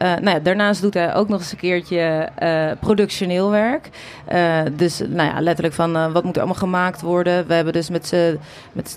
Eh, 0.00 0.08
nou 0.08 0.30
ja, 0.30 0.38
daarnaast 0.38 0.82
doet 0.82 0.94
hij 0.94 1.14
ook 1.14 1.28
nog 1.28 1.40
eens 1.40 1.52
een 1.52 1.58
keertje 1.58 2.28
eh, 2.36 2.70
productioneel 2.80 3.50
werk. 3.50 3.88
Eh, 4.24 4.58
dus 4.72 4.98
nou 5.08 5.28
ja, 5.34 5.40
letterlijk 5.40 5.74
van 5.74 6.12
wat 6.12 6.24
moet 6.24 6.34
er 6.36 6.42
allemaal 6.42 6.60
gemaakt 6.60 7.00
worden. 7.00 7.46
We 7.46 7.54
hebben 7.54 7.72
dus 7.72 7.90
met 7.90 8.06
z'n 8.06 8.38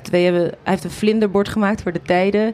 tweeën... 0.01 0.33
hebben- 0.33 0.51
Hij 0.51 0.71
heeft 0.73 0.83
een 0.83 0.91
vlinderbord 0.91 1.49
gemaakt 1.49 1.81
voor 1.81 1.91
de 1.91 2.01
tijden. 2.01 2.47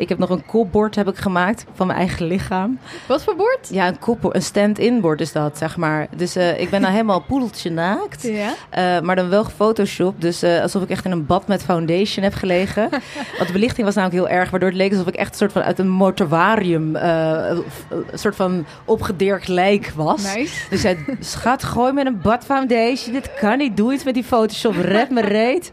Ik 0.00 0.08
heb 0.08 0.18
nog 0.18 0.30
een 0.30 0.46
kopbord 0.46 0.94
heb 0.94 1.08
ik 1.08 1.16
gemaakt 1.16 1.64
van 1.74 1.86
mijn 1.86 1.98
eigen 1.98 2.26
lichaam. 2.26 2.78
Wat 3.08 3.24
voor 3.24 3.36
bord? 3.36 3.68
Ja, 3.70 3.88
een, 3.88 4.18
een 4.22 4.42
stand-in 4.42 5.00
bord 5.00 5.20
is 5.20 5.32
dat, 5.32 5.58
zeg 5.58 5.76
maar. 5.76 6.06
Dus 6.16 6.36
ik 6.36 6.70
ben 6.70 6.80
nou 6.80 6.92
helemaal 6.92 7.20
poedeltje 7.20 7.70
naakt. 7.70 8.22
Ja. 8.22 9.00
Maar 9.00 9.16
dan 9.16 9.28
wel 9.28 9.44
gefotoshopt. 9.44 10.20
Dus 10.20 10.44
alsof 10.44 10.82
ik 10.82 10.90
echt 10.90 11.04
in 11.04 11.10
een 11.10 11.26
bad 11.26 11.46
met 11.46 11.62
foundation 11.62 12.24
heb 12.24 12.34
gelegen. 12.34 12.88
Want 13.38 13.46
de 13.46 13.52
belichting 13.52 13.86
was 13.86 13.94
namelijk 13.94 14.20
heel 14.26 14.38
erg. 14.38 14.50
Waardoor 14.50 14.68
het 14.68 14.78
leek 14.78 14.90
alsof 14.92 15.06
ik 15.06 15.14
echt 15.14 15.30
een 15.30 15.36
soort 15.38 15.52
van 15.52 15.62
uit 15.62 15.78
een 15.78 15.88
mortuarium... 15.90 16.96
eh, 16.96 17.58
een 17.88 18.18
soort 18.18 18.36
van 18.36 18.66
opgedirkt 18.84 19.48
lijk 19.48 19.92
was. 19.94 20.34
Nice. 20.34 20.68
Dus 20.70 20.82
hij 20.82 20.98
schat, 21.20 21.64
gooi 21.64 21.92
met 21.92 22.06
een 22.06 22.20
bad 22.20 22.44
foundation. 22.44 23.12
Dit 23.12 23.34
kan 23.34 23.58
niet. 23.58 23.76
Doe 23.76 23.92
iets 23.92 24.04
met 24.04 24.14
die 24.14 24.24
Photoshop. 24.24 24.74
Red 24.74 25.10
me 25.10 25.20
reet. 25.20 25.70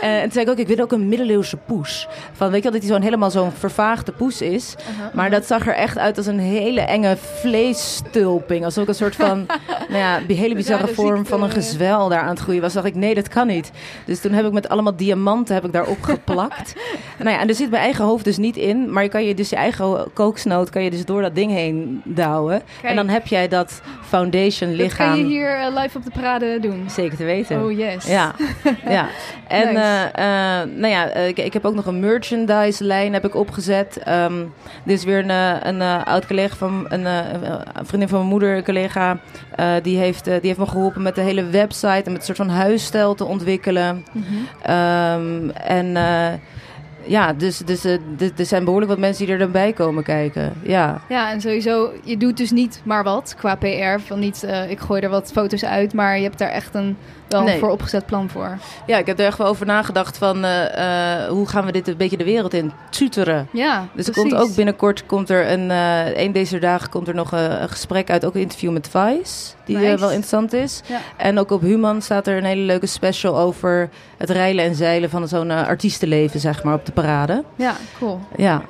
Eh, 0.00 0.16
en 0.16 0.22
toen 0.22 0.32
zei 0.32 0.44
ik 0.44 0.50
ook, 0.50 0.58
ik 0.58 0.66
wil 0.66 0.78
ook 0.78 0.92
een 0.92 1.08
middeleeuwse 1.08 1.56
poes. 1.56 2.08
Van, 2.32 2.50
weet 2.50 2.62
je 2.62 2.70
wel, 2.70 2.72
dat 2.72 2.80
hij 2.80 2.90
zo'n 2.90 3.02
helemaal 3.02 3.30
zo'n 3.30 3.52
vervaagde 3.52 4.12
poes 4.12 4.42
is. 4.42 4.74
Uh-huh. 4.78 5.14
Maar 5.14 5.30
dat 5.30 5.46
zag 5.46 5.66
er 5.66 5.74
echt 5.74 5.98
uit 5.98 6.16
als 6.16 6.26
een 6.26 6.38
hele 6.38 6.80
enge 6.80 7.16
vleesstulping. 7.16 8.64
Alsof 8.64 8.82
ik 8.82 8.88
een 8.88 8.94
soort 8.94 9.16
van, 9.16 9.46
nou 9.88 9.98
ja, 9.98 10.20
die 10.26 10.36
hele 10.36 10.54
bizarre 10.54 10.88
vorm 10.88 11.26
van 11.26 11.42
een 11.42 11.50
gezwel 11.50 12.08
daar 12.08 12.20
aan 12.20 12.28
het 12.28 12.38
groeien 12.38 12.62
was. 12.62 12.72
dacht 12.72 12.86
ik, 12.86 12.94
nee, 12.94 13.14
dat 13.14 13.28
kan 13.28 13.46
niet. 13.46 13.70
Dus 14.04 14.20
toen 14.20 14.32
heb 14.32 14.46
ik 14.46 14.52
met 14.52 14.68
allemaal 14.68 14.96
diamanten 14.96 15.54
heb 15.54 15.64
ik 15.64 15.72
daarop 15.72 16.02
geplakt. 16.02 16.74
nou 17.18 17.30
ja, 17.30 17.40
en 17.40 17.48
er 17.48 17.54
zit 17.54 17.70
mijn 17.70 17.82
eigen 17.82 18.04
hoofd 18.04 18.24
dus 18.24 18.36
niet 18.36 18.56
in. 18.56 18.92
Maar 18.92 19.02
je 19.02 19.08
kan 19.08 19.24
je 19.24 19.34
dus 19.34 19.48
je 19.48 19.56
eigen 19.56 20.12
kooksnoot 20.12 20.70
kan 20.70 20.82
je 20.82 20.90
dus 20.90 21.04
door 21.10 21.22
dat 21.22 21.34
ding 21.34 21.52
heen 21.52 22.00
douwen. 22.04 22.62
Kijk. 22.80 22.90
En 22.90 22.96
dan 22.96 23.08
heb 23.08 23.26
jij 23.26 23.48
dat 23.48 23.82
foundation 24.02 24.70
Dat 24.70 24.78
lichaam. 24.78 25.08
kan 25.08 25.18
je 25.18 25.24
hier 25.24 25.54
eh, 25.54 25.74
live 25.82 25.96
op 25.98 26.04
de 26.04 26.10
parade 26.10 26.58
doen. 26.60 26.84
Zeker 26.90 27.16
te 27.16 27.24
weten. 27.24 27.62
Oh 27.64 27.72
yes. 27.78 28.06
Ja, 28.06 28.34
ja. 28.88 29.06
En 29.48 29.66
Nice. 29.66 30.10
eh, 30.12 30.60
eh, 30.60 30.68
nou 30.68 30.92
ja, 30.92 31.12
ik, 31.14 31.38
ik 31.38 31.52
heb 31.52 31.64
ook 31.64 31.74
nog 31.74 31.86
een 31.86 32.00
merchandise 32.00 32.84
lijn 32.84 33.12
heb 33.12 33.24
ik 33.24 33.34
opgezet. 33.34 33.98
Ehm, 33.98 34.44
dit 34.84 34.98
is 34.98 35.04
weer 35.04 35.18
een, 35.30 35.68
een 35.68 36.04
oud 36.04 36.26
collega 36.26 36.56
van 36.56 36.86
een, 36.88 37.04
een 37.04 37.86
vriendin 37.86 38.08
van 38.08 38.18
mijn 38.18 38.30
moeder, 38.30 38.56
een 38.56 38.64
collega. 38.64 39.18
die, 39.82 39.98
heeft, 39.98 40.24
die 40.24 40.38
heeft 40.42 40.58
me 40.58 40.66
geholpen 40.66 41.02
met 41.02 41.14
de 41.14 41.20
hele 41.20 41.44
website 41.46 41.86
en 42.04 42.12
met 42.12 42.16
een 42.16 42.22
soort 42.22 42.36
van 42.36 42.48
huisstijl 42.48 43.14
te 43.14 43.24
ontwikkelen. 43.24 44.04
Mhm. 44.12 44.24
Ehm, 44.62 45.48
en 45.50 45.96
ja, 47.06 47.32
dus, 47.32 47.58
dus 47.58 47.84
eh, 47.84 47.92
er 48.36 48.46
zijn 48.46 48.64
behoorlijk 48.64 48.90
wat 48.90 49.00
mensen 49.00 49.24
die 49.24 49.32
er 49.34 49.40
dan 49.40 49.50
bij 49.50 49.72
komen 49.72 50.02
kijken. 50.02 50.52
Ja. 50.62 51.00
Ja, 51.08 51.30
en 51.30 51.40
sowieso, 51.40 51.90
je 52.04 52.16
doet 52.16 52.36
dus 52.36 52.50
niet 52.50 52.80
maar 52.84 53.04
wat 53.04 53.34
qua 53.38 53.54
PR. 53.54 54.00
Van 54.06 54.18
niet, 54.18 54.42
eh, 54.42 54.70
ik 54.70 54.80
gooi 54.80 55.00
er 55.02 55.08
wat 55.10 55.30
foto's 55.32 55.64
uit, 55.64 55.92
maar 55.94 56.16
je 56.16 56.22
hebt 56.22 56.38
daar 56.38 56.48
echt 56.50 56.74
een 56.74 56.96
wel 57.28 57.42
Nee. 57.42 57.54
een 57.54 57.60
vooropgezet 57.60 58.06
plan 58.06 58.28
voor. 58.28 58.58
ja, 58.86 58.98
ik 58.98 59.06
heb 59.06 59.18
er 59.18 59.26
echt 59.26 59.38
wel 59.38 59.46
over 59.46 59.66
nagedacht 59.66 60.18
van 60.18 60.44
eh, 60.44 61.26
hoe 61.28 61.48
gaan 61.48 61.64
we 61.64 61.72
dit 61.72 61.88
een 61.88 61.96
beetje 61.96 62.16
de 62.16 62.24
wereld 62.24 62.54
in 62.54 62.72
tuteren. 62.90 63.48
Ja, 63.52 63.86
Dus 63.94 64.06
er 64.06 64.14
komt 64.14 64.34
ook 64.34 64.54
binnenkort 64.54 65.06
komt 65.06 65.30
er 65.30 65.50
een, 65.50 65.70
een 66.22 66.32
deze 66.32 66.58
dagen 66.58 66.88
komt 66.90 67.08
er 67.08 67.14
nog 67.14 67.32
een, 67.32 67.62
een 67.62 67.68
gesprek 67.68 68.10
uit, 68.10 68.24
ook 68.24 68.34
een 68.34 68.40
interview 68.40 68.72
met 68.72 68.88
Vice, 68.90 69.52
die 69.76 69.84
eh, 69.84 69.90
Nice. 69.90 70.00
wel 70.00 70.08
interessant 70.10 70.52
is. 70.52 70.80
Ja. 70.86 70.98
En 71.16 71.38
ook 71.38 71.50
op 71.50 71.60
Human 71.60 72.02
staat 72.02 72.26
er 72.26 72.36
een 72.36 72.44
hele 72.44 72.62
leuke 72.62 72.86
special 72.86 73.38
over 73.38 73.88
het 74.16 74.30
reilen 74.30 74.64
en 74.64 74.74
zeilen 74.74 75.10
van 75.10 75.28
zo'n 75.28 75.50
eh, 75.50 75.66
artiestenleven, 75.66 76.40
zeg 76.40 76.62
maar, 76.62 76.74
op 76.74 76.86
de 76.86 76.92
parade. 76.92 77.44
Ja, 77.56 77.74
cool. 77.98 78.20
Ja. 78.36 78.62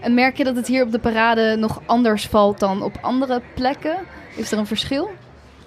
En 0.00 0.14
merk 0.14 0.36
je 0.36 0.44
dat 0.44 0.56
het 0.56 0.66
hier 0.66 0.82
op 0.84 0.92
de 0.92 0.98
parade 0.98 1.56
nog 1.58 1.80
anders 1.86 2.26
valt 2.26 2.58
dan 2.58 2.82
op 2.82 2.98
andere 3.00 3.40
plekken? 3.54 3.96
Is 4.36 4.52
er 4.52 4.58
een 4.58 4.66
verschil? 4.66 5.10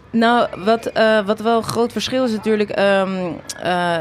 Nou, 0.09 0.47
wat, 0.63 0.85
eh, 0.85 1.25
wat 1.25 1.39
wel 1.39 1.57
een 1.57 1.63
groot 1.63 1.91
verschil 1.91 2.23
is 2.23 2.31
natuurlijk. 2.31 2.69
ehm, 2.69 3.09
eh, 3.61 3.97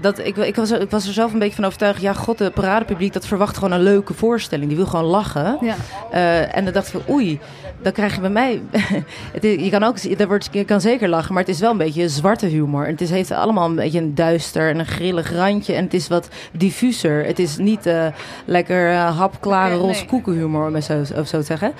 dat 0.00 0.18
ik, 0.18 0.36
ik, 0.36 0.56
was, 0.56 0.70
er- 0.70 0.80
ik 0.80 0.90
was 0.90 1.06
er 1.06 1.12
zelf 1.12 1.32
een 1.32 1.38
beetje 1.38 1.54
van 1.54 1.64
overtuigd. 1.64 2.00
Ja, 2.00 2.12
god, 2.12 2.38
het 2.38 2.54
paradepubliek 2.54 3.12
dat 3.12 3.26
verwacht 3.26 3.56
gewoon 3.56 3.72
een 3.72 3.82
leuke 3.82 4.14
voorstelling. 4.14 4.68
Die 4.68 4.76
wil 4.76 4.86
gewoon 4.86 5.04
lachen. 5.04 5.58
Ja. 5.60 5.74
Eh, 6.10 6.56
en 6.56 6.64
dan 6.64 6.72
dacht 6.72 6.86
ik 6.86 6.92
van, 6.92 7.14
oei, 7.14 7.38
dan 7.82 7.92
krijg 7.92 8.14
je 8.14 8.20
bij 8.20 8.30
mij... 8.30 8.62
het 9.32 9.44
is, 9.44 9.64
je, 9.64 9.70
kan 9.70 9.82
ook, 9.82 9.98
er 9.98 10.26
wordt, 10.26 10.48
je 10.52 10.64
kan 10.64 10.80
zeker 10.80 11.08
lachen, 11.08 11.34
maar 11.34 11.42
het 11.42 11.52
is 11.52 11.60
wel 11.60 11.70
een 11.70 11.76
beetje 11.76 12.08
zwarte 12.08 12.46
humor. 12.46 12.84
En 12.84 12.90
het 12.90 13.00
is, 13.00 13.10
heeft 13.10 13.30
allemaal 13.30 13.68
een 13.68 13.74
beetje 13.74 14.00
een 14.00 14.14
duister 14.14 14.68
en 14.70 14.78
een 14.78 14.86
grillig 14.86 15.32
randje. 15.32 15.74
En 15.74 15.84
het 15.84 15.94
is 15.94 16.08
wat 16.08 16.28
diffuser. 16.52 17.24
Het 17.24 17.38
is 17.38 17.56
niet 17.56 17.86
eh, 17.86 18.06
lekker 18.44 18.90
eh, 18.90 19.18
hapklare 19.18 19.74
roze 19.74 20.00
nee. 20.00 20.08
koekenhumor, 20.08 20.66
om 20.66 20.74
het 20.74 20.84
zo, 20.84 21.00
of 21.00 21.28
zo 21.28 21.38
te 21.38 21.42
zeggen. 21.42 21.72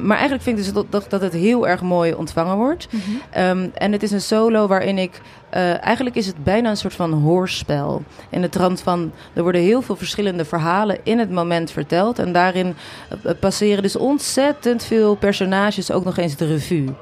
Maar 0.00 0.16
eigenlijk 0.16 0.42
vind 0.42 0.58
ik 0.58 0.64
dus 0.64 0.72
dat, 0.72 0.86
dat, 0.90 1.10
dat 1.10 1.20
het 1.20 1.32
heel 1.32 1.68
erg 1.68 1.80
mooi 1.80 2.14
ontvangen 2.14 2.56
wordt. 2.56 2.88
Mhm. 2.90 3.00
Ehm, 3.30 3.68
en 3.74 3.92
het 3.92 4.02
is 4.02 4.10
een 4.10 4.20
solo 4.20 4.66
waarin 4.66 4.98
ik... 4.98 5.20
eh, 5.52 5.84
eigenlijk 5.84 6.16
is 6.16 6.26
het 6.26 6.44
bijna 6.44 6.70
een 6.70 6.76
soort 6.76 6.94
van 6.94 7.12
hoorspel. 7.12 8.02
In 8.30 8.40
de 8.40 8.48
trant 8.48 8.80
van... 8.80 9.12
Er 9.32 9.42
worden 9.42 9.60
heel 9.60 9.82
veel 9.82 9.96
verschillende 9.96 10.44
verhalen 10.44 10.98
in 11.02 11.18
het 11.18 11.30
moment 11.30 11.70
verteld. 11.70 12.18
En 12.18 12.32
daarin 12.32 12.74
eh, 13.22 13.32
passeren 13.40 13.82
dus 13.82 13.96
ontzettend 13.96 14.84
veel 14.84 15.14
personages 15.14 15.90
ook 15.90 16.04
nog 16.04 16.16
eens 16.16 16.36
de 16.36 16.46
revue. 16.46 16.94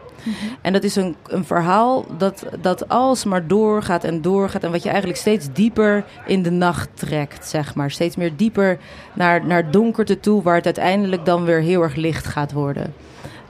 En 0.60 0.72
dat 0.72 0.84
is 0.84 0.96
een, 0.96 1.16
een 1.26 1.44
verhaal 1.44 2.04
dat, 2.18 2.44
dat 2.60 2.88
alsmaar 2.88 3.46
doorgaat 3.46 4.04
en 4.04 4.22
doorgaat. 4.22 4.64
En 4.64 4.70
wat 4.70 4.82
je 4.82 4.88
eigenlijk 4.88 5.20
steeds 5.20 5.52
dieper 5.52 6.04
in 6.26 6.42
de 6.42 6.50
nacht 6.50 6.88
trekt, 6.94 7.48
zeg 7.48 7.74
maar. 7.74 7.90
Steeds 7.90 8.16
meer 8.16 8.36
dieper 8.36 8.78
naar, 9.12 9.46
naar 9.46 9.70
donkerte 9.70 10.20
toe, 10.20 10.42
waar 10.42 10.56
het 10.56 10.64
uiteindelijk 10.64 11.24
dan 11.24 11.44
weer 11.44 11.60
heel 11.60 11.82
erg 11.82 11.94
licht 11.94 12.26
gaat 12.26 12.52
worden. 12.52 12.94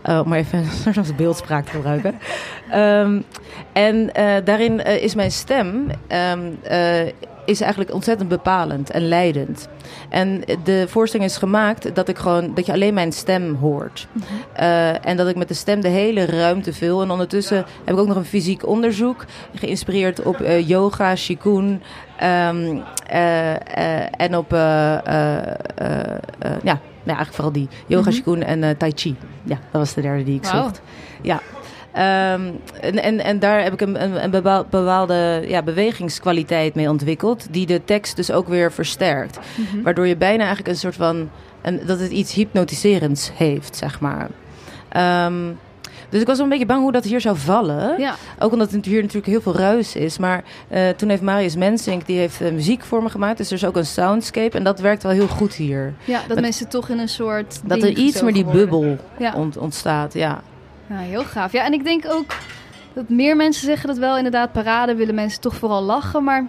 Eh, 0.02 0.20
om 0.22 0.28
maar 0.28 0.38
even 0.38 0.64
van 0.92 1.16
beeldspraak 1.16 1.64
te 1.64 1.70
gebruiken. 1.70 2.18
Ehm, 2.70 3.20
en 3.72 4.14
eh, 4.14 4.36
daarin 4.44 4.82
eh, 4.82 5.02
is 5.02 5.14
mijn 5.14 5.30
stem. 5.30 5.86
ehm, 6.06 6.40
eh, 6.62 7.12
is 7.50 7.60
eigenlijk 7.60 7.94
ontzettend 7.94 8.28
bepalend 8.28 8.90
en 8.90 9.08
leidend. 9.08 9.68
En 10.08 10.42
de 10.64 10.84
voorstelling 10.88 11.30
is 11.30 11.36
gemaakt 11.36 11.94
dat 11.94 12.08
ik 12.08 12.18
gewoon 12.18 12.54
dat 12.54 12.66
je 12.66 12.72
alleen 12.72 12.94
mijn 12.94 13.12
stem 13.12 13.54
hoort. 13.54 14.08
Eh, 14.52 15.06
en 15.06 15.16
dat 15.16 15.28
ik 15.28 15.36
met 15.36 15.48
de 15.48 15.54
stem 15.54 15.80
de 15.80 15.88
hele 15.88 16.24
ruimte 16.24 16.72
vul. 16.72 17.02
En 17.02 17.10
ondertussen 17.10 17.56
heb 17.84 17.94
ik 17.94 18.00
ook 18.00 18.06
nog 18.06 18.16
een 18.16 18.24
fysiek 18.24 18.66
onderzoek 18.66 19.24
geïnspireerd 19.54 20.22
op 20.22 20.40
eh, 20.40 20.68
yoga, 20.68 21.14
qigong. 21.14 21.80
ehm, 22.18 22.78
eh, 23.06 24.20
en 24.20 24.36
op 24.36 24.50
ja, 24.50 25.02
ja, 27.04 27.16
eigenlijk 27.16 27.32
vooral 27.34 27.52
die 27.52 27.68
yoga, 27.86 28.10
Mhm. 28.10 28.18
qigong 28.18 28.44
en 28.44 28.76
tai 28.76 28.92
chi. 28.94 29.16
Ja, 29.42 29.56
dat 29.70 29.80
was 29.80 29.94
de 29.94 30.00
derde 30.00 30.22
die 30.24 30.36
ik 30.36 30.44
zocht. 30.44 30.80
Ja. 31.22 31.40
Ehm, 32.00 32.40
en, 32.80 33.02
en, 33.02 33.20
en 33.24 33.38
daar 33.38 33.62
heb 33.62 33.72
ik 33.72 33.80
een, 33.80 34.02
een, 34.02 34.24
een 34.24 34.30
bepaal- 34.30 34.66
bepaalde 34.70 35.44
ja, 35.46 35.62
bewegingskwaliteit 35.62 36.74
mee 36.74 36.88
ontwikkeld, 36.88 37.46
die 37.50 37.66
de 37.66 37.84
tekst 37.84 38.16
dus 38.16 38.30
ook 38.32 38.48
weer 38.48 38.72
versterkt. 38.72 39.38
Mhm. 39.56 39.82
Waardoor 39.82 40.06
je 40.06 40.16
bijna 40.16 40.38
eigenlijk 40.38 40.68
een 40.68 40.76
soort 40.80 40.96
van. 40.96 41.30
Een, 41.62 41.80
dat 41.86 42.00
het 42.00 42.10
iets 42.10 42.34
hypnotiserends 42.34 43.30
heeft, 43.34 43.76
zeg 43.76 44.00
maar. 44.00 44.28
Ehm, 44.88 45.34
dus 46.08 46.20
ik 46.20 46.26
was 46.26 46.36
wel 46.36 46.44
een 46.44 46.50
beetje 46.50 46.66
bang 46.66 46.80
hoe 46.82 46.92
dat 46.92 47.04
hier 47.04 47.20
zou 47.20 47.36
vallen. 47.36 47.98
Ja, 48.00 48.14
Ook 48.38 48.52
omdat 48.52 48.70
het 48.70 48.84
hier 48.84 49.00
natuurlijk 49.00 49.26
heel 49.26 49.40
veel 49.40 49.56
ruis 49.56 49.96
is. 49.96 50.18
Maar 50.18 50.42
eh, 50.68 50.88
toen 50.88 51.08
heeft 51.08 51.22
Marius 51.22 51.56
Mensink 51.56 52.06
die 52.06 52.18
heeft, 52.18 52.40
eh, 52.40 52.52
muziek 52.52 52.82
voor 52.84 53.02
me 53.02 53.08
gemaakt. 53.08 53.36
Dus 53.38 53.48
er 53.48 53.56
is 53.56 53.64
ook 53.64 53.76
een 53.76 53.86
soundscape. 53.86 54.56
En 54.56 54.64
dat 54.64 54.80
werkt 54.80 55.02
wel 55.02 55.12
heel 55.12 55.28
goed 55.28 55.54
hier. 55.54 55.94
ja 56.04 56.20
dat 56.28 56.40
mensen 56.40 56.68
toch 56.68 56.88
in 56.88 56.98
een 56.98 57.08
soort. 57.08 57.60
Dat 57.64 57.82
er 57.82 57.88
iets 57.88 58.22
meer 58.22 58.32
die 58.32 58.44
worden. 58.44 58.60
bubbel 58.68 58.96
Ja. 59.18 59.32
ont- 59.34 59.56
ontstaat. 59.56 60.14
Ja. 60.14 60.42
Ja, 60.90 60.96
heel 60.98 61.24
gaaf. 61.24 61.52
Ja, 61.52 61.64
en 61.64 61.72
ik 61.72 61.84
denk 61.84 62.04
ook 62.08 62.24
dat 62.92 63.08
meer 63.08 63.36
mensen 63.36 63.64
zeggen 63.64 63.88
dat 63.88 63.98
wel 63.98 64.16
inderdaad. 64.16 64.52
Parade 64.52 64.94
willen 64.94 65.14
mensen 65.14 65.40
toch 65.40 65.54
vooral 65.54 65.82
lachen. 65.82 66.24
Maar 66.24 66.46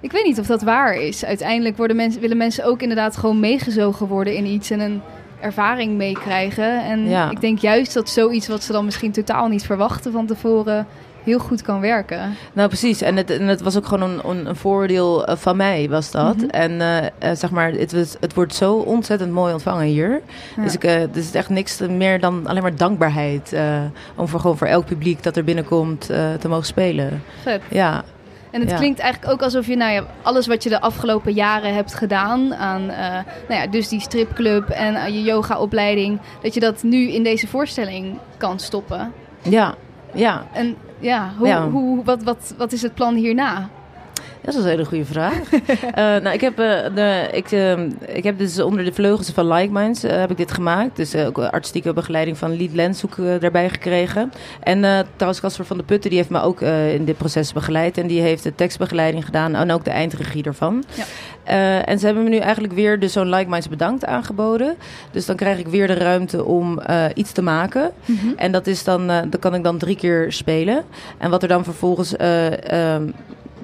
ik 0.00 0.12
weet 0.12 0.24
niet 0.24 0.38
of 0.38 0.46
dat 0.46 0.62
waar 0.62 0.94
is. 0.94 1.24
Uiteindelijk 1.24 1.76
worden 1.76 1.96
mensen, 1.96 2.20
willen 2.20 2.36
mensen 2.36 2.64
ook 2.64 2.82
inderdaad 2.82 3.16
gewoon 3.16 3.40
meegezogen 3.40 4.06
worden 4.06 4.34
in 4.34 4.46
iets 4.46 4.70
en 4.70 4.80
een 4.80 5.00
ervaring 5.40 5.96
meekrijgen. 5.96 6.84
En 6.84 7.08
Ja. 7.08 7.30
ik 7.30 7.40
denk 7.40 7.58
juist 7.58 7.94
dat 7.94 8.08
zoiets 8.08 8.48
wat 8.48 8.62
ze 8.62 8.72
dan 8.72 8.84
misschien 8.84 9.12
totaal 9.12 9.48
niet 9.48 9.64
verwachten 9.66 10.12
van 10.12 10.26
tevoren 10.26 10.86
heel 11.24 11.38
goed 11.38 11.62
kan 11.62 11.80
werken. 11.80 12.36
Nou, 12.52 12.68
precies. 12.68 13.00
En 13.00 13.16
het, 13.16 13.30
en 13.30 13.46
het 13.46 13.60
was 13.60 13.76
ook 13.76 13.86
gewoon 13.86 14.20
een, 14.24 14.46
een, 14.46 14.56
voordeel 14.56 15.26
eh, 15.26 15.36
van 15.36 15.56
mij, 15.56 15.88
was 15.88 16.10
dat. 16.10 16.36
Mhm. 16.36 16.48
En 16.48 16.80
eh, 16.80 16.98
eh, 17.18 17.36
zeg 17.36 17.50
maar, 17.50 17.70
het, 17.72 17.92
was, 17.92 18.16
het 18.20 18.34
wordt 18.34 18.54
zo 18.54 18.74
ontzettend 18.74 19.32
mooi 19.32 19.52
ontvangen 19.52 19.86
hier. 19.86 20.20
Ja. 20.56 20.62
Dus 20.62 20.74
ik, 20.74 20.84
eh, 20.84 20.94
het 20.94 21.16
is 21.16 21.34
echt 21.34 21.48
niks 21.48 21.78
meer 21.78 22.20
dan 22.20 22.46
alleen 22.46 22.62
maar 22.62 22.76
dankbaarheid. 22.76 23.54
om 24.16 24.28
voor, 24.28 24.40
gewoon 24.40 24.58
voor 24.58 24.66
elk 24.66 24.86
publiek 24.86 25.22
dat 25.22 25.36
er 25.36 25.44
binnenkomt 25.44 26.00
te 26.40 26.48
mogen 26.48 26.66
spelen. 26.66 27.22
Vet. 27.42 27.62
Ja, 27.70 28.04
En 28.50 28.60
het 28.60 28.70
Ja. 28.70 28.76
klinkt 28.76 28.98
eigenlijk 29.00 29.32
ook 29.32 29.42
alsof 29.42 29.66
je 29.66 29.76
nou 29.76 29.92
ja, 29.92 30.04
alles 30.22 30.46
wat 30.46 30.62
je 30.62 30.68
de 30.68 30.80
afgelopen 30.80 31.32
jaren 31.32 31.74
hebt 31.74 31.94
gedaan 31.94 32.54
aan 32.54 32.86
nou 33.48 33.60
ja, 33.60 33.66
dus 33.66 33.88
die 33.88 34.00
stripclub 34.00 34.68
en 34.68 35.12
je 35.12 35.22
yogaopleiding, 35.22 36.20
dat 36.42 36.54
je 36.54 36.60
dat 36.60 36.82
nu 36.82 37.08
in 37.10 37.22
deze 37.22 37.46
voorstelling 37.46 38.18
kan 38.36 38.58
stoppen. 38.58 39.12
ja, 39.42 39.74
ja. 40.12 40.46
En 40.52 40.76
ja, 41.02 41.32
hoe, 41.38 41.46
Ja. 41.46 41.68
Hoe, 41.68 42.04
wat, 42.04 42.22
wat, 42.22 42.54
wat 42.56 42.72
is 42.72 42.82
het 42.82 42.94
plan 42.94 43.14
hierna? 43.14 43.68
Dat 44.42 44.54
is 44.54 44.62
een 44.62 44.68
hele 44.68 44.84
goede 44.84 45.04
vraag. 45.04 45.40
Eh, 45.92 46.04
nou, 46.04 46.30
ik 46.30 46.40
heb, 46.40 46.58
eh, 46.58 46.94
de, 46.94 47.28
ik, 47.32 47.52
eh, 47.52 47.78
ik 48.16 48.24
heb 48.24 48.38
dus 48.38 48.60
onder 48.60 48.84
de 48.84 48.92
vleugels 48.92 49.30
van 49.30 49.52
Like 49.52 49.72
Minds 49.72 50.02
eh, 50.02 50.16
heb 50.16 50.30
ik 50.30 50.36
dit 50.36 50.52
gemaakt. 50.52 50.96
Dus 50.96 51.14
ook 51.14 51.38
artistieke 51.38 51.92
begeleiding 51.92 52.38
van 52.38 52.52
Lied 52.52 52.74
Lenshoek 52.74 53.16
daarbij 53.16 53.68
gekregen. 53.68 54.32
En 54.60 55.06
trouwens 55.16 55.40
Casper 55.40 55.64
van 55.64 55.76
de 55.76 55.82
Putten 55.82 56.10
die 56.10 56.18
heeft 56.18 56.30
me 56.30 56.40
ook 56.40 56.60
in 56.60 57.04
dit 57.04 57.16
proces 57.16 57.52
begeleid. 57.52 57.98
En 57.98 58.06
die 58.06 58.20
heeft 58.20 58.42
de 58.42 58.54
tekstbegeleiding 58.54 59.24
gedaan 59.24 59.54
en 59.54 59.70
ook 59.70 59.84
de 59.84 59.90
eindregie 59.90 60.44
ervan. 60.44 60.84
Ja. 60.94 61.04
Eh, 61.44 61.88
en 61.88 61.98
ze 61.98 62.06
hebben 62.06 62.24
me 62.24 62.30
nu 62.30 62.36
eigenlijk 62.36 62.72
weer 62.72 63.00
dus 63.00 63.12
zo'n 63.12 63.28
Like 63.28 63.50
Minds 63.50 63.68
bedankt 63.68 64.04
aangeboden. 64.04 64.74
Dus 65.10 65.26
dan 65.26 65.36
krijg 65.36 65.58
ik 65.58 65.66
weer 65.66 65.86
de 65.86 65.94
ruimte 65.94 66.44
om 66.44 66.78
eh, 66.78 67.04
iets 67.14 67.32
te 67.32 67.42
maken. 67.42 67.90
En 68.36 68.52
dat 68.52 68.66
is 68.66 68.84
dan, 68.84 69.10
eh 69.10 69.18
dat 69.30 69.40
kan 69.40 69.54
ik 69.54 69.62
dan 69.64 69.78
drie 69.78 69.96
keer 69.96 70.32
spelen. 70.32 70.82
En 71.18 71.30
wat 71.30 71.42
er 71.42 71.48
dan 71.48 71.64
vervolgens. 71.64 72.16
eh, 72.16 72.92
ehm, 72.94 73.10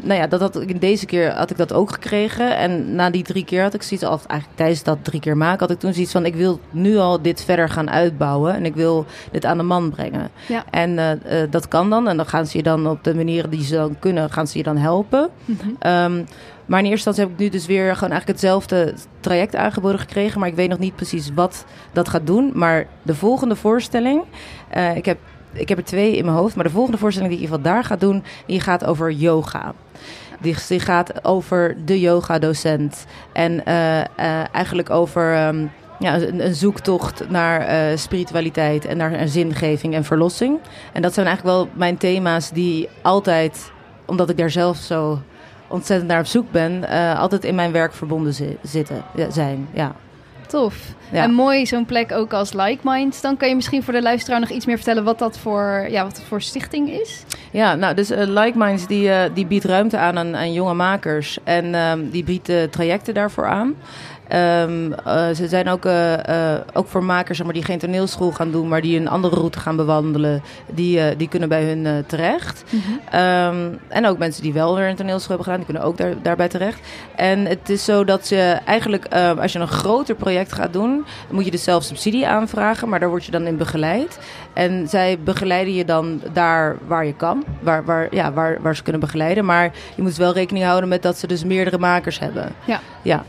nou 0.00 0.20
ja, 0.20 0.26
dat 0.26 0.40
had 0.40 0.60
ik 0.60 0.80
deze 0.80 1.06
keer 1.06 1.30
had 1.32 1.50
ik 1.50 1.56
dat 1.56 1.72
ook 1.72 1.92
gekregen. 1.92 2.56
En 2.56 2.94
na 2.94 3.10
die 3.10 3.22
drie 3.22 3.44
keer 3.44 3.62
had 3.62 3.74
ik 3.74 3.82
zoiets, 3.82 4.06
of 4.06 4.26
eigenlijk 4.26 4.58
tijdens 4.58 4.82
dat 4.82 4.98
drie 5.02 5.20
keer 5.20 5.36
maken, 5.36 5.58
had 5.58 5.70
ik 5.70 5.78
toen 5.78 5.92
zoiets 5.92 6.12
van: 6.12 6.24
ik 6.26 6.34
wil 6.34 6.60
nu 6.70 6.96
al 6.96 7.22
dit 7.22 7.44
verder 7.44 7.68
gaan 7.68 7.90
uitbouwen. 7.90 8.54
En 8.54 8.64
ik 8.64 8.74
wil 8.74 9.06
dit 9.32 9.44
aan 9.44 9.56
de 9.56 9.62
man 9.62 9.90
brengen. 9.90 10.30
Ja. 10.46 10.64
En 10.70 11.20
dat 11.50 11.68
kan 11.68 11.90
dan. 11.90 12.08
En 12.08 12.16
dan 12.16 12.26
gaan 12.26 12.46
ze 12.46 12.56
je 12.56 12.62
dan 12.62 12.86
op 12.86 13.04
de 13.04 13.14
manieren 13.14 13.50
die 13.50 13.64
ze 13.64 13.74
dan 13.74 13.96
kunnen, 13.98 14.30
gaan 14.30 14.46
ze 14.46 14.58
je 14.58 14.64
dan 14.64 14.76
helpen. 14.76 15.28
Mhm. 15.44 15.68
Ehm, 15.78 16.22
maar 16.68 16.78
in 16.78 16.84
eerste 16.90 17.08
instantie 17.08 17.22
heb 17.22 17.32
ik 17.32 17.38
nu 17.38 17.58
dus 17.58 17.66
weer 17.66 17.94
gewoon 17.94 18.10
eigenlijk 18.10 18.40
hetzelfde 18.40 18.94
traject 19.20 19.56
aangeboden 19.56 19.98
gekregen. 19.98 20.40
Maar 20.40 20.48
ik 20.48 20.54
weet 20.54 20.68
nog 20.68 20.78
niet 20.78 20.96
precies 20.96 21.30
wat 21.34 21.64
dat 21.92 22.08
gaat 22.08 22.26
doen. 22.26 22.50
Maar 22.54 22.86
de 23.02 23.14
volgende 23.14 23.56
voorstelling, 23.56 24.22
eh, 24.68 24.96
ik, 24.96 25.04
heb, 25.04 25.18
ik 25.52 25.68
heb 25.68 25.78
er 25.78 25.84
twee 25.84 26.16
in 26.16 26.24
mijn 26.24 26.36
hoofd. 26.36 26.54
Maar 26.54 26.64
de 26.64 26.70
volgende 26.70 26.98
voorstelling 26.98 27.32
die 27.32 27.40
ik 27.40 27.46
in 27.46 27.50
ieder 27.52 27.64
geval 27.66 27.82
daar 27.82 27.90
ga 27.90 28.06
doen, 28.06 28.22
die 28.46 28.60
gaat 28.60 28.84
over 28.84 29.10
yoga. 29.10 29.74
Die, 30.40 30.56
die 30.68 30.80
gaat 30.80 31.24
over 31.24 31.76
de 31.84 32.00
yoga-docent. 32.00 33.06
En 33.32 33.64
eh, 33.64 34.00
eh, 34.00 34.06
eigenlijk 34.52 34.90
over 34.90 35.34
ehm, 35.34 35.66
ja, 35.98 36.20
een, 36.20 36.54
zoektocht 36.54 37.30
naar 37.30 37.98
spiritualiteit 37.98 38.84
en 38.84 38.96
naar 38.96 39.28
zingeving 39.28 39.94
en 39.94 40.04
verlossing. 40.04 40.58
En 40.92 41.02
dat 41.02 41.14
zijn 41.14 41.26
eigenlijk 41.26 41.56
wel 41.56 41.68
mijn 41.74 41.96
thema's 41.96 42.50
die 42.50 42.88
altijd, 43.02 43.72
omdat 44.06 44.30
ik 44.30 44.36
daar 44.36 44.50
zelf 44.50 44.76
zo 44.76 45.18
ontzettend 45.68 46.10
naar 46.10 46.20
op 46.20 46.26
zoek 46.26 46.50
ben, 46.50 46.88
eh, 46.88 47.18
altijd 47.20 47.44
in 47.44 47.54
mijn 47.54 47.72
werk 47.72 47.92
verbonden 47.92 48.34
zi- 48.34 48.56
zitten, 48.62 49.02
ja, 49.14 49.30
zijn. 49.30 49.68
Ja. 49.72 49.94
Tof. 50.46 50.76
Ja. 51.12 51.22
En 51.22 51.32
mooi 51.32 51.66
zo'n 51.66 51.84
plek 51.86 52.12
ook 52.12 52.32
als 52.32 52.52
Like 52.52 52.78
Minds. 52.82 53.20
Dan 53.20 53.36
kan 53.36 53.48
je 53.48 53.54
misschien 53.54 53.82
voor 53.82 53.92
de 53.92 54.02
luisteraar 54.02 54.40
nog 54.40 54.48
iets 54.48 54.66
meer 54.66 54.76
vertellen 54.76 55.04
wat 55.04 55.18
dat 55.18 55.38
voor, 55.38 55.86
ja, 55.90 56.02
wat 56.02 56.14
dat 56.16 56.24
voor 56.28 56.40
stichting 56.42 56.90
is. 56.90 57.22
Ja, 57.50 57.74
nou, 57.74 57.94
dus 57.94 58.10
eh, 58.10 58.26
Like 58.26 58.58
Minds 58.58 58.86
die, 58.86 59.10
eh, 59.10 59.30
die 59.34 59.46
biedt 59.46 59.64
ruimte 59.64 59.98
aan 59.98 60.18
aan, 60.18 60.36
aan 60.36 60.52
jonge 60.52 60.74
makers 60.74 61.38
en 61.44 61.74
ehm, 61.74 62.08
die 62.10 62.24
biedt 62.24 62.50
trajecten 62.70 63.14
daarvoor 63.14 63.46
aan. 63.46 63.74
Ehm, 64.28 64.92
eh, 64.92 65.28
ze 65.34 65.48
zijn 65.48 65.68
ook, 65.68 65.84
eh, 65.84 66.54
eh, 66.54 66.60
ook 66.72 66.88
voor 66.88 67.04
makers 67.04 67.36
zeg 67.36 67.46
maar, 67.46 67.54
die 67.54 67.64
geen 67.64 67.78
toneelschool 67.78 68.32
gaan 68.32 68.50
doen, 68.50 68.68
maar 68.68 68.80
die 68.80 68.98
een 68.98 69.08
andere 69.08 69.36
route 69.36 69.58
gaan 69.58 69.76
bewandelen. 69.76 70.42
Die, 70.66 71.16
die 71.16 71.28
kunnen 71.28 71.48
bij 71.48 71.64
hun 71.64 72.04
terecht. 72.06 72.64
Ehm, 73.10 73.56
en 73.88 74.06
ook 74.06 74.18
mensen 74.18 74.42
die 74.42 74.52
wel 74.52 74.76
weer 74.76 74.88
een 74.88 74.96
toneelschool 74.96 75.36
hebben 75.36 75.44
gedaan, 75.44 75.64
die 75.64 75.74
kunnen 75.74 75.82
ook 75.82 75.96
daar, 75.96 76.22
daarbij 76.22 76.48
terecht. 76.48 76.80
En 77.16 77.46
het 77.46 77.68
is 77.68 77.84
zo 77.84 78.04
dat 78.04 78.28
je 78.28 78.58
eigenlijk, 78.64 79.04
ehm, 79.04 79.38
als 79.38 79.52
je 79.52 79.58
een 79.58 79.68
groter 79.68 80.14
project 80.14 80.52
gaat 80.52 80.72
doen, 80.72 81.04
moet 81.30 81.44
je 81.44 81.50
dus 81.50 81.64
zelf 81.64 81.82
subsidie 81.82 82.26
aanvragen, 82.26 82.88
maar 82.88 83.00
daar 83.00 83.08
word 83.08 83.24
je 83.24 83.30
dan 83.30 83.46
in 83.46 83.56
begeleid. 83.56 84.18
En 84.52 84.88
zij 84.88 85.18
begeleiden 85.24 85.74
je 85.74 85.84
dan 85.84 86.22
daar 86.32 86.76
waar 86.86 87.06
je 87.06 87.14
kan, 87.14 87.44
waar, 87.60 87.84
waar, 87.84 88.14
ja, 88.14 88.32
waar, 88.32 88.58
waar 88.60 88.76
ze 88.76 88.82
kunnen 88.82 89.00
begeleiden. 89.00 89.44
Maar 89.44 89.72
je 89.94 90.02
moet 90.02 90.16
wel 90.16 90.32
rekening 90.32 90.64
houden 90.64 90.88
met 90.88 91.02
dat 91.02 91.18
ze 91.18 91.26
dus 91.26 91.44
meerdere 91.44 91.78
makers 91.78 92.18
hebben. 92.18 92.52
Ja. 92.64 92.80
Ja, 93.02 93.24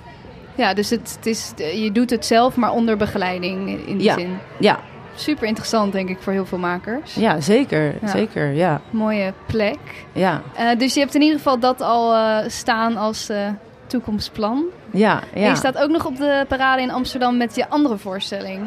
Ja, 0.60 0.74
dus 0.74 0.90
het, 0.90 1.14
het 1.16 1.26
is, 1.26 1.54
je 1.82 1.92
doet 1.92 2.10
het 2.10 2.26
zelf, 2.26 2.56
maar 2.56 2.72
onder 2.72 2.98
begeleiding 2.98 3.88
in 3.88 3.98
die 3.98 4.08
Ja. 4.08 4.14
zin. 4.14 4.38
ja, 4.60 4.80
Super 5.16 5.48
interessant, 5.48 5.92
denk 5.94 6.10
ik, 6.10 6.18
voor 6.22 6.34
heel 6.34 6.46
veel 6.46 6.58
makers. 6.58 7.14
ja 7.16 7.40
zeker. 7.42 7.94
Ja. 8.02 8.08
Zeker, 8.08 8.52
ja. 8.52 8.82
Mooie 8.90 9.34
plek. 9.46 9.80
Ja, 10.12 10.42
Eh, 10.56 10.66
dus 10.78 10.94
je 10.94 11.00
hebt 11.00 11.16
in 11.16 11.22
ieder 11.22 11.38
geval 11.38 11.60
dat 11.60 11.82
al 11.82 12.14
eh, 12.16 12.38
staan 12.50 12.98
als 12.98 13.30
eh, 13.30 13.48
toekomstplan. 13.88 14.64
ja, 14.92 15.22
En 15.34 15.42
ja. 15.42 15.50
je 15.50 15.56
staat 15.56 15.78
ook 15.78 15.90
nog 15.90 16.06
op 16.06 16.18
de 16.18 16.46
parade 16.48 16.82
in 16.82 16.92
Amsterdam 16.92 17.38
met 17.38 17.56
je 17.56 17.70
andere 17.70 17.98
voorstelling. 17.98 18.60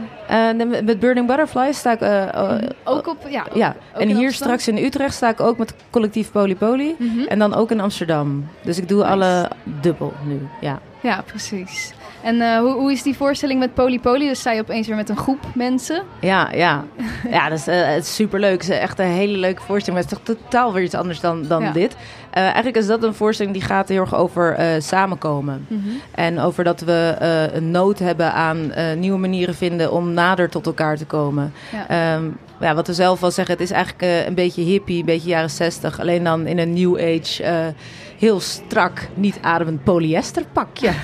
Met 0.85 1.01
Burning 1.01 1.27
Butterflies 1.27 1.79
sta 1.79 1.93
ik... 1.93 2.01
eh, 2.01 2.59
Ook 2.85 3.07
op, 3.09 3.17
ja. 3.29 3.47
ja, 3.55 3.69
ook 3.95 4.01
en 4.01 4.07
hier 4.09 4.17
Amsterdam? 4.17 4.33
straks 4.33 4.69
in 4.69 4.85
Utrecht 4.85 5.15
sta 5.15 5.29
ik 5.29 5.41
ook 5.41 5.59
met 5.59 5.75
collectief 5.91 6.31
Polypoly. 6.33 6.95
Mhm. 6.99 7.21
En 7.29 7.39
dan 7.39 7.55
ook 7.55 7.71
in 7.71 7.81
Amsterdam. 7.81 8.49
Dus 8.63 8.79
ik 8.79 8.89
doe 8.89 8.99
Nice. 9.01 9.11
alle 9.13 9.49
dubbel 9.81 10.13
nu, 10.25 10.41
ja. 10.61 10.79
Ja, 11.03 11.23
precies. 11.27 11.93
En 12.23 12.41
eh, 12.41 12.59
hoe, 12.59 12.73
hoe 12.73 12.93
is 12.93 13.03
die 13.03 13.17
voorstelling 13.17 13.61
met 13.61 13.75
Polypoly? 13.75 14.29
Dus 14.29 14.41
sta 14.41 14.53
je 14.53 14.61
opeens 14.61 14.87
weer 14.87 14.97
met 14.97 15.09
een 15.09 15.17
groep 15.17 15.47
mensen. 15.55 16.03
Ja, 16.21 16.49
ja. 16.53 16.85
Ja, 17.31 17.49
dat 17.49 17.59
is, 17.59 17.67
het 17.67 18.05
is 18.05 18.15
superleuk. 18.15 18.53
Het 18.63 18.71
is 18.71 18.79
echt 18.79 18.99
een 18.99 19.07
hele 19.07 19.39
leuke 19.39 19.63
voorstelling. 19.63 20.01
Maar 20.03 20.11
het 20.11 20.19
is 20.21 20.25
toch 20.27 20.37
totaal 20.37 20.73
weer 20.73 20.83
iets 20.83 20.95
anders 20.95 21.21
dan, 21.21 21.47
dan 21.47 21.63
Ja. 21.63 21.73
dit. 21.73 21.97
Eh, 22.31 22.43
eigenlijk 22.43 22.77
is 22.77 22.87
dat 22.87 23.03
een 23.03 23.15
voorstelling 23.15 23.55
die 23.55 23.65
gaat 23.65 23.89
heel 23.89 24.01
erg 24.01 24.15
over 24.15 24.57
samenkomen. 24.79 25.67
En 26.15 26.39
over 26.41 26.65
dat 26.65 26.81
we 26.81 27.17
een 27.53 27.71
nood 27.71 27.99
hebben 27.99 28.33
aan 28.33 28.73
nieuwe 28.99 29.19
manieren 29.19 29.55
vinden 29.55 29.93
om 29.93 30.13
nader 30.13 30.49
tot 30.49 30.67
elkaar 30.67 30.97
te 30.97 31.05
komen. 31.07 31.53
Ja. 31.73 32.15
Ehm, 32.17 32.25
ja, 32.61 32.75
wat 32.75 32.87
we 32.87 32.95
zelf 32.95 33.21
wel 33.21 33.31
zeggen, 33.31 33.55
het 33.55 33.63
is 33.63 33.71
eigenlijk 33.71 34.27
een 34.29 34.35
beetje 34.35 34.63
hippie, 34.63 34.99
een 34.99 35.05
beetje 35.05 35.29
jaren 35.29 35.51
zestig. 35.51 36.01
Alleen 36.01 36.25
dan 36.25 36.47
in 36.47 36.59
een 36.59 36.73
new 36.73 36.97
age, 36.97 37.75
heel 38.23 38.41
strak, 38.41 39.09
niet 39.15 39.39
ademend 39.41 39.85
polyesterpakje. 39.85 40.91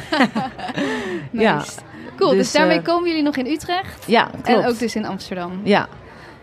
Nice. 1.30 1.44
Ja. 1.44 1.62
Cool, 2.16 2.30
dus, 2.30 2.38
Dus, 2.38 2.52
daarmee 2.52 2.78
eh, 2.78 2.84
komen 2.84 3.08
jullie 3.08 3.22
nog 3.22 3.36
in 3.36 3.46
Utrecht. 3.46 4.04
ja, 4.06 4.24
klopt. 4.24 4.46
En 4.46 4.66
ook 4.66 4.78
dus 4.78 4.96
in 4.96 5.06
Amsterdam. 5.06 5.60
Ja, 5.62 5.88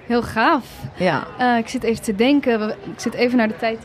Heel 0.06 0.24
gaaf. 0.24 0.66
ja. 0.96 1.28
Eh, 1.38 1.58
ik 1.58 1.68
zit 1.68 1.84
even 1.84 2.04
te 2.04 2.16
denken. 2.16 2.70
Ik 2.70 2.76
zit 3.00 3.14
even 3.14 3.38
naar 3.38 3.48
de 3.48 3.58
tijd. 3.58 3.80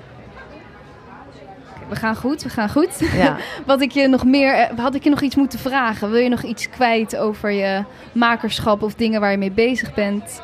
we 1.88 1.96
gaan 1.96 2.16
goed, 2.16 2.42
we 2.42 2.48
gaan 2.48 2.70
goed. 2.70 2.98
Ja. 3.12 3.36
Wat 3.66 3.80
ik 3.80 3.90
je 3.90 4.08
nog 4.08 4.24
meer, 4.24 4.54
eh, 4.54 4.78
had 4.78 4.94
ik 4.94 5.04
je 5.04 5.10
nog 5.10 5.20
iets 5.20 5.36
moeten 5.36 5.58
vragen? 5.58 6.10
Wil 6.10 6.20
je 6.20 6.28
nog 6.28 6.42
iets 6.42 6.70
kwijt 6.70 7.16
over 7.16 7.50
je 7.50 7.84
makerschap 8.12 8.82
of 8.82 8.94
dingen 8.94 9.20
waar 9.20 9.30
je 9.30 9.38
mee 9.38 9.50
bezig 9.50 9.94
bent? 9.94 10.42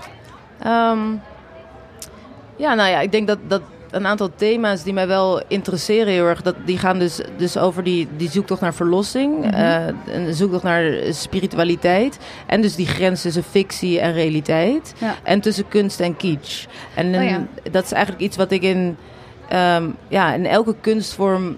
Ehm, 0.59 1.01
ja, 2.57 2.75
nou 2.75 2.91
ja, 2.91 3.01
ik 3.01 3.13
denk 3.13 3.27
dat, 3.27 3.39
dat 3.47 3.63
een 3.97 4.07
aantal 4.07 4.31
thema's 4.37 4.83
die 4.83 4.93
mij 4.93 5.07
wel 5.07 5.43
interesseren 5.49 6.13
heel 6.13 6.25
erg, 6.27 6.43
dat, 6.43 6.55
die 6.65 6.79
gaan 6.79 6.99
dus, 6.99 7.21
dus 7.37 7.57
over 7.57 7.83
die, 7.83 8.09
die 8.17 8.31
zoektocht 8.31 8.61
naar 8.61 8.75
verlossing, 8.75 9.45
Mhm. 9.45 9.55
eh, 9.55 9.87
een 10.07 10.35
zoektocht 10.35 10.63
naar 10.63 10.93
spiritualiteit 11.11 12.19
en 12.47 12.61
dus 12.61 12.75
die 12.75 12.87
grens 12.87 13.23
tussen 13.23 13.43
fictie 13.43 14.01
en 14.01 14.13
realiteit 14.13 14.95
Ja. 14.99 15.15
en 15.23 15.41
tussen 15.41 15.69
kunst 15.69 16.01
en 16.01 16.17
kitsch. 16.17 16.67
En 16.95 17.15
Oh 17.15 17.25
ja. 17.29 17.47
dat 17.71 17.85
is 17.85 17.93
eigenlijk 17.93 18.25
iets 18.25 18.37
wat 18.37 18.51
ik 18.51 18.63
in, 18.63 18.97
ehm, 19.49 19.85
ja, 20.09 20.35
in 20.35 20.47
elke 20.47 20.75
kunstvorm 20.81 21.57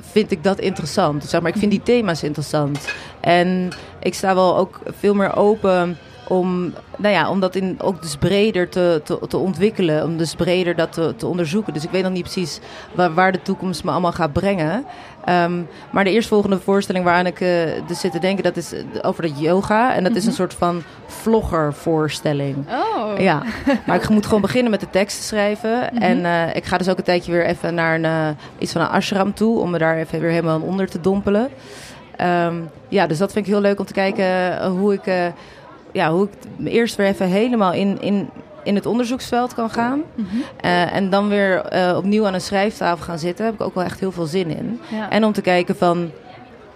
vind 0.00 0.30
ik 0.30 0.44
dat 0.44 0.58
interessant. 0.60 1.24
Zeg 1.24 1.40
maar, 1.40 1.50
ik 1.50 1.58
vind 1.58 1.70
die 1.70 1.82
thema's 1.82 2.22
interessant. 2.22 2.88
En 3.20 3.68
ik 4.02 4.14
sta 4.14 4.34
wel 4.34 4.56
ook 4.56 4.80
veel 4.98 5.14
meer 5.14 5.36
open 5.36 5.98
om, 6.30 6.74
nou 6.96 7.14
ja, 7.14 7.30
om 7.30 7.40
dat 7.40 7.54
in, 7.54 7.76
ook 7.80 8.02
dus 8.02 8.16
breder 8.16 8.68
te, 8.68 9.00
te, 9.04 9.18
te 9.28 9.36
ontwikkelen. 9.36 10.04
Om 10.04 10.16
dus 10.16 10.34
breder 10.34 10.76
dat 10.76 10.92
te, 10.92 11.14
te 11.16 11.26
onderzoeken. 11.26 11.72
Dus 11.72 11.84
ik 11.84 11.90
weet 11.90 12.02
nog 12.02 12.12
niet 12.12 12.22
precies 12.22 12.60
waar, 12.94 13.14
waar 13.14 13.32
de 13.32 13.42
toekomst 13.42 13.84
me 13.84 13.90
allemaal 13.90 14.12
gaat 14.12 14.32
brengen. 14.32 14.84
Ehm, 15.24 15.62
maar 15.90 16.04
de 16.04 16.10
eerstvolgende 16.10 16.60
voorstelling 16.60 17.04
waaraan 17.04 17.26
ik 17.26 17.40
eh, 17.40 17.48
dus 17.86 18.00
zit 18.00 18.12
te 18.12 18.18
denken, 18.18 18.44
dat 18.44 18.56
is 18.56 18.72
eh, 18.72 18.80
over 19.02 19.22
de 19.22 19.32
yoga. 19.32 19.94
En 19.94 20.04
dat 20.04 20.16
is 20.16 20.26
een 20.26 20.32
soort 20.32 20.54
van 20.54 20.82
vloggervoorstelling. 21.06 22.56
Oh. 22.56 23.18
Ja, 23.18 23.42
maar 23.86 23.96
ik 23.96 24.08
moet 24.08 24.26
gewoon 24.26 24.40
beginnen 24.40 24.70
met 24.70 24.80
de 24.80 24.90
tekst 24.90 25.16
te 25.16 25.22
schrijven. 25.22 25.88
Mhm. 25.92 26.02
En 26.02 26.24
eh, 26.24 26.56
ik 26.56 26.64
ga 26.64 26.78
dus 26.78 26.88
ook 26.88 26.98
een 26.98 27.04
tijdje 27.04 27.32
weer 27.32 27.46
even 27.46 27.74
naar 27.74 28.00
een, 28.02 28.36
iets 28.58 28.72
van 28.72 28.80
een 28.80 28.88
ashram 28.88 29.34
toe. 29.34 29.58
Om 29.58 29.70
me 29.70 29.78
daar 29.78 29.96
even 29.96 30.20
weer 30.20 30.30
helemaal 30.30 30.60
onder 30.60 30.88
te 30.88 31.00
dompelen. 31.00 31.48
Ehm, 32.16 32.54
ja, 32.88 33.06
dus 33.06 33.18
dat 33.18 33.32
vind 33.32 33.46
ik 33.46 33.52
heel 33.52 33.60
leuk 33.60 33.78
om 33.78 33.86
te 33.86 33.92
kijken 33.92 34.66
hoe 34.66 34.92
ik, 34.92 35.32
ja, 35.92 36.10
hoe 36.12 36.28
ik 36.58 36.66
eerst 36.72 36.96
weer 36.96 37.06
even 37.06 37.26
helemaal 37.26 37.72
in, 37.72 38.00
in, 38.00 38.28
in 38.64 38.74
het 38.74 38.86
onderzoeksveld 38.86 39.54
kan 39.54 39.70
gaan. 39.70 40.02
Mhm. 40.14 40.26
Eh, 40.60 40.94
en 40.94 41.10
dan 41.10 41.28
weer 41.28 41.60
eh, 41.60 41.96
opnieuw 41.96 42.26
aan 42.26 42.34
een 42.34 42.40
schrijftafel 42.40 43.04
gaan 43.04 43.18
zitten. 43.18 43.36
Daar 43.44 43.52
heb 43.52 43.60
ik 43.60 43.66
ook 43.66 43.74
wel 43.74 43.84
echt 43.84 44.00
heel 44.00 44.12
veel 44.12 44.26
zin 44.26 44.56
in. 44.56 44.80
Ja. 44.90 45.10
En 45.10 45.24
om 45.24 45.32
te 45.32 45.40
kijken 45.40 45.76
van... 45.76 46.10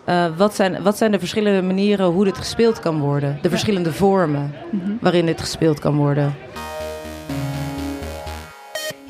eh, 0.04 0.24
wat, 0.36 0.54
zijn, 0.54 0.82
wat 0.82 0.96
zijn 0.96 1.10
de 1.12 1.18
verschillende 1.18 1.62
manieren 1.62 2.06
hoe 2.06 2.24
dit 2.24 2.38
gespeeld 2.38 2.80
kan 2.80 2.98
worden? 3.00 3.38
De 3.42 3.50
verschillende 3.50 3.92
vormen 3.92 4.54
Mhm. 4.70 4.90
waarin 5.00 5.26
dit 5.26 5.40
gespeeld 5.40 5.78
kan 5.78 5.96
worden. 5.96 6.34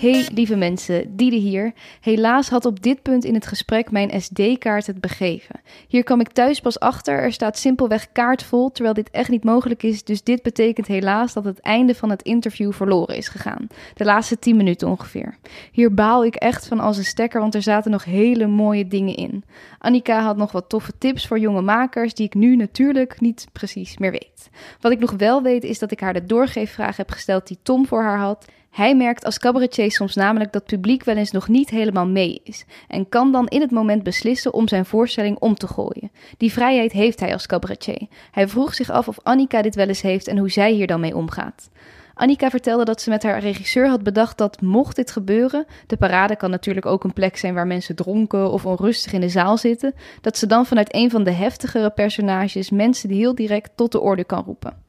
Hey 0.04 0.28
lieve 0.34 0.56
mensen, 0.56 1.16
Diede 1.16 1.36
hier. 1.36 1.72
Helaas 2.00 2.48
had 2.48 2.64
op 2.64 2.82
dit 2.82 3.02
punt 3.02 3.24
in 3.24 3.34
het 3.34 3.46
gesprek 3.46 3.90
mijn 3.90 4.20
SD-kaart 4.20 4.86
het 4.86 5.00
begeven. 5.00 5.60
Hier 5.88 6.04
kwam 6.04 6.20
ik 6.20 6.28
thuis 6.28 6.60
pas 6.60 6.80
achter, 6.80 7.18
er 7.18 7.32
staat 7.32 7.58
simpelweg 7.58 8.12
kaartvol, 8.12 8.70
terwijl 8.70 8.94
dit 8.94 9.10
echt 9.10 9.28
niet 9.28 9.44
mogelijk 9.44 9.82
is. 9.82 10.04
Dus 10.04 10.22
dit 10.22 10.42
betekent 10.42 10.86
helaas 10.86 11.32
dat 11.32 11.44
het 11.44 11.60
einde 11.60 11.94
van 11.94 12.10
het 12.10 12.22
interview 12.22 12.72
verloren 12.72 13.16
is 13.16 13.28
gegaan. 13.28 13.66
De 13.94 14.04
laatste 14.04 14.38
10 14.38 14.56
minuten 14.56 14.88
ongeveer. 14.88 15.36
Hier 15.72 15.94
baal 15.94 16.24
ik 16.24 16.34
echt 16.34 16.66
van 16.66 16.80
als 16.80 16.96
een 16.96 17.04
stekker, 17.04 17.40
want 17.40 17.54
er 17.54 17.62
zaten 17.62 17.90
nog 17.90 18.04
hele 18.04 18.46
mooie 18.46 18.88
dingen 18.88 19.14
in. 19.14 19.44
Annika 19.78 20.22
had 20.22 20.36
nog 20.36 20.52
wat 20.52 20.68
toffe 20.68 20.92
tips 20.98 21.26
voor 21.26 21.38
jonge 21.38 21.62
makers, 21.62 22.14
die 22.14 22.26
ik 22.26 22.34
nu 22.34 22.56
natuurlijk 22.56 23.20
niet 23.20 23.46
precies 23.52 23.98
meer 23.98 24.10
weet. 24.10 24.50
Wat 24.80 24.92
ik 24.92 24.98
nog 24.98 25.12
wel 25.12 25.42
weet 25.42 25.64
is 25.64 25.78
dat 25.78 25.90
ik 25.90 26.00
haar 26.00 26.12
de 26.12 26.26
doorgeefvraag 26.26 26.96
heb 26.96 27.10
gesteld 27.10 27.46
die 27.46 27.58
Tom 27.62 27.86
voor 27.86 28.02
haar 28.02 28.18
had. 28.18 28.46
Hij 28.74 28.96
merkt 28.96 29.24
als 29.24 29.38
cabaretier 29.38 29.92
soms 29.92 30.14
namelijk 30.14 30.52
dat 30.52 30.64
publiek 30.64 31.04
wel 31.04 31.16
eens 31.16 31.30
nog 31.30 31.48
niet 31.48 31.70
helemaal 31.70 32.06
mee 32.06 32.40
is 32.44 32.64
en 32.88 33.08
kan 33.08 33.32
dan 33.32 33.46
in 33.48 33.60
het 33.60 33.70
moment 33.70 34.02
beslissen 34.02 34.52
om 34.52 34.68
zijn 34.68 34.84
voorstelling 34.84 35.38
om 35.38 35.54
te 35.54 35.66
gooien. 35.66 36.10
Die 36.36 36.52
vrijheid 36.52 36.92
heeft 36.92 37.20
hij 37.20 37.32
als 37.32 37.46
cabaretier. 37.46 38.06
Hij 38.30 38.48
vroeg 38.48 38.74
zich 38.74 38.90
af 38.90 39.08
of 39.08 39.18
Annika 39.22 39.62
dit 39.62 39.74
wel 39.74 39.88
eens 39.88 40.02
heeft 40.02 40.28
en 40.28 40.38
hoe 40.38 40.50
zij 40.50 40.72
hier 40.72 40.86
dan 40.86 41.00
mee 41.00 41.16
omgaat. 41.16 41.70
Annika 42.14 42.50
vertelde 42.50 42.84
dat 42.84 43.00
ze 43.00 43.10
met 43.10 43.22
haar 43.22 43.38
regisseur 43.38 43.88
had 43.88 44.02
bedacht 44.02 44.38
dat 44.38 44.60
mocht 44.60 44.96
dit 44.96 45.10
gebeuren, 45.10 45.66
de 45.86 45.96
parade 45.96 46.36
kan 46.36 46.50
natuurlijk 46.50 46.86
ook 46.86 47.04
een 47.04 47.12
plek 47.12 47.36
zijn 47.36 47.54
waar 47.54 47.66
mensen 47.66 47.96
dronken 47.96 48.50
of 48.50 48.66
onrustig 48.66 49.12
in 49.12 49.20
de 49.20 49.28
zaal 49.28 49.58
zitten, 49.58 49.94
dat 50.20 50.38
ze 50.38 50.46
dan 50.46 50.66
vanuit 50.66 50.94
een 50.94 51.10
van 51.10 51.24
de 51.24 51.32
heftigere 51.32 51.90
personages 51.90 52.70
mensen 52.70 53.08
die 53.08 53.18
heel 53.18 53.34
direct 53.34 53.70
tot 53.74 53.92
de 53.92 54.00
orde 54.00 54.24
kan 54.24 54.44
roepen. 54.44 54.83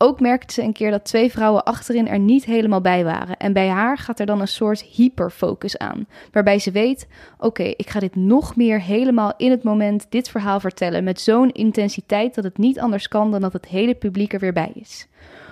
Ook 0.00 0.20
merkte 0.20 0.54
ze 0.54 0.62
een 0.62 0.72
keer 0.72 0.90
dat 0.90 1.04
twee 1.04 1.30
vrouwen 1.30 1.64
achterin 1.64 2.08
er 2.08 2.18
niet 2.18 2.44
helemaal 2.44 2.80
bij 2.80 3.04
waren. 3.04 3.36
En 3.36 3.52
bij 3.52 3.68
haar 3.68 3.98
gaat 3.98 4.20
er 4.20 4.26
dan 4.26 4.40
een 4.40 4.48
soort 4.48 4.82
hyperfocus 4.82 5.78
aan. 5.78 6.06
Waarbij 6.32 6.58
ze 6.58 6.70
weet: 6.70 7.06
oké, 7.38 7.62
ik 7.62 7.90
ga 7.90 8.00
dit 8.00 8.16
nog 8.16 8.56
meer 8.56 8.80
helemaal 8.80 9.32
in 9.36 9.50
het 9.50 9.62
moment 9.62 10.06
dit 10.08 10.28
verhaal 10.28 10.60
vertellen. 10.60 11.04
Met 11.04 11.20
zo'n 11.20 11.50
intensiteit 11.50 12.34
dat 12.34 12.44
het 12.44 12.58
niet 12.58 12.80
anders 12.80 13.08
kan 13.08 13.30
dan 13.30 13.40
dat 13.40 13.52
het 13.52 13.66
hele 13.66 13.94
publiek 13.94 14.32
er 14.32 14.40
weer 14.40 14.52
bij 14.52 14.72
is. 14.74 15.06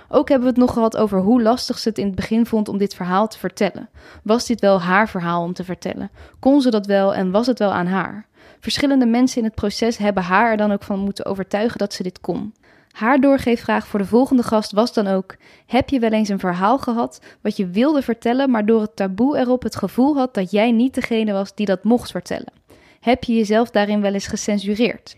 Ook 0.09 0.29
hebben 0.29 0.47
we 0.47 0.53
het 0.53 0.63
nog 0.63 0.73
gehad 0.73 0.97
over 0.97 1.19
hoe 1.19 1.41
lastig 1.41 1.79
ze 1.79 1.89
het 1.89 1.97
in 1.97 2.05
het 2.05 2.15
begin 2.15 2.45
vond 2.45 2.69
om 2.69 2.77
dit 2.77 2.95
verhaal 2.95 3.27
te 3.27 3.39
vertellen. 3.39 3.89
Was 4.23 4.45
dit 4.45 4.61
wel 4.61 4.81
haar 4.81 5.09
verhaal 5.09 5.43
om 5.43 5.53
te 5.53 5.63
vertellen? 5.63 6.09
Kon 6.39 6.61
ze 6.61 6.69
dat 6.69 6.85
wel 6.85 7.13
en 7.15 7.31
was 7.31 7.47
het 7.47 7.59
wel 7.59 7.71
aan 7.73 7.87
haar? 7.87 8.25
Verschillende 8.59 9.05
mensen 9.05 9.37
in 9.37 9.43
het 9.43 9.55
proces 9.55 9.97
hebben 9.97 10.23
haar 10.23 10.51
er 10.51 10.57
dan 10.57 10.71
ook 10.71 10.83
van 10.83 10.99
moeten 10.99 11.25
overtuigen 11.25 11.77
dat 11.77 11.93
ze 11.93 12.03
dit 12.03 12.21
kon. 12.21 12.53
Haar 12.97 13.19
doorgeefvraag 13.19 13.87
voor 13.87 13.99
de 13.99 14.05
volgende 14.05 14.43
gast 14.43 14.71
was 14.71 14.93
dan 14.93 15.07
ook: 15.07 15.35
Heb 15.65 15.89
je 15.89 15.99
wel 15.99 16.11
eens 16.11 16.29
een 16.29 16.39
verhaal 16.39 16.77
gehad 16.77 17.21
wat 17.41 17.57
je 17.57 17.67
wilde 17.67 18.01
vertellen, 18.01 18.51
maar 18.51 18.65
door 18.65 18.81
het 18.81 18.95
taboe 18.95 19.37
erop 19.37 19.63
het 19.63 19.75
gevoel 19.75 20.15
had 20.15 20.33
dat 20.33 20.51
jij 20.51 20.71
niet 20.71 20.93
degene 20.93 21.31
was 21.31 21.55
die 21.55 21.65
dat 21.65 21.83
mocht 21.83 22.11
vertellen? 22.11 22.53
Heb 22.99 23.23
je 23.23 23.35
jezelf 23.35 23.69
daarin 23.69 24.01
wel 24.01 24.13
eens 24.13 24.27
gecensureerd? 24.27 25.15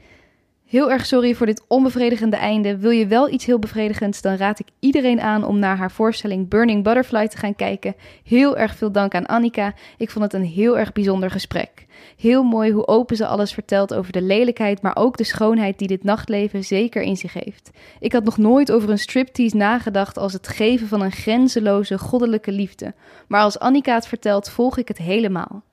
Heel 0.70 0.91
erg 0.91 1.05
sorry 1.05 1.34
voor 1.34 1.45
dit 1.45 1.63
onbevredigende 1.67 2.36
einde. 2.36 2.78
Wil 2.78 2.91
je 2.91 3.07
wel 3.07 3.30
iets 3.30 3.45
heel 3.45 3.59
bevredigends, 3.59 4.22
dan 4.22 4.36
raad 4.36 4.59
ik 4.59 4.67
iedereen 4.80 5.22
aan 5.22 5.43
om 5.43 5.59
naar 5.59 5.78
haar 5.78 5.91
voorstelling 5.91 6.49
Burning 6.49 6.84
Butterfly 6.84 7.28
te 7.28 7.38
gaan 7.38 7.55
kijken. 7.55 7.95
Heel 8.24 8.57
erg 8.57 8.76
veel 8.76 8.91
dank 8.91 9.15
aan 9.15 9.26
Annika. 9.26 9.74
Ik 9.97 10.09
vond 10.09 10.24
het 10.24 10.34
een 10.34 10.47
heel 10.47 10.78
erg 10.78 10.91
bijzonder 10.91 11.32
gesprek. 11.32 11.86
Heel 12.17 12.43
mooi 12.43 12.72
hoe 12.72 12.88
open 12.88 13.15
ze 13.15 13.28
alles 13.28 13.53
vertelt 13.53 13.93
over 13.93 14.11
de 14.11 14.22
lelijkheid, 14.22 14.82
maar 14.82 14.95
ook 14.95 15.17
de 15.17 15.24
schoonheid 15.24 15.78
die 15.78 15.88
dit 15.88 16.03
nachtleven 16.03 16.63
zeker 16.63 17.01
in 17.01 17.17
zich 17.17 17.34
heeft. 17.34 17.70
Ik 17.99 18.11
had 18.11 18.24
nog 18.24 18.38
nooit 18.38 18.72
over 18.72 18.89
een 18.89 18.99
striptease 18.99 19.55
nagedacht 19.55 20.17
als 20.17 20.34
het 20.34 20.47
geven 20.47 20.88
van 20.88 21.01
een 21.01 21.11
grenzeloze 21.11 21.97
goddelijke 21.97 22.51
liefde. 22.51 22.93
Maar 23.28 23.41
als 23.41 23.59
Annika 23.59 23.93
het 23.93 24.07
vertelt, 24.07 24.49
volg 24.49 24.78
ik 24.78 24.88
het 24.88 24.97
helemaal. 24.97 25.63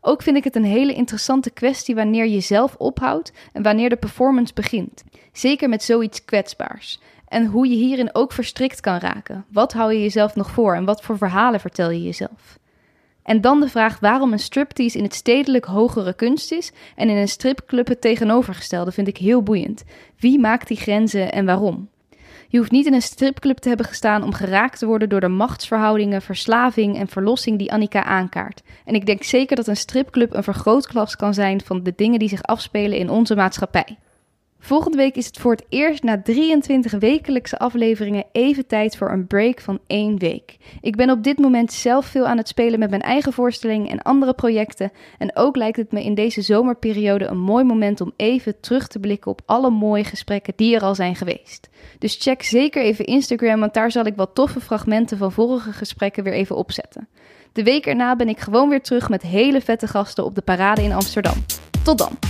Ook 0.00 0.22
vind 0.22 0.36
ik 0.36 0.44
het 0.44 0.56
een 0.56 0.64
hele 0.64 0.94
interessante 0.94 1.50
kwestie 1.50 1.94
wanneer 1.94 2.26
je 2.26 2.40
zelf 2.40 2.74
ophoudt 2.76 3.32
en 3.52 3.62
wanneer 3.62 3.88
de 3.88 3.96
performance 3.96 4.54
begint. 4.54 5.04
Zeker 5.32 5.68
met 5.68 5.82
zoiets 5.82 6.24
kwetsbaars. 6.24 7.00
En 7.28 7.46
hoe 7.46 7.68
je 7.68 7.76
hierin 7.76 8.14
ook 8.14 8.32
verstrikt 8.32 8.80
kan 8.80 8.98
raken. 8.98 9.44
Wat 9.52 9.72
hou 9.72 9.92
je 9.92 10.00
jezelf 10.00 10.34
nog 10.34 10.50
voor 10.50 10.74
en 10.74 10.84
wat 10.84 11.02
voor 11.02 11.16
verhalen 11.16 11.60
vertel 11.60 11.90
je 11.90 12.02
jezelf? 12.02 12.58
En 13.22 13.40
dan 13.40 13.60
de 13.60 13.68
vraag 13.68 14.00
waarom 14.00 14.32
een 14.32 14.38
striptease 14.38 14.98
in 14.98 15.04
het 15.04 15.14
stedelijk 15.14 15.64
hogere 15.64 16.14
kunst 16.14 16.52
is 16.52 16.72
en 16.96 17.08
in 17.08 17.16
een 17.16 17.28
stripclub 17.28 17.88
het 17.88 18.00
tegenovergestelde 18.00 18.92
vind 18.92 19.08
ik 19.08 19.16
heel 19.16 19.42
boeiend. 19.42 19.84
Wie 20.18 20.38
maakt 20.38 20.68
die 20.68 20.76
grenzen 20.76 21.32
en 21.32 21.44
waarom? 21.44 21.88
Je 22.50 22.58
hoeft 22.58 22.70
niet 22.70 22.86
in 22.86 22.94
een 22.94 23.02
stripclub 23.02 23.58
te 23.58 23.68
hebben 23.68 23.86
gestaan 23.86 24.22
om 24.22 24.32
geraakt 24.32 24.78
te 24.78 24.86
worden 24.86 25.08
door 25.08 25.20
de 25.20 25.28
machtsverhoudingen, 25.28 26.22
verslaving 26.22 26.96
en 26.96 27.08
verlossing 27.08 27.58
die 27.58 27.72
Annika 27.72 28.04
aankaart. 28.04 28.62
En 28.84 28.94
ik 28.94 29.06
denk 29.06 29.22
zeker 29.22 29.56
dat 29.56 29.66
een 29.66 29.76
stripclub 29.76 30.34
een 30.34 30.42
vergrootglas 30.42 31.16
kan 31.16 31.34
zijn 31.34 31.60
van 31.60 31.82
de 31.82 31.92
dingen 31.96 32.18
die 32.18 32.28
zich 32.28 32.42
afspelen 32.42 32.98
in 32.98 33.10
onze 33.10 33.34
maatschappij. 33.34 33.98
Volgende 34.62 34.96
week 34.96 35.16
is 35.16 35.26
het 35.26 35.38
voor 35.38 35.52
het 35.52 35.64
eerst 35.68 36.02
na 36.02 36.22
23 36.22 36.92
wekelijkse 36.92 37.58
afleveringen 37.58 38.24
even 38.32 38.66
tijd 38.66 38.96
voor 38.96 39.10
een 39.10 39.26
break 39.26 39.60
van 39.60 39.78
één 39.86 40.18
week. 40.18 40.56
Ik 40.80 40.96
ben 40.96 41.10
op 41.10 41.22
dit 41.22 41.38
moment 41.38 41.72
zelf 41.72 42.06
veel 42.06 42.26
aan 42.26 42.36
het 42.36 42.48
spelen 42.48 42.78
met 42.78 42.90
mijn 42.90 43.02
eigen 43.02 43.32
voorstelling 43.32 43.90
en 43.90 44.02
andere 44.02 44.34
projecten. 44.34 44.92
En 45.18 45.36
ook 45.36 45.56
lijkt 45.56 45.76
het 45.76 45.92
me 45.92 46.04
in 46.04 46.14
deze 46.14 46.42
zomerperiode 46.42 47.24
een 47.24 47.38
mooi 47.38 47.64
moment 47.64 48.00
om 48.00 48.12
even 48.16 48.60
terug 48.60 48.86
te 48.86 48.98
blikken 48.98 49.30
op 49.30 49.40
alle 49.46 49.70
mooie 49.70 50.04
gesprekken 50.04 50.52
die 50.56 50.74
er 50.74 50.82
al 50.82 50.94
zijn 50.94 51.16
geweest. 51.16 51.68
Dus 51.98 52.16
check 52.20 52.42
zeker 52.42 52.82
even 52.82 53.04
Instagram, 53.04 53.60
want 53.60 53.74
daar 53.74 53.90
zal 53.90 54.04
ik 54.04 54.16
wat 54.16 54.34
toffe 54.34 54.60
fragmenten 54.60 55.18
van 55.18 55.32
vorige 55.32 55.72
gesprekken 55.72 56.24
weer 56.24 56.32
even 56.32 56.56
opzetten. 56.56 57.08
De 57.52 57.62
week 57.62 57.86
erna 57.86 58.16
ben 58.16 58.28
ik 58.28 58.40
gewoon 58.40 58.68
weer 58.68 58.82
terug 58.82 59.08
met 59.08 59.22
hele 59.22 59.60
vette 59.60 59.86
gasten 59.86 60.24
op 60.24 60.34
de 60.34 60.42
parade 60.42 60.82
in 60.82 60.92
Amsterdam. 60.92 61.44
Tot 61.82 61.98
dan! 61.98 62.29